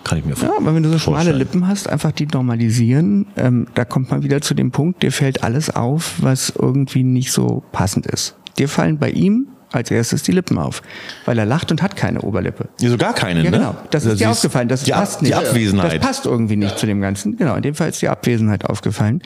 [0.04, 1.38] Kann ich mir Ja, aber wenn du so schmale vorstellen.
[1.40, 5.44] Lippen hast, einfach die normalisieren, ähm, da kommt man wieder zu dem Punkt, dir fällt
[5.44, 8.36] alles auf, was irgendwie nicht so passend ist.
[8.58, 10.82] Dir fallen bei ihm als erstes die Lippen auf,
[11.26, 12.70] weil er lacht und hat keine Oberlippe.
[12.80, 13.58] Ja, so gar keinen, Ja, ne?
[13.58, 13.76] genau.
[13.92, 14.68] Das Also ist dir siehst- aufgefallen.
[14.70, 15.32] Das die, passt nicht.
[15.34, 15.94] Die Abwesenheit.
[15.94, 17.36] Das passt irgendwie nicht zu dem Ganzen.
[17.38, 19.22] Genau, in dem Fall ist die Abwesenheit aufgefallen.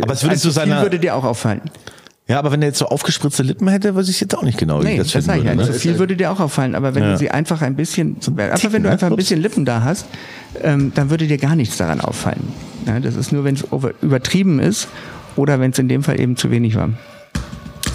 [0.00, 1.60] Aber es würdest Ein du seiner- würde dir auch auffallen.
[2.28, 4.80] Ja, aber wenn er jetzt so aufgespritzte Lippen hätte, weiß ich jetzt auch nicht genau,
[4.80, 5.34] wie Nee, ich das, das ich ja.
[5.36, 5.46] würde.
[5.58, 5.66] Nicht.
[5.68, 5.72] Ne?
[5.72, 6.74] So viel würde dir auch auffallen.
[6.74, 7.12] Aber wenn Ja.
[7.12, 8.92] du sie einfach ein bisschen, einfach Ticken, wenn du ne?
[8.94, 10.06] einfach ein bisschen Lippen da hast,
[10.60, 12.40] ähm, dann würde dir gar nichts daran auffallen.
[12.84, 13.64] Ja, das ist nur, wenn es
[14.02, 14.88] übertrieben ist
[15.36, 16.90] oder wenn es in dem Fall eben zu wenig war.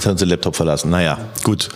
[0.01, 0.89] Jetzt hat uns den Laptop verlassen.
[0.89, 1.69] Naja, gut.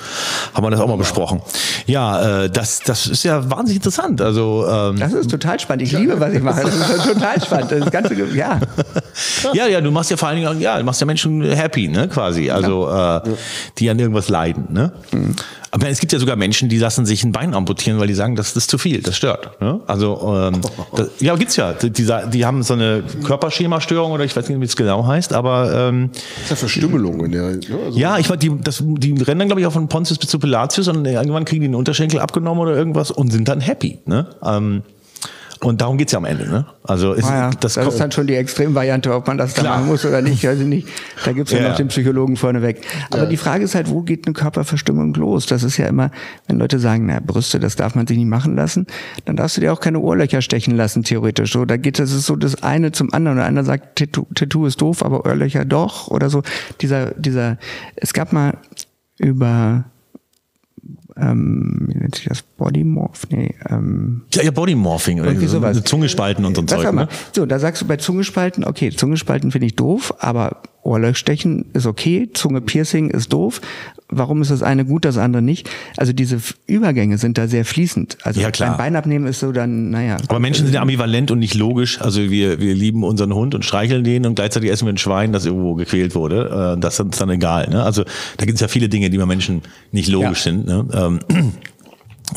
[0.56, 1.44] Haben wir das auch mal besprochen.
[1.86, 4.20] Ja, äh, das, das ist ja wahnsinnig interessant.
[4.20, 5.84] Also, ähm, Das ist total spannend.
[5.84, 6.64] Ich liebe, was ich mache.
[6.64, 7.72] Das ist total spannend.
[7.72, 8.60] Das ganze, ja.
[9.54, 12.08] Ja, ja, du machst ja vor allen Dingen, ja, du machst ja Menschen happy, ne,
[12.08, 12.50] quasi.
[12.50, 13.22] Also, äh,
[13.78, 14.92] die an irgendwas leiden, ne?
[15.76, 18.38] Aber es gibt ja sogar Menschen, die lassen sich ein Bein amputieren, weil die sagen,
[18.38, 19.60] das ist zu viel, das stört.
[19.60, 19.82] Ne?
[19.88, 20.62] Also, ähm,
[20.96, 21.74] das, ja, gibt's ja.
[21.74, 25.34] Die, die, die haben so eine Körperschemastörung oder ich weiß nicht, wie es genau heißt,
[25.34, 27.42] aber ähm, Das ist ja Verstümmelung in der.
[27.42, 27.60] Ne?
[27.88, 30.30] Also, Ja, ich meine, die, das, die rennen dann, glaube ich, auch von Pontius bis
[30.30, 34.00] zu Pilatius und irgendwann kriegen die den Unterschenkel abgenommen oder irgendwas und sind dann happy.
[34.06, 34.28] Ne?
[34.46, 34.84] Ähm,
[35.62, 36.48] und darum geht's ja am Ende.
[36.50, 36.66] Ne?
[36.84, 39.62] Also ist, Naja, das, das, kommt, ist dann schon die Extremvariante, ob man das da
[39.62, 39.78] Klar.
[39.78, 40.46] machen muss oder nicht.
[40.48, 40.88] Also nicht.
[41.24, 41.70] Da gibt's ja, Ja.
[41.70, 42.82] noch den Psychologen vorneweg.
[43.12, 45.46] Aber die Frage ist halt, wo geht eine Körperverstimmung los?
[45.46, 46.12] Das ist ja immer,
[46.48, 48.86] wenn Leute sagen, na, Brüste, das darf man sich nicht machen lassen,
[49.26, 51.54] dann darfst du dir auch keine Ohrlöcher stechen lassen, theoretisch.
[51.54, 53.38] So, da geht das ist so das eine zum anderen.
[53.38, 56.44] Und einer sagt, Tattoo, Tattoo ist doof, aber Ohrlöcher doch oder so.
[56.82, 57.58] Dieser, dieser,
[57.96, 58.58] es gab mal
[59.18, 59.86] über
[61.18, 62.42] ähm, wie nennt sich das?
[62.42, 63.28] Bodymorph?
[63.30, 65.78] Nee, ähm, ja, ja, Bodymorphing oder irgendwie so, sowas.
[65.78, 66.92] eine Zunge spalten und so ein Zeug.
[66.94, 67.08] Ne?
[67.32, 72.30] So, da sagst du bei Zungespalten, okay, Zungespalten finde ich doof, aber Ohrlöchstechen ist okay,
[72.34, 73.62] Zunge-Piercing ist doof.
[74.08, 75.68] Warum ist das eine gut, das andere nicht?
[75.98, 76.38] Also diese
[76.68, 78.18] Übergänge sind da sehr fließend.
[78.24, 78.70] Also Ja, klar.
[78.70, 80.18] beim Bein abnehmen ist so dann, naja.
[80.28, 82.00] Aber Menschen sind ja ambivalent und nicht logisch.
[82.02, 85.34] Also wir, wir lieben unseren Hund und streicheln den und gleichzeitig essen wir ein Schwein,
[85.34, 86.76] das irgendwo gequält wurde.
[86.78, 87.68] Äh, Das ist uns dann egal.
[87.70, 87.82] Ne?
[87.84, 88.04] Also
[88.38, 90.52] da gibt es ja viele Dinge, die bei Menschen nicht logisch Ja.
[90.52, 90.68] sind.
[90.68, 90.86] Ne?
[90.94, 91.20] Ähm,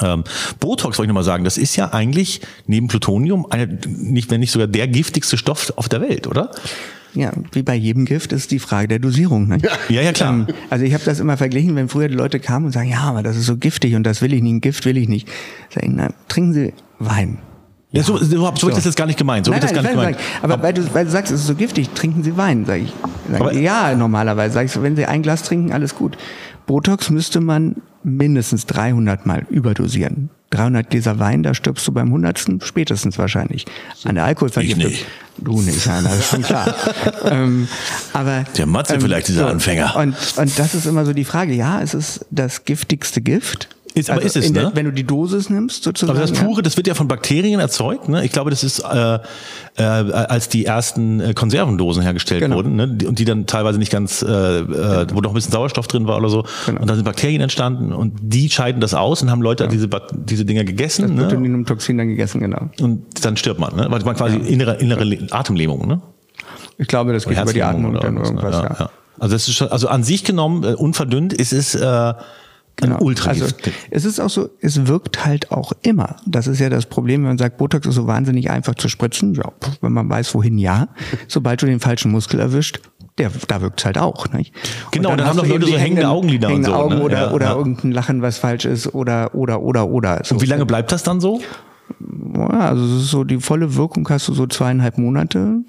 [0.03, 0.25] ähm,
[0.61, 4.53] Botox wollte ich nochmal sagen, das ist ja eigentlich neben Plutonium eine, nicht, wenn nicht
[4.53, 6.51] sogar der giftigste Stoff auf der Welt, oder?
[7.15, 9.49] Ja, wie bei jedem Gift ist die Frage der Dosierung.
[9.49, 9.59] Ne?
[9.89, 10.33] Ja, ja, klar.
[10.33, 13.01] Ähm, also ich habe das immer verglichen, wenn früher die Leute kamen und sagen, ja,
[13.01, 15.29] aber das ist so giftig und das will ich nicht, ein Gift will ich nicht.
[15.71, 17.39] Sag ich, na, trinken Sie Wein.
[17.91, 19.47] Ja, so, so, so habe ich das jetzt gar nicht gemeint.
[19.47, 20.17] So nein, nein, das gar nicht gemeint.
[20.19, 22.83] sagen, aber weil du, weil du sagst, es ist so giftig, trinken Sie Wein, sag
[22.83, 22.93] ich.
[23.31, 24.53] Sag Aber- ja, normalerweise.
[24.55, 26.19] Sag ich so, wenn Sie ein Glas trinken, alles gut.
[26.67, 30.31] Botox müsste man mindestens 300 Mal überdosieren.
[30.51, 33.67] 300 Gläser Wein, da stirbst du beim hundertsten spätestens wahrscheinlich.
[34.05, 34.81] An der Alkoholvergiftung.
[34.81, 35.07] Ich nicht.
[35.37, 36.75] Du nicht, ja, das ist schon klar.
[37.25, 37.69] ähm,
[38.13, 39.95] aber, Der Matze vielleicht, dieser Anfänger.
[39.97, 41.53] Und, und das ist immer so die Frage.
[41.53, 43.69] Ja, es ist das giftigste Gift.
[43.99, 44.71] Ist- aber ist es, in der, ne?
[44.75, 46.17] Wenn du die Dosis nimmst, sozusagen.
[46.17, 46.45] Aber das ja.
[46.45, 48.09] Pure, das wird ja von Bakterien erzeugt.
[48.09, 48.25] Ne?
[48.25, 49.19] Ich glaube, das ist, äh,
[49.77, 52.57] äh, als die ersten äh, Konservendosen hergestellt Genau.
[52.57, 52.99] wurden ne?
[53.07, 56.17] und die dann teilweise nicht ganz, äh, äh, wo noch ein bisschen Sauerstoff drin war
[56.19, 56.45] oder so.
[56.67, 56.81] Genau.
[56.81, 60.11] Und dann sind Bakterien entstanden und die scheiden das aus und haben Leute diese, Bak-
[60.13, 61.15] diese Dinger gegessen.
[61.15, 61.25] Ne?
[61.25, 62.71] Botulinumtoxin dann gegessen, genau.
[62.81, 63.87] Und dann stirbt man, ne?
[63.91, 66.01] weil man quasi innere, innere Le- Atemlähmung, ne?
[66.79, 68.69] Ich glaube, das geht über die Atmung oder dann irgendwas, irgendwas, ne?
[68.69, 68.75] ja.
[68.75, 68.91] ja, ja.
[69.19, 72.15] Also das ist schon, also an sich genommen, äh, unverdünnt, ist es äh,
[72.81, 72.99] Genau.
[73.01, 73.31] Ultra.
[73.31, 73.47] Also
[73.91, 76.17] es ist auch so, es wirkt halt auch immer.
[76.27, 79.35] Das ist ja das Problem, wenn man sagt, Botox ist so wahnsinnig einfach zu spritzen.
[79.35, 79.51] Ja,
[79.81, 80.89] wenn man weiß, wohin, ja.
[81.27, 82.81] Sobald du den falschen Muskel erwischt,
[83.19, 84.29] der, da wirkt's halt auch.
[84.33, 84.55] Nicht?
[84.93, 87.03] Genau, dann hast haben doch Leute so hängende hängenden- Augenlider und hängende so, Augen ne?
[87.03, 87.57] oder, Ja, oder ja.
[87.57, 90.21] irgendein Lachen, was falsch ist oder, oder, oder, oder.
[90.25, 90.37] So.
[90.37, 91.41] und wie lange bleibt das dann so?
[92.35, 95.63] Ja, also so die volle Wirkung hast du so zweieinhalb Monate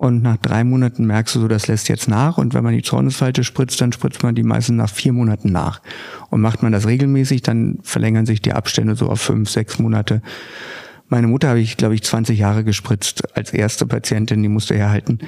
[0.00, 2.80] und nach drei Monaten merkst du so, das lässt jetzt nach und wenn man die
[2.80, 5.82] Zornesfalte spritzt, dann spritzt man die meisten nach vier Monaten nach.
[6.30, 10.22] Und macht man das regelmäßig, dann verlängern sich die Abstände so auf fünf, sechs Monate.
[11.10, 15.18] Meine Mutter habe ich, glaube ich, 20 Jahre gespritzt als erste Patientin, die musste herhalten.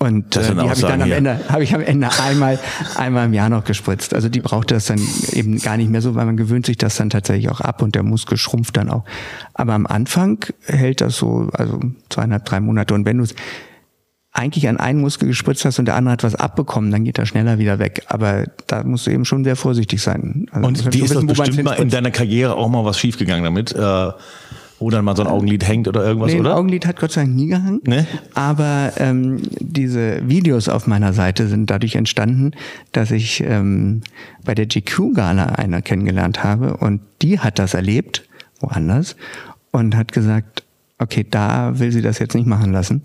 [0.00, 1.12] Und Das äh, die habe ich dann am.
[1.12, 2.58] Ende, habe ich am Ende einmal,
[2.96, 4.12] einmal im Jahr noch gespritzt.
[4.12, 4.98] Also die brauchte das dann
[5.30, 7.94] eben gar nicht mehr so, weil man gewöhnt sich das dann tatsächlich auch ab und
[7.94, 9.04] der Muskel schrumpft dann auch.
[9.54, 11.78] Aber am Anfang hält das so, also
[12.10, 12.92] zweieinhalb, drei Monate.
[12.92, 13.36] Und wenn du es
[14.36, 17.26] eigentlich an einen Muskel gespritzt hast und der andere hat was abbekommen, dann geht er
[17.26, 18.02] schneller wieder weg.
[18.08, 20.46] Aber da musst du eben schon sehr vorsichtig sein.
[20.50, 23.72] Also Und die ist wissen, bestimmt mal in deiner Karriere auch mal was schiefgegangen damit,
[23.72, 24.10] äh,
[24.78, 26.56] wo dann mal so ein Augenlid hängt oder irgendwas, Nee, ein oder?
[26.56, 27.80] Augenlid hat Gott sei Dank nie gehangen.
[27.86, 28.06] Ne?
[28.34, 32.50] Aber ähm, diese Videos auf meiner Seite sind dadurch entstanden,
[32.92, 34.02] dass ich ähm,
[34.44, 38.28] bei der GQ-Gala einer kennengelernt habe und die hat das erlebt,
[38.60, 39.16] woanders,
[39.70, 40.62] und hat gesagt,
[40.98, 43.02] okay, da will sie das jetzt nicht machen lassen.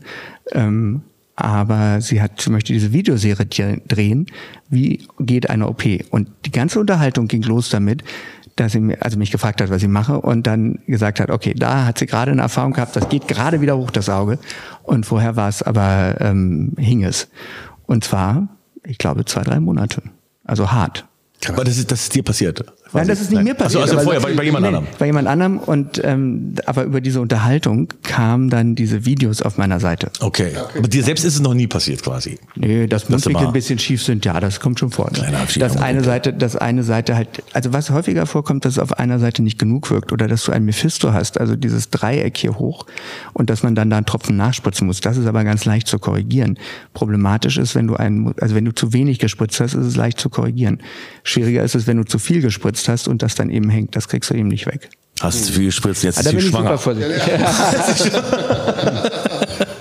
[0.51, 1.03] Ähm,
[1.43, 4.25] aber sie hat, sie möchte diese Videoserie dre- drehen.
[4.69, 5.83] Wie geht eine OP?
[6.09, 8.03] Und die ganze Unterhaltung ging los damit,
[8.55, 11.53] dass sie mir, also mich gefragt hat, was ich mache und dann gesagt hat, okay,
[11.57, 14.39] da hat sie gerade eine Erfahrung gehabt, das geht gerade wieder hoch das Auge
[14.83, 17.29] und vorher war es aber ähm, hing es
[17.87, 18.49] und zwar,
[18.83, 20.01] ich glaube zwei drei Monate,
[20.43, 21.05] also hart.
[21.47, 22.63] Aber das ist, das ist dir passiert.
[22.93, 23.83] Nein, das ist nicht mir passiert.
[23.83, 24.87] Also, also vorher, bei, bei jemand Nee, anderem.
[24.99, 29.79] Bei jemand anderem und ähm, aber über diese Unterhaltung kamen dann diese Videos auf meiner
[29.79, 30.11] Seite.
[30.19, 30.51] Okay.
[30.77, 32.37] Aber dir selbst ist es noch nie passiert quasi.
[32.55, 35.05] Nee, dass Mundwinkel mal- ein bisschen schief sind, ja, das kommt schon vor.
[35.11, 35.19] Ne?
[35.19, 38.79] Kleiner Abschied Dass eine Seite, dass eine Seite halt, also was häufiger vorkommt, dass es
[38.79, 42.37] auf einer Seite nicht genug wirkt oder dass du ein Mephisto hast, also dieses Dreieck
[42.37, 42.85] hier hoch
[43.33, 44.99] und dass man dann da einen Tropfen nachspritzen muss.
[45.01, 46.57] Das ist aber ganz leicht zu korrigieren.
[46.93, 50.19] Problematisch ist, wenn du einen, also wenn du zu wenig gespritzt hast, ist es leicht
[50.19, 50.81] zu korrigieren.
[51.23, 53.95] Schwieriger ist es, wenn du zu viel gespritzt hast und das dann eben hängt.
[53.95, 54.89] Das kriegst du eben nicht weg.
[55.21, 56.79] Hast du zu viel gespritzt, jetzt Ah, ist sie schwanger.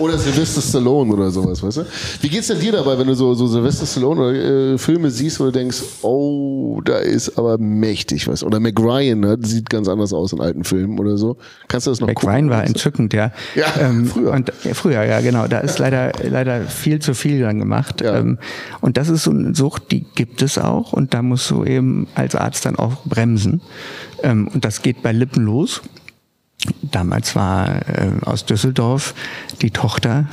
[0.01, 1.86] Oder Sylvester Stallone oder sowas, weißt du?
[2.22, 5.38] Wie geht's denn dir dabei, wenn du so, so Sylvester Stallone oder, äh, Filme siehst,
[5.38, 8.42] wo du denkst, oh, da ist aber mächtig was.
[8.42, 11.36] Oder Mac Ryan ne, sieht ganz anders aus in alten Filmen oder so.
[11.68, 12.30] Kannst du das noch Mac gucken?
[12.30, 13.30] Ryan war entzückend, ja.
[13.55, 13.66] Ja,
[14.07, 14.32] früher.
[14.32, 15.46] Und, ja, früher, ja, genau.
[15.46, 18.01] Da ist leider, leider viel zu viel dann gemacht.
[18.01, 18.18] Ja.
[18.18, 18.38] Ähm,
[18.80, 20.94] und das ist so eine Sucht, die gibt es auch.
[20.94, 23.61] Und da musst du eben als Arzt dann auch bremsen.
[24.22, 25.82] Ähm, und das geht bei Lippen los.
[26.82, 29.14] Damals war äh, aus Düsseldorf
[29.62, 30.26] die Tochter.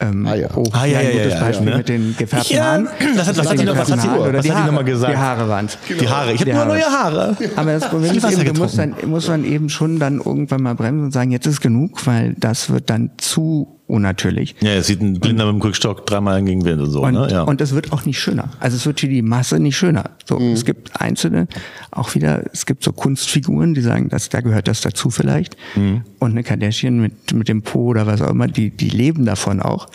[0.00, 0.48] Ähm, Ah, ja.
[0.54, 1.76] oh, Ah, ja, ein ja, gutes ja, Beispiel ja.
[1.78, 2.88] mit den gefärbten Ja, Haaren.
[3.16, 4.72] das hat- was Mit hat noch- was hat sie- Haaren was oder hat die Haare.
[4.72, 5.12] mal gesagt?
[5.12, 5.78] Die Haare waren's.
[5.88, 6.32] Die Haare.
[6.32, 7.36] Ich habe nur neue Haare.
[7.56, 8.76] Aber das Problem ist eben, getrunken.
[8.76, 12.34] dann, muss man eben schon dann irgendwann mal bremsen und sagen, jetzt ist genug, weil
[12.38, 14.54] das wird dann zu unnatürlich.
[14.60, 17.02] Ja, es sieht ein Blinder mit dem Krückstock dreimal gegen Wind und so.
[17.02, 17.28] Und, ne?
[17.30, 17.42] ja.
[17.42, 18.50] und es wird auch nicht schöner.
[18.60, 20.10] Also es wird für die Masse nicht schöner.
[20.24, 20.52] So, Mhm.
[20.52, 21.48] es gibt einzelne,
[21.90, 25.56] auch wieder, es gibt so Kunstfiguren, die sagen, dass da gehört das dazu vielleicht.
[25.74, 26.02] Mhm.
[26.18, 29.60] Und eine Kardashian mit, mit dem Po oder was auch immer, die, die leben davon
[29.60, 29.88] auch.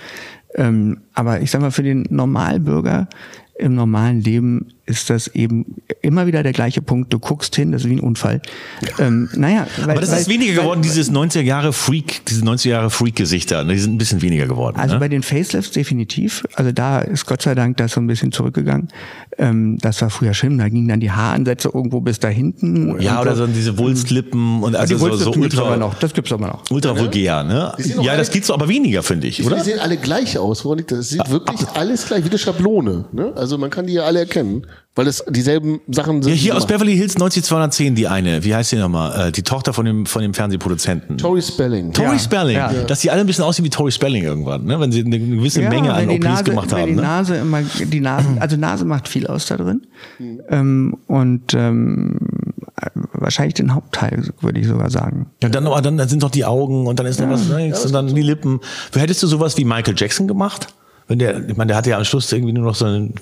[0.55, 3.07] Ähm, aber ich sag mal, für den Normalbürger
[3.57, 7.13] im normalen Leben ist das eben immer wieder der gleiche Punkt.
[7.13, 8.41] Du guckst hin, das ist wie ein Unfall.
[8.99, 12.43] Ähm, naja, weil, aber das weil, ist weniger weil- geworden, dieses 90er Jahre Freak, diese
[12.43, 13.63] 90er Jahre Freak-Gesichter.
[13.63, 14.77] Die sind ein bisschen weniger geworden.
[14.77, 14.99] Also ne?
[14.99, 16.43] bei den Facelifts definitiv.
[16.55, 18.89] Also da ist Gott sei Dank das so ein bisschen zurückgegangen.
[19.38, 20.57] Ähm, das war früher schlimm.
[20.57, 22.99] Da gingen dann die Haaransätze irgendwo bis da hinten.
[22.99, 25.93] ja, oder so diese Wulstlippen und also die so, so gibt's aber ultra, noch.
[25.95, 26.63] Das gibt's aber noch.
[26.71, 27.73] ultra vulgär, ne?
[27.79, 29.63] Die Ja, das geht so, aber weniger, finde ich, Die oder?
[29.63, 30.65] sehen alle gleich aus.
[30.65, 30.99] Woran liegt das?
[30.99, 33.05] Es sieht wirklich alles gleich wie eine Schablone.
[33.13, 33.31] Ne?
[33.36, 34.67] Also man kann die ja alle erkennen.
[34.95, 36.32] Weil es dieselben Sachen sind.
[36.34, 38.43] Ja, hier aus Beverly Hills 90210, die eine.
[38.43, 39.30] Wie heißt die nochmal?
[39.30, 41.17] Äh, die Tochter von dem, von dem Fernsehproduzenten.
[41.17, 41.91] Tori Spelling.
[41.93, 42.55] Tori Ja, Spelling.
[42.57, 42.71] ja.
[42.84, 44.80] Dass die alle ein bisschen aussehen wie Tori Spelling irgendwann, ne?
[44.80, 46.89] wenn sie eine gewisse Ja, Menge an OPs Nase, gemacht wenn haben.
[46.89, 47.01] die Ne?
[47.01, 49.82] Nase immer, die Nase, also Nase macht viel aus da drin.
[50.49, 52.19] Ähm, und ähm,
[53.13, 55.28] wahrscheinlich den Hauptteil, würde ich sogar sagen.
[55.41, 57.93] Ja, dann, aber dann sind doch die Augen und dann ist noch was rechts und
[57.93, 58.59] dann die Lippen.
[58.93, 60.67] Hättest du sowas wie Michael Jackson gemacht?
[61.07, 63.15] Wenn der, ich meine, der hatte ja am Schluss irgendwie nur noch so einen.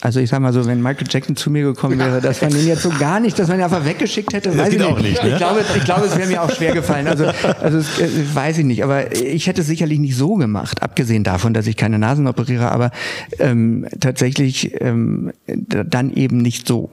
[0.00, 2.66] Also ich sag mal so, wenn Michael Jackson zu mir gekommen wäre, dass man ihn
[2.66, 5.22] jetzt so gar nicht, dass man ihn einfach weggeschickt hätte, weiß geht ich auch nicht,
[5.22, 5.30] ne?
[5.30, 7.06] Ich glaube, ich glaube, es wäre mir auch schwer gefallen.
[7.06, 7.26] Also,
[7.60, 8.84] also es, äh, weiß ich nicht.
[8.84, 12.70] Aber ich hätte es sicherlich nicht so gemacht, abgesehen davon, dass ich keine Nasen operiere,
[12.70, 12.90] aber
[13.38, 16.90] ähm, tatsächlich ähm, dann eben nicht so.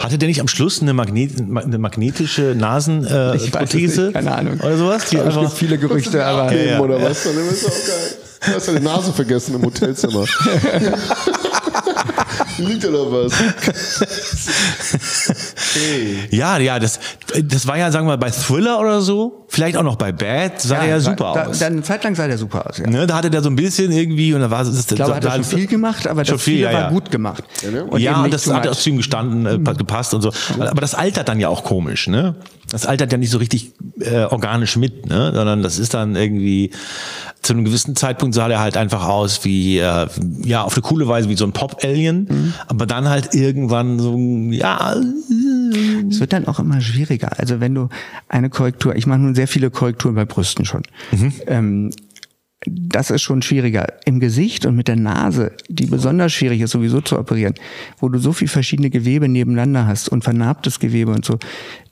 [0.00, 3.48] Hatte der nicht am Schluss eine, Magnet, eine magnetische Nasenprothese?
[3.48, 4.60] Äh, weiß es nicht, keine Ahnung.
[4.60, 5.06] Oder sowas?
[5.10, 6.80] Die Es gibt einfach, viele Gerüchte, aber Abgeben ja.
[6.80, 7.24] oder was?
[7.24, 8.16] Dann ist auch geil.
[8.46, 10.24] Du hast deine Nase vergessen im Hotelzimmer.
[12.58, 13.32] Ja noch was.
[16.30, 17.00] ja, ja, das,
[17.42, 20.60] das war ja, sagen wir mal, bei Thriller oder so, vielleicht auch noch bei Bad,
[20.60, 21.58] sah er ja super da, aus.
[21.58, 22.78] Dann eine Zeit lang sah der super aus.
[22.78, 22.86] Ja.
[22.86, 24.78] ne, da hatte der so ein bisschen irgendwie und da war es.
[24.78, 26.90] Ich glaube, er hat schon viel gemacht, aber das viel, ja, war ja.
[26.90, 27.42] gut gemacht.
[27.90, 30.32] Und ja, eben und das hat zu ihm gestanden, äh, gepasst und so.
[30.58, 32.34] Aber das altert dann ja auch komisch, ne?
[32.70, 35.32] Das altert ja nicht so richtig äh, organisch mit, ne?
[35.34, 36.70] Sondern das ist dann irgendwie
[37.40, 40.06] zu einem gewissen Zeitpunkt sah der halt einfach aus wie äh,
[40.44, 42.54] ja auf eine coole Weise wie so ein Pop-Alien, Mhm.
[42.66, 44.16] aber dann halt irgendwann so
[44.50, 44.96] ja
[46.08, 47.38] Es wird dann auch immer schwieriger.
[47.38, 47.88] Also wenn du
[48.28, 50.82] eine Korrektur, ich mache nun sehr viele Korrekturen bei Brüsten schon.
[51.46, 51.90] Ähm,
[52.66, 53.86] das ist schon schwieriger.
[54.04, 57.54] Im Gesicht und mit der Nase, die besonders schwierig ist, sowieso zu operieren,
[57.98, 61.38] wo du so viel verschiedene Gewebe nebeneinander hast und vernarbtes Gewebe und so,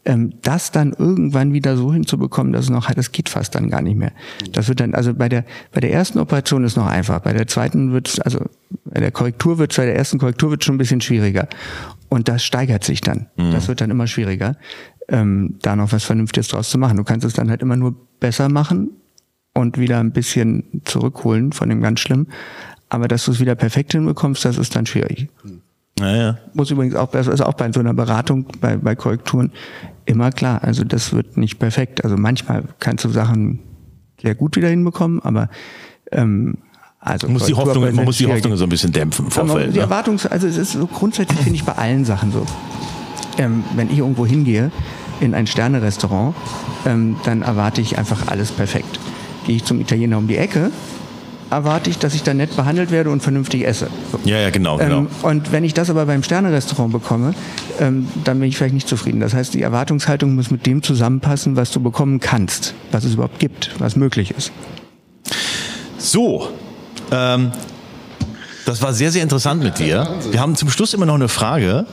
[0.04, 3.70] ähm, das dann irgendwann wieder so hinzubekommen, dass es noch hat, das geht fast dann
[3.70, 4.12] gar nicht mehr.
[4.52, 7.46] Das wird dann, also bei der, bei der ersten Operation ist noch einfach, bei der
[7.46, 8.40] zweiten wird es, also
[8.84, 11.48] bei der Korrektur wird bei der ersten Korrektur wird schon ein bisschen schwieriger.
[12.09, 13.26] Und das steigert sich dann.
[13.52, 14.57] Das wird dann immer schwieriger,
[15.09, 16.96] ähm, da noch was Vernünftiges draus zu machen.
[16.96, 18.90] Du kannst es dann halt immer nur besser machen
[19.54, 22.28] und wieder ein bisschen zurückholen von dem ganz Schlimm.
[22.88, 25.28] Aber dass du es wieder perfekt hinbekommst, das ist dann schwierig.
[25.98, 26.38] naja.
[26.54, 29.52] Muss übrigens auch, ist auch bei so einer Beratung, bei, bei Korrekturen
[30.04, 30.62] immer klar.
[30.62, 32.04] Also das wird nicht perfekt.
[32.04, 33.61] Also manchmal kannst du Sachen
[34.22, 35.48] sehr gut wieder hinbekommen, aber
[36.12, 36.59] ähm,
[37.07, 38.26] also Man muss die Hoffnung, man muss die.
[38.26, 39.72] Hoffnung so ein bisschen dämpfen im Vorfeld.
[39.72, 39.84] Die Ne?
[39.84, 42.44] Erwartungs, also es ist so grundsätzlich finde ich bei allen Sachen so.
[43.38, 44.70] Ähm, wenn ich irgendwo hingehe
[45.20, 46.34] in ein Sterne-Restaurant,
[46.84, 48.98] ähm, dann erwarte ich einfach alles perfekt.
[49.46, 50.70] Gehe ich zum Italiener um die Ecke,
[51.50, 53.88] erwarte ich, dass ich da nett behandelt werde und vernünftig esse.
[54.11, 54.18] So.
[54.24, 54.98] Ja, ja, genau, genau.
[55.00, 57.34] Ähm, und wenn ich das aber beim Sterne-Restaurant bekomme,
[57.78, 59.20] ähm, dann bin ich vielleicht nicht zufrieden.
[59.20, 63.38] Das heißt, die Erwartungshaltung muss mit dem zusammenpassen, was du bekommen kannst, was es überhaupt
[63.38, 64.50] gibt, was möglich ist.
[65.98, 66.48] So,
[67.11, 67.52] ähm,
[68.64, 70.09] das war sehr, sehr interessant mit dir.
[70.30, 71.86] Wir haben zum Schluss immer noch eine Frage.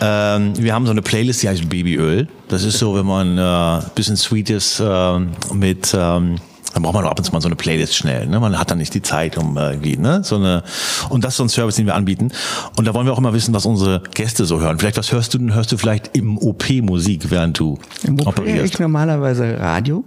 [0.00, 2.28] Ähm, wir haben so eine Playlist, die heißt Babyöl.
[2.48, 3.40] Das ist so, wenn man äh,
[3.84, 6.36] ein bisschen sweet ist ähm, mit, ähm,
[6.72, 8.28] dann braucht man ab und zu mal so eine Playlist schnell.
[8.28, 8.38] Ne?
[8.38, 10.22] Man hat dann nicht die Zeit, um äh, irgendwie, ne?
[10.22, 10.62] So eine,
[11.08, 12.30] und das ist so ein Service, den wir anbieten.
[12.76, 14.78] Und da wollen wir auch immer wissen, was unsere Gäste so hören.
[14.78, 15.52] Vielleicht, was hörst du denn?
[15.52, 18.74] Hörst du vielleicht im OP Musik, während du Im OP höre operierst?
[18.74, 20.04] ich normalerweise Radio,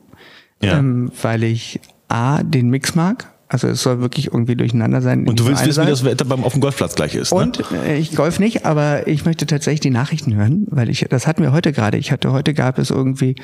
[0.61, 0.77] Ja.
[0.77, 3.27] ähm, weil ich A, den Mix mag.
[3.51, 5.27] Also es soll wirklich irgendwie durcheinander sein.
[5.27, 7.33] Und du willst wissen, nur wie das Wetter beim, auf dem Golfplatz gleich ist.
[7.33, 7.39] Ne?
[7.39, 11.27] Und äh, ich golf nicht, aber ich möchte tatsächlich die Nachrichten hören, weil ich, das
[11.27, 11.97] hatten wir heute gerade.
[11.97, 13.35] Ich hatte heute gab es irgendwie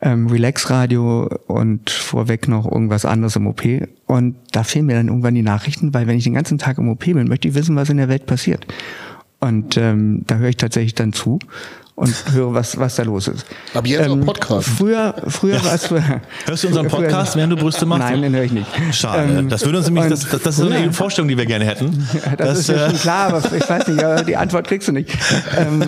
[0.00, 3.64] ähm, Relax-Radio und vorweg noch irgendwas anderes im OP.
[4.06, 6.88] Und da fehlen mir dann irgendwann die Nachrichten, weil wenn ich den ganzen Tag im
[6.88, 8.66] OP bin, möchte ich wissen, was in der Welt passiert.
[9.40, 11.38] Und ähm, da höre ich tatsächlich dann zu
[11.94, 13.44] und höre, was, was da los ist.
[13.74, 14.68] Ab jetzt auch Podcast.
[14.68, 15.90] Früher, früher war es.
[16.46, 18.08] Hörst du unseren Podcast, während du Brüste machst?
[18.08, 18.68] Nein, den höre ich nicht.
[18.92, 19.38] Schade.
[19.38, 22.06] Ähm, das würde uns nämlich, das, das, das ist eine Vorstellung, die wir gerne hätten.
[22.24, 24.88] Ja, das, ist ja äh, schon klar, aber ich weiß nicht, aber die Antwort kriegst
[24.88, 25.10] du nicht.
[25.56, 25.82] Ähm,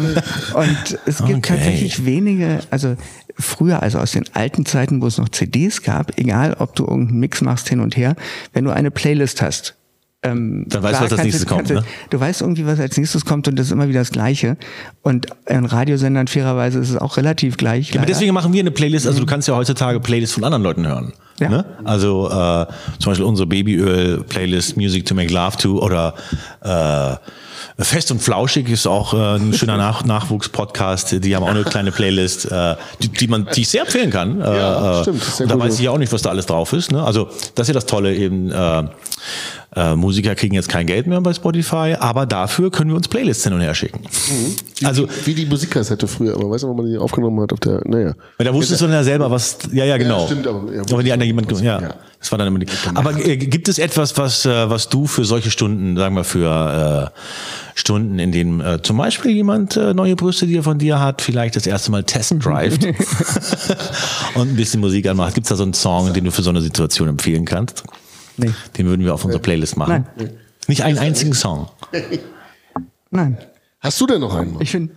[0.55, 1.55] und es gibt Okay.
[1.57, 2.97] tatsächlich wenige, also
[3.39, 7.21] früher, also aus den alten Zeiten, wo es noch CDs gab, egal ob du irgendeinen
[7.21, 8.17] Mix machst hin und her,
[8.53, 9.77] wenn du eine Playlist hast,
[10.23, 11.85] ähm, Dann weißt du, was als nächstes kommt, kannst ne?
[12.11, 14.59] Du weißt irgendwie, was als nächstes kommt und das ist immer wieder das Gleiche.
[15.03, 17.93] Und in Radiosendern fairerweise ist es auch relativ gleich.
[17.95, 19.07] Ja, deswegen machen wir eine Playlist.
[19.07, 21.14] Also du kannst ja heutzutage Playlists von anderen Leuten hören.
[21.39, 21.49] Ja.
[21.49, 21.64] Ne?
[21.85, 22.66] Also äh,
[22.99, 26.14] zum Beispiel unsere Babyöl-Playlist Music to Make Love to oder
[26.61, 27.16] äh,
[27.83, 31.25] Fest und Flauschig ist auch äh, ein schöner Nach Nachwuchs-Podcast.
[31.25, 34.39] Die haben auch eine kleine Playlist, äh, die, die man, die ich sehr empfehlen kann.
[34.41, 35.64] Ja, äh, stimmt, sehr und da gut.
[35.64, 36.93] weiß ich ja auch nicht, was da alles drauf ist.
[36.93, 37.03] Ne?
[37.03, 38.53] Also das ist ja das Tolle eben.
[39.77, 43.45] Äh, Musiker kriegen jetzt kein Geld mehr bei Spotify, aber dafür können wir uns Playlists
[43.45, 44.01] hin und her schicken.
[44.83, 47.81] Also Wie die Musikkassette früher, aber weißt du, wo man die aufgenommen hat auf der,
[47.85, 48.14] naja.
[48.39, 49.59] Da wusstest du dann ja selber, was.
[49.71, 50.27] Ja, ja, genau.
[50.27, 51.53] stimmt, aber- ja, aber die andere jemand.
[51.61, 51.81] Ja.
[51.81, 51.95] Ja.
[52.18, 52.66] Das war dann immer die.
[52.95, 57.13] Aber äh, gibt es etwas, was, äh, was du für solche Stunden, sagen wir für
[57.14, 57.18] äh,
[57.79, 61.22] Stunden, in denen äh, zum Beispiel jemand äh, neue Brüste, die er von dir hat,
[61.22, 62.84] vielleicht das erste Mal Test drived
[64.34, 65.34] und ein bisschen Musik anmacht.
[65.34, 67.84] Gibt es da so einen Song, den du für so eine Situation empfehlen kannst?
[68.41, 68.50] Nee.
[68.76, 70.07] Den würden wir auf unsere Playlist machen.
[70.17, 70.30] Nein.
[70.68, 71.68] Nicht einen einzigen Song.
[73.11, 73.38] Nein.
[73.80, 74.61] Hast du denn noch einen?
[74.61, 74.95] Ich finde,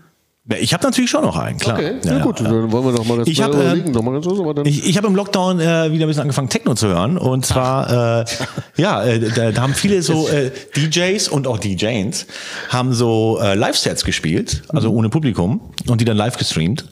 [0.60, 1.78] Ich habe natürlich schon noch einen, klar.
[1.78, 4.88] Okay, Ja, gut, dann wollen wir doch mal das Ich hab, äh, überlegen, dann Ich,
[4.88, 7.18] ich habe im Lockdown äh, wieder ein bisschen angefangen, Techno zu hören.
[7.18, 8.26] Und zwar, äh,
[8.76, 12.28] ja, äh, da, da haben viele so äh, DJs und auch DJs
[12.70, 16.86] haben so äh, Live-Sets gespielt, also ohne Publikum, und die dann live gestreamt.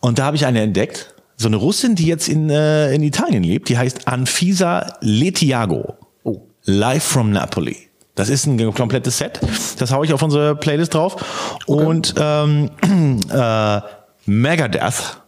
[0.00, 3.44] Und da habe ich eine entdeckt, so eine Russin, die jetzt in, äh, in Italien
[3.44, 5.96] lebt, die heißt Anfisa Letiago.
[6.24, 6.42] Oh.
[6.64, 7.76] Live from Napoli.
[8.16, 9.40] Das ist ein komplettes Set.
[9.78, 11.60] Das haue ich auf unsere Playlist drauf.
[11.66, 12.70] Und ähm,
[13.32, 13.80] äh,
[14.26, 15.20] Megadeth.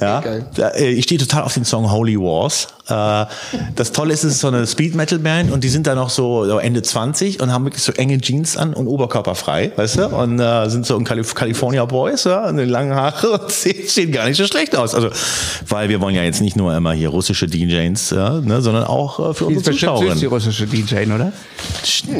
[0.00, 0.22] Ja,
[0.58, 2.66] äh, ich stehe total auf den Song Holy Wars.
[2.88, 3.26] Äh,
[3.76, 6.10] das Tolle ist, es ist so eine Speed Metal Band und die sind da noch
[6.10, 10.06] so, Ende 20 und haben wirklich so enge Jeans an und oberkörperfrei, weißt du?
[10.08, 14.10] Und äh, sind so ein Calif California Boys, ja, und lange Haare und sehen, sehen
[14.10, 14.94] gar nicht so schlecht aus.
[14.96, 15.10] Also,
[15.68, 19.30] weil wir wollen ja jetzt nicht nur immer hier russische DJs, ja, ne, sondern auch
[19.30, 20.26] äh, für die unsere süß, die Zuschauerinnen.
[20.26, 21.32] russische DJ, oder?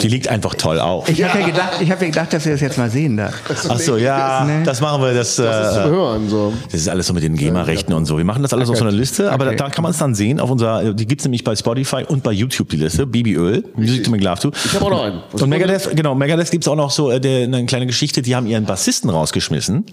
[0.01, 1.09] Die liegt einfach toll auf.
[1.09, 3.31] Ich habe ja gedacht, ich habe ja gedacht, dass wir das jetzt mal sehen da.
[3.69, 4.63] Ach so, ja, Nee.
[4.65, 5.13] das machen wir.
[5.13, 6.53] Das, das ist äh, Hören so.
[6.71, 8.17] Das ist alles so mit den GEMA-Rechten und so.
[8.19, 9.57] Wir machen das alles auf so einer Liste, aber Okay.
[9.57, 10.41] da, da kann man es dann sehen.
[10.41, 13.07] Auf unserer, die gibt's nämlich bei Spotify und bei YouTube die Liste.
[13.07, 14.53] Baby Öl, Music to Make Love to.
[14.65, 15.21] Ich habe auch noch einen.
[15.33, 15.49] Was Und?
[15.51, 19.11] Megadeth, genau, Megadeth gibt's auch noch so äh, eine kleine Geschichte, die haben ihren Bassisten
[19.11, 19.85] rausgeschmissen,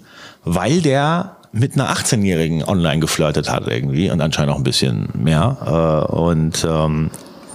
[0.44, 6.06] weil der mit einer 18-Jährigen online geflirtet hat irgendwie und anscheinend auch ein bisschen mehr.
[6.10, 7.10] Äh, und ähm,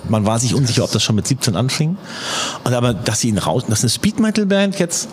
[0.09, 1.97] man war sich unsicher, ob das schon mit 17 anfing.
[2.63, 5.09] Und aber, dass sie ihn raus, dass eine Speed Metal Band jetzt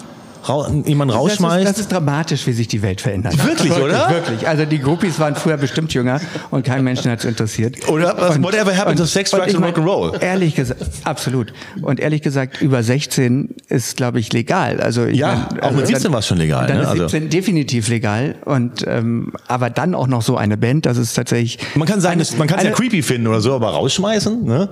[0.49, 1.69] rau, jemanden Das ist, rausschmeißt.
[1.69, 3.45] das ist dramatisch, wie sich die Welt verändert.
[3.45, 4.11] Wirklich, oder?
[4.11, 4.47] Wirklich.
[4.49, 7.89] Also die Groupies waren früher bestimmt jünger und kein Menschen hat es interessiert.
[7.89, 10.21] Oder was- whatever happened to sex, drugs and rock'n'roll?
[10.23, 11.53] Ehrlich gesagt, absolut.
[11.83, 14.81] Und ehrlich gesagt, über 16 ist, glaube ich, legal.
[14.81, 16.83] Also ich Ja, mein, auch mit also 17 dann- war's schon legal, Dann ne?
[16.85, 18.37] ist Also- 17 definitiv legal.
[18.45, 21.59] Und ähm, aber dann auch noch so eine Band, das ist tatsächlich.
[21.75, 24.69] Man kann sagen, das- man kann es ja creepy finden oder so, aber rausschmeißen, ne?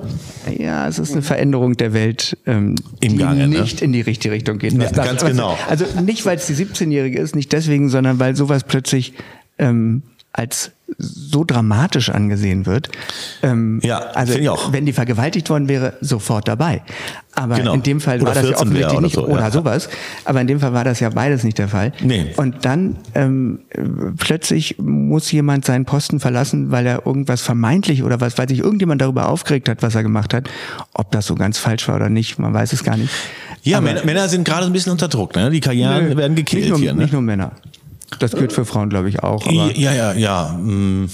[0.59, 3.61] Ja, es ist eine Veränderung der Welt, ähm, Im die Gange, ne?
[3.61, 4.73] nicht in die richtige Richtung geht.
[4.75, 5.57] Ja, ganz genau.
[5.69, 9.15] Also nicht, weil es die 17-Jährige ist, nicht deswegen, sondern weil sowas plötzlich
[9.59, 10.03] ähm,
[10.33, 12.91] als so dramatisch angesehen wird.
[13.43, 14.73] Ähm, Ja, also ich auch.
[14.73, 16.83] wenn die vergewaltigt worden wäre, sofort dabei.
[17.35, 17.73] Aber Genau.
[17.75, 19.51] in dem Fall Oder war das ja 14 wäre offensichtlich oder nicht so, oder ja.
[19.51, 19.89] sowas.
[20.25, 21.93] Aber in dem Fall war das ja beides nicht der Fall.
[22.03, 22.27] Nee.
[22.37, 23.81] Und dann ähm, äh,
[24.19, 29.01] plötzlich muss jemand seinen Posten verlassen, weil er irgendwas vermeintlich oder was, weil sich irgendjemand
[29.01, 30.49] darüber aufgeregt hat, was er gemacht hat.
[30.93, 33.13] Ob das so ganz falsch war oder nicht, man weiß es gar nicht.
[33.63, 35.51] Ja, Männer, Männer sind gerade ein bisschen unter Druck, ne?
[35.51, 37.03] Die Karrieren Nö, werden gekillt nicht nur, hier, ne?
[37.03, 37.53] Nicht nur Männer.
[38.19, 40.49] Das gilt für Frauen, glaube ich, auch, aber Ja, ja, ja.
[40.59, 41.09] mm.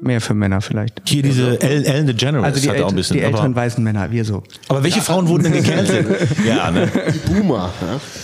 [0.00, 1.00] mehr für Männer vielleicht.
[1.06, 3.16] Hier diese Ellen, Ellen DeGeneres Also die, hat auch ein bisschen.
[3.16, 4.42] die älteren aber, weißen Männer, wir so.
[4.68, 6.06] aber welche Frauen wurden denn gecancelt?
[6.46, 6.88] ja, ne?
[7.14, 7.70] Die Boomer.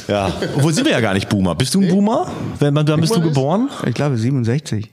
[0.09, 0.27] Ja?
[0.27, 0.33] Ja.
[0.57, 1.55] Obwohl sind wir ja gar nicht Boomer.
[1.55, 2.31] Bist du ein Boomer?
[2.59, 3.69] Wenn man, dann bist du geboren?
[3.87, 4.91] Ich glaube 67.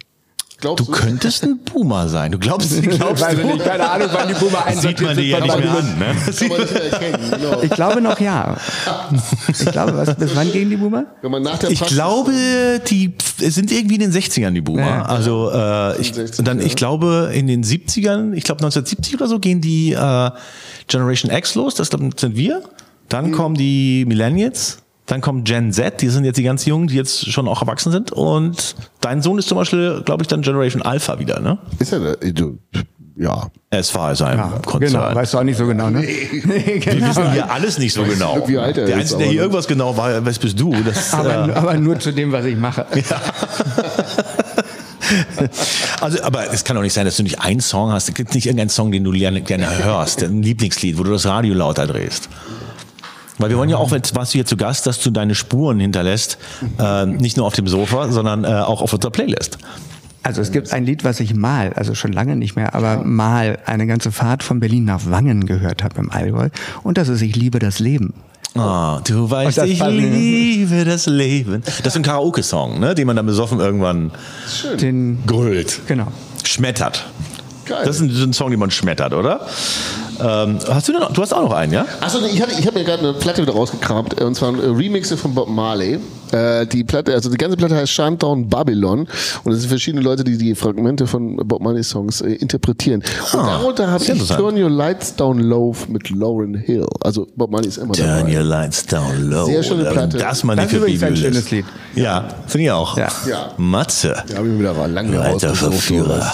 [0.66, 2.32] Glaubst Du könntest ein Boomer sein.
[2.32, 3.46] Du glaubst, glaubst Weiß ich du?
[3.48, 6.16] nicht, keine Ahnung, wann die Boomer Sieht man die ja nicht mehr an, ne?
[6.26, 7.62] Nicht genau.
[7.62, 8.58] Ich glaube noch ja.
[9.48, 11.06] Ich glaube, was, bis wann gehen die Boomer?
[11.22, 12.32] Wenn man nach der Ich Praxis- glaube,
[12.90, 14.82] die es sind irgendwie in den 60ern die Boomer.
[14.82, 15.02] Ja.
[15.06, 19.28] Also äh, ich, 60er, und dann, ich glaube, in den 70ern, ich glaube 1970 oder
[19.28, 20.32] so, gehen die äh,
[20.88, 22.62] Generation X los, das glaub, sind wir.
[23.10, 26.96] Dann kommen die Millennials, dann kommt Gen Z, die sind jetzt die ganz Jungen, die
[26.96, 28.12] jetzt schon auch erwachsen sind.
[28.12, 31.58] Und dein Sohn ist zum Beispiel, glaube ich, dann Generation Alpha wieder, ne?
[31.80, 32.58] Ist ja, der- du,
[33.18, 33.48] ja.
[33.72, 36.00] As far as I'm Genau, weißt du auch nicht so genau, ne?
[36.02, 37.08] Nee, Wir genau.
[37.10, 38.36] wissen hier alles nicht so genau.
[38.38, 40.60] nicht, wie alt er der ist, Einzige, der aber- hier irgendwas genau war, was bist
[40.60, 40.74] du?
[40.84, 42.86] Das, äh, Aber, aber nur zu dem, was ich mache.
[46.02, 48.10] Also, aber es kann doch nicht sein, dass du nicht einen Song hast.
[48.10, 51.26] Es gibt nicht irgendeinen Song, den du gerne, gerne hörst, ein Lieblingslied, wo du das
[51.28, 52.28] Radio lauter drehst.
[53.38, 56.38] Weil wir wollen ja auch, warst du hier zu Gast, dass du deine Spuren hinterlässt,
[56.80, 59.58] äh, nicht nur auf dem Sofa, sondern äh, auch auf unserer Playlist.
[60.24, 63.60] Also es gibt ein Lied, was ich mal, also schon lange nicht mehr, aber mal
[63.66, 66.50] eine ganze Fahrt von Berlin nach Wangen gehört habe im Allgäu.
[66.82, 68.14] Und das ist Ich liebe das Leben.
[68.56, 71.62] Ah, du weißt, ich liebe das Leben.
[71.66, 74.12] Das ist ein Karaoke-Song, ne, den man dann besoffen irgendwann
[74.80, 76.08] Den, grölt, genau.
[76.44, 77.06] schmettert.
[77.66, 77.84] Geil.
[77.86, 79.46] Das ist ein, so ein Song, den man schmettert, oder?
[80.20, 81.86] Ähm, hast du, denn noch, du hast auch noch einen, ja?
[82.02, 84.60] Achso, ich, hatte- ich habe mir gerade eine Platte wieder rausgekramt, äh, und zwar ein
[84.60, 86.00] äh, Remixe von Bob Marley.
[86.32, 89.08] Äh, die Platte, also die ganze Platte heißt Shantown Babylon
[89.44, 93.04] und es sind verschiedene Leute, die die Fragmente von Bob Marley Songs äh, interpretieren.
[93.34, 94.36] Und darunter habe ich Ah.
[94.38, 96.86] Turn Your Lights Down Low mit Lauren Hill.
[97.02, 98.38] Also Bob Marley ist immer Turn dabei.
[98.38, 99.46] your lights down low.
[99.46, 100.18] Sehr schöne Platte.
[100.18, 101.66] Das mal Das ist für übrigens ein schönes Lied.
[101.96, 102.98] Ja, finde ich auch.
[102.98, 103.08] Ja.
[103.30, 103.52] Ja.
[103.58, 104.16] Matze.
[104.28, 106.34] Da habe ich mir wieder lange Alter Verführer.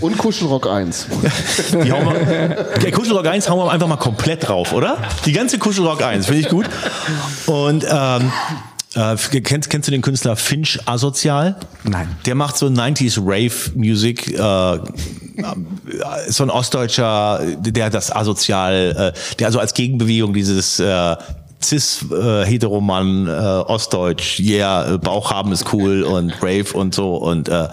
[0.00, 1.06] und Kuschelrock 1.
[1.84, 4.98] Die hauen wir, der Kuschelrock 1 hauen wir einfach mal komplett drauf, oder?
[5.24, 6.66] Die ganze Kuschelrock 1, finde ich gut.
[7.46, 8.32] Und ähm,
[8.94, 11.56] äh, kennst, kennst du den Künstler Finch Asozial?
[11.84, 12.16] Nein.
[12.26, 14.28] Der macht so 90s Rave Music.
[14.28, 14.78] Äh,
[16.28, 21.16] so ein Ostdeutscher, der das asozial, äh, der also als Gegenbewegung dieses äh,
[21.62, 27.16] cis äh, heteroman äh, ostdeutsch yeah äh, Bauch haben ist cool und rave und so
[27.16, 27.68] und äh,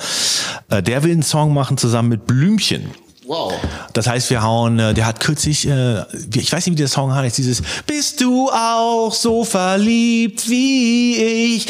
[0.69, 2.89] äh, der will einen Song machen zusammen mit Blümchen
[3.27, 3.53] Wow.
[3.93, 6.03] das heißt, wir hauen, äh, der hat kürzlich, äh,
[6.35, 11.67] ich weiß nicht, wie der Song heißt, dieses Bist du auch so verliebt wie ich?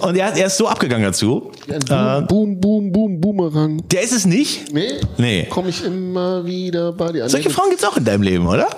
[0.00, 1.52] Und er, er ist so abgegangen dazu.
[1.88, 3.82] Boom, boom, boom, boom, Boomerang.
[3.88, 4.72] Der ist es nicht?
[4.72, 5.00] Nee?
[5.16, 5.46] Nee.
[5.50, 7.30] Komme ich immer wieder bei dir an.
[7.30, 8.68] Solche Frauen gibt's auch in deinem Leben, oder?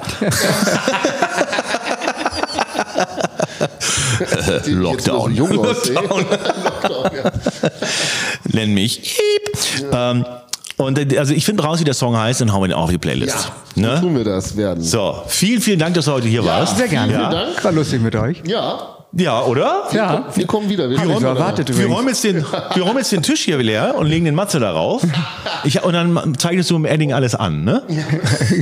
[4.64, 5.36] So Lockdown.
[8.52, 9.18] Nenn mich.
[9.92, 10.24] Ähm,
[10.76, 12.84] und äh, also ich finde raus, wie der Song heißt, dann hauen wir den auch
[12.84, 13.38] auf die Playlist.
[13.74, 14.00] So Ne?
[14.00, 14.82] tun wir das werden.
[14.82, 16.76] So, vielen, vielen Dank, dass du heute hier warst.
[16.76, 17.12] Sehr gerne.
[17.12, 17.64] Vielen Dank.
[17.64, 18.42] War lustig mit euch.
[18.46, 19.84] Ja, Ja, oder?
[19.92, 20.26] Ja.
[20.34, 20.90] wir kommen wieder.
[20.90, 22.36] Wir ich räumen Wir räumen, jetzt den,
[22.74, 25.02] wir räumen jetzt den Tisch hier leer und legen den Matze darauf.
[25.64, 27.82] Ich, und dann zeichnest du im Edding alles an, ne?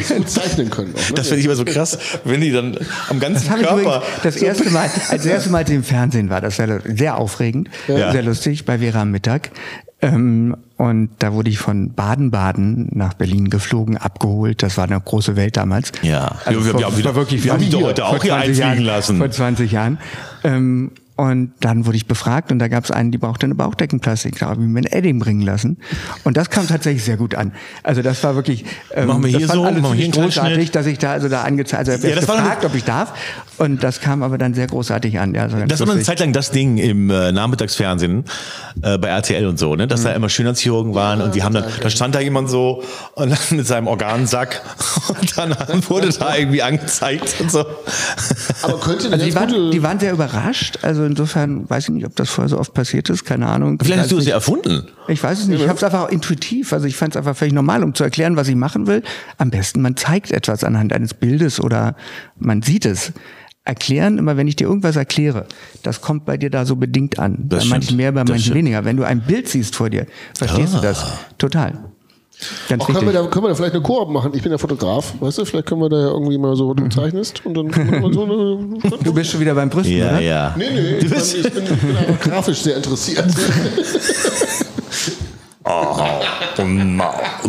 [0.08, 0.94] Gut zeichnen können.
[0.94, 1.14] Auch, ne?
[1.16, 2.78] Das finde ich immer so krass, wenn die dann
[3.08, 4.02] am ganzen Das Körper.
[4.22, 7.18] das erste Mal, als das erste Mal, als ich im Fernsehen war, das war sehr
[7.18, 8.12] aufregend, Ja.
[8.12, 9.50] sehr lustig, bei Vera am Mittag.
[10.02, 14.62] Ähm, und da wurde ich von Baden-Baden nach Berlin geflogen, abgeholt.
[14.62, 15.92] Das war eine große Welt damals.
[16.02, 16.36] Ja.
[16.44, 18.60] also Wir- vor, wir haben wieder- wirklich wir haben die heute auch hier 20 einfliegen
[18.60, 19.16] Jahren, lassen.
[19.18, 19.98] Vor 20 Jahren.
[20.42, 24.36] Ähm, und dann wurde ich befragt und da gab es einen, die brauchte eine Bauchdeckenplastik.
[24.40, 25.76] Da habe ich mir ein Edding bringen lassen.
[26.24, 27.52] Und das kam tatsächlich sehr gut an.
[27.84, 30.12] Also das war wirklich, ähm, Machen wir hier das fand so, alle machen wir hier
[30.12, 32.82] großartig, dass ich da also da angezeigt, also Ja, das war eine- gefragt, ob ich
[32.82, 33.14] darf.
[33.58, 35.34] Und das kam aber dann sehr großartig an.
[35.34, 36.02] Ja, ganz Das war eine.
[36.02, 38.24] Zeit lang das Ding im äh, Nachmittagsfernsehen
[38.82, 39.86] äh, bei RTL und so, ne?
[39.86, 42.82] dass da immer Schönheitschirurgen waren und die haben dann, da stand da jemand so
[43.14, 44.62] und dann mit seinem Organsack
[45.08, 45.54] und dann
[45.88, 47.64] wurde da irgendwie angezeigt und so.
[48.62, 50.78] Aber könnte Also die waren, die waren sehr überrascht.
[50.82, 53.24] Also insofern weiß ich nicht, ob das vorher so oft passiert ist.
[53.24, 53.78] Keine Ahnung.
[53.80, 54.88] Vielleicht hast du es es ja erfunden.
[55.08, 55.60] Ich weiß es nicht.
[55.60, 56.72] Ich habe es einfach intuitiv.
[56.72, 59.02] Also ich fand es einfach völlig normal, um zu erklären, was ich machen will.
[59.38, 61.94] Am besten, man zeigt etwas anhand eines Bildes oder
[62.38, 63.12] man sieht es.
[63.66, 65.46] Erklären, immer wenn ich dir irgendwas erkläre,
[65.82, 67.36] das kommt bei dir da so bedingt an.
[67.48, 67.96] Das bei manchen stimmt.
[67.98, 68.56] mehr, bei Das manchen stimmt.
[68.56, 68.84] weniger.
[68.84, 71.04] Wenn du ein Bild siehst vor dir, verstehst du das.
[71.38, 71.72] Total.
[72.68, 74.32] Ganz Auch können, wir da, können wir da vielleicht eine Koop machen?
[74.34, 75.44] Ich bin ja Fotograf, weißt du?
[75.46, 78.12] Vielleicht können wir da ja irgendwie mal so, du zeichnest und dann können wir mal
[78.12, 78.98] so eine...
[79.02, 80.20] Du bist schon wieder beim Brüsten, Ja, oder?
[80.20, 80.54] ja.
[80.58, 83.24] Nee, nee, ich bin, ich bin, ich bin grafisch sehr interessiert.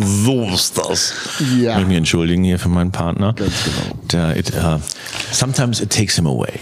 [0.00, 1.12] So ist das.
[1.58, 1.72] Ja.
[1.72, 3.34] Ich muss mich entschuldigen hier für meinen Partner.
[3.34, 3.98] Ganz genau.
[4.12, 4.78] Der, it, uh,
[5.32, 6.52] sometimes it takes him away.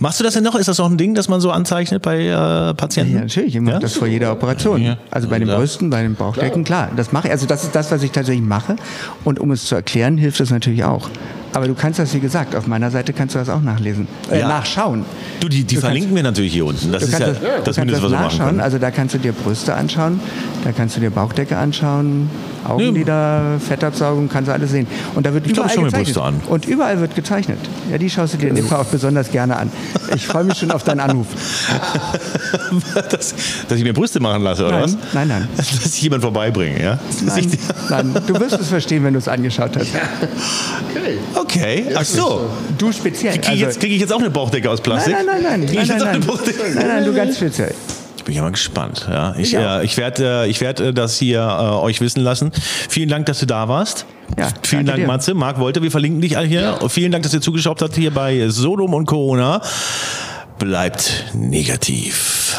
[0.00, 0.54] Machst du das denn noch?
[0.54, 3.14] Ist das noch ein Ding, das man so anzeichnet bei äh, Patienten?
[3.14, 3.80] Ja, natürlich, ich mache Ja?
[3.80, 4.80] das vor jeder Operation.
[4.80, 4.98] Ja.
[5.10, 5.56] Also bei den Ja.
[5.56, 6.90] Brüsten, bei den Bauchdecken, klar.
[6.96, 7.32] Das mache ich.
[7.32, 8.76] Also das ist das, was ich tatsächlich mache.
[9.24, 11.08] Und um es zu erklären, hilft es natürlich auch.
[11.54, 14.40] Aber du kannst das, wie gesagt, auf meiner Seite kannst du das auch nachlesen, äh,
[14.40, 14.48] Ja.
[14.48, 15.04] nachschauen.
[15.40, 16.92] Du, die, die Du verlinken wir natürlich hier unten.
[16.92, 18.46] Das ist kannst ja das, das, kannst Mindeste, was das wir machen nachschauen.
[18.48, 18.60] können.
[18.60, 20.20] Also da kannst du dir Brüste anschauen,
[20.64, 22.28] da kannst du dir Bauchdecke anschauen,
[22.66, 24.86] Augenlider, Fettabsaugung, kannst du alles sehen.
[25.14, 26.04] Und da wird Ich glaub, überall mir gezeichnet.
[26.14, 26.40] Brüste an.
[26.48, 27.58] Und überall wird gezeichnet.
[27.90, 29.70] Ja, die schaust du dir in dem Fall auch besonders gerne an.
[30.14, 31.26] Ich freue mich schon auf deinen Anruf.
[33.10, 33.34] dass,
[33.68, 34.96] dass ich mir Brüste machen lasse, oder Nein, was?
[35.14, 35.48] nein, nein.
[35.56, 36.98] Dass ich jemand vorbeibringe, ja?
[37.24, 37.50] Nein,
[37.90, 39.88] nein, du wirst es verstehen, wenn du es angeschaut hast.
[40.90, 41.18] Okay.
[41.34, 41.47] okay,
[41.94, 42.50] ach so.
[42.76, 43.32] Du speziell.
[43.34, 45.14] Kriege Also, jetzt, krieg ich jetzt auch eine Bauchdecke aus Plastik?
[45.14, 47.36] nein, nein, nein, nein, Krieg nein, ich nein, auch eine nein, nein, nein, du ganz
[47.36, 47.74] speziell.
[48.24, 49.06] Bin ich mal gespannt.
[49.10, 49.80] Ja, ich, Ich auch.
[49.80, 52.52] äh, ich werde äh, ich werd, äh, das hier äh, euch wissen lassen.
[52.88, 54.04] Vielen Dank, dass du da warst.
[54.38, 55.06] Ja, Vielen Dank, dir.
[55.06, 55.32] Matze.
[55.32, 56.78] Marc Wolter, wir verlinken dich hier.
[56.82, 59.62] Und Vielen Dank, dass ihr zugeschaut habt hier bei Sodom und Corona.
[60.58, 62.54] Bleibt negativ.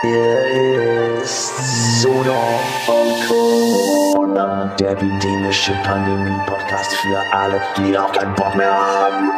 [0.00, 2.36] Hier ist Sodom
[2.86, 9.32] und Corona, der epidemische Pandemie-Podcast für alle, die auch keinen Bock mehr haben.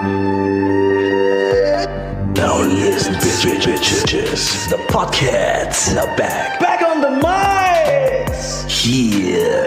[2.34, 4.68] Now listen, bitch, bitch, bitches.
[4.68, 6.58] The podcasts are back.
[6.60, 8.66] Back on the mics.
[8.68, 9.64] Hier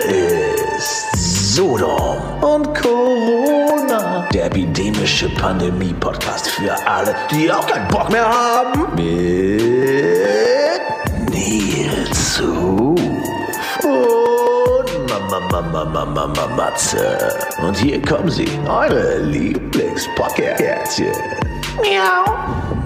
[0.77, 4.27] ist Sodom und Corona.
[4.31, 8.93] Der epidemische Pandemie-Podcast für alle, die auch keinen Bock mehr haben.
[8.95, 10.52] Mit
[12.41, 12.99] Ruf
[13.83, 17.35] und Mama, Mama, Mama, Mama, Matze.
[17.61, 21.13] Und hier kommen sie, eure Lieblingspodcastchen.
[21.81, 22.25] Miau.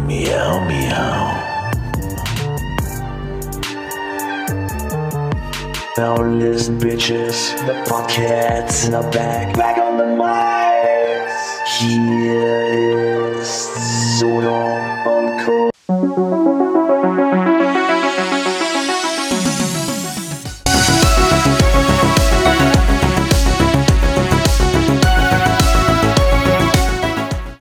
[0.05, 1.47] Miau, miau.
[5.97, 7.55] Now listen, bitches.
[7.65, 9.55] The podcasts are back.
[9.55, 11.33] Back on the mics.
[11.79, 15.69] Hier ist Sodom und Co.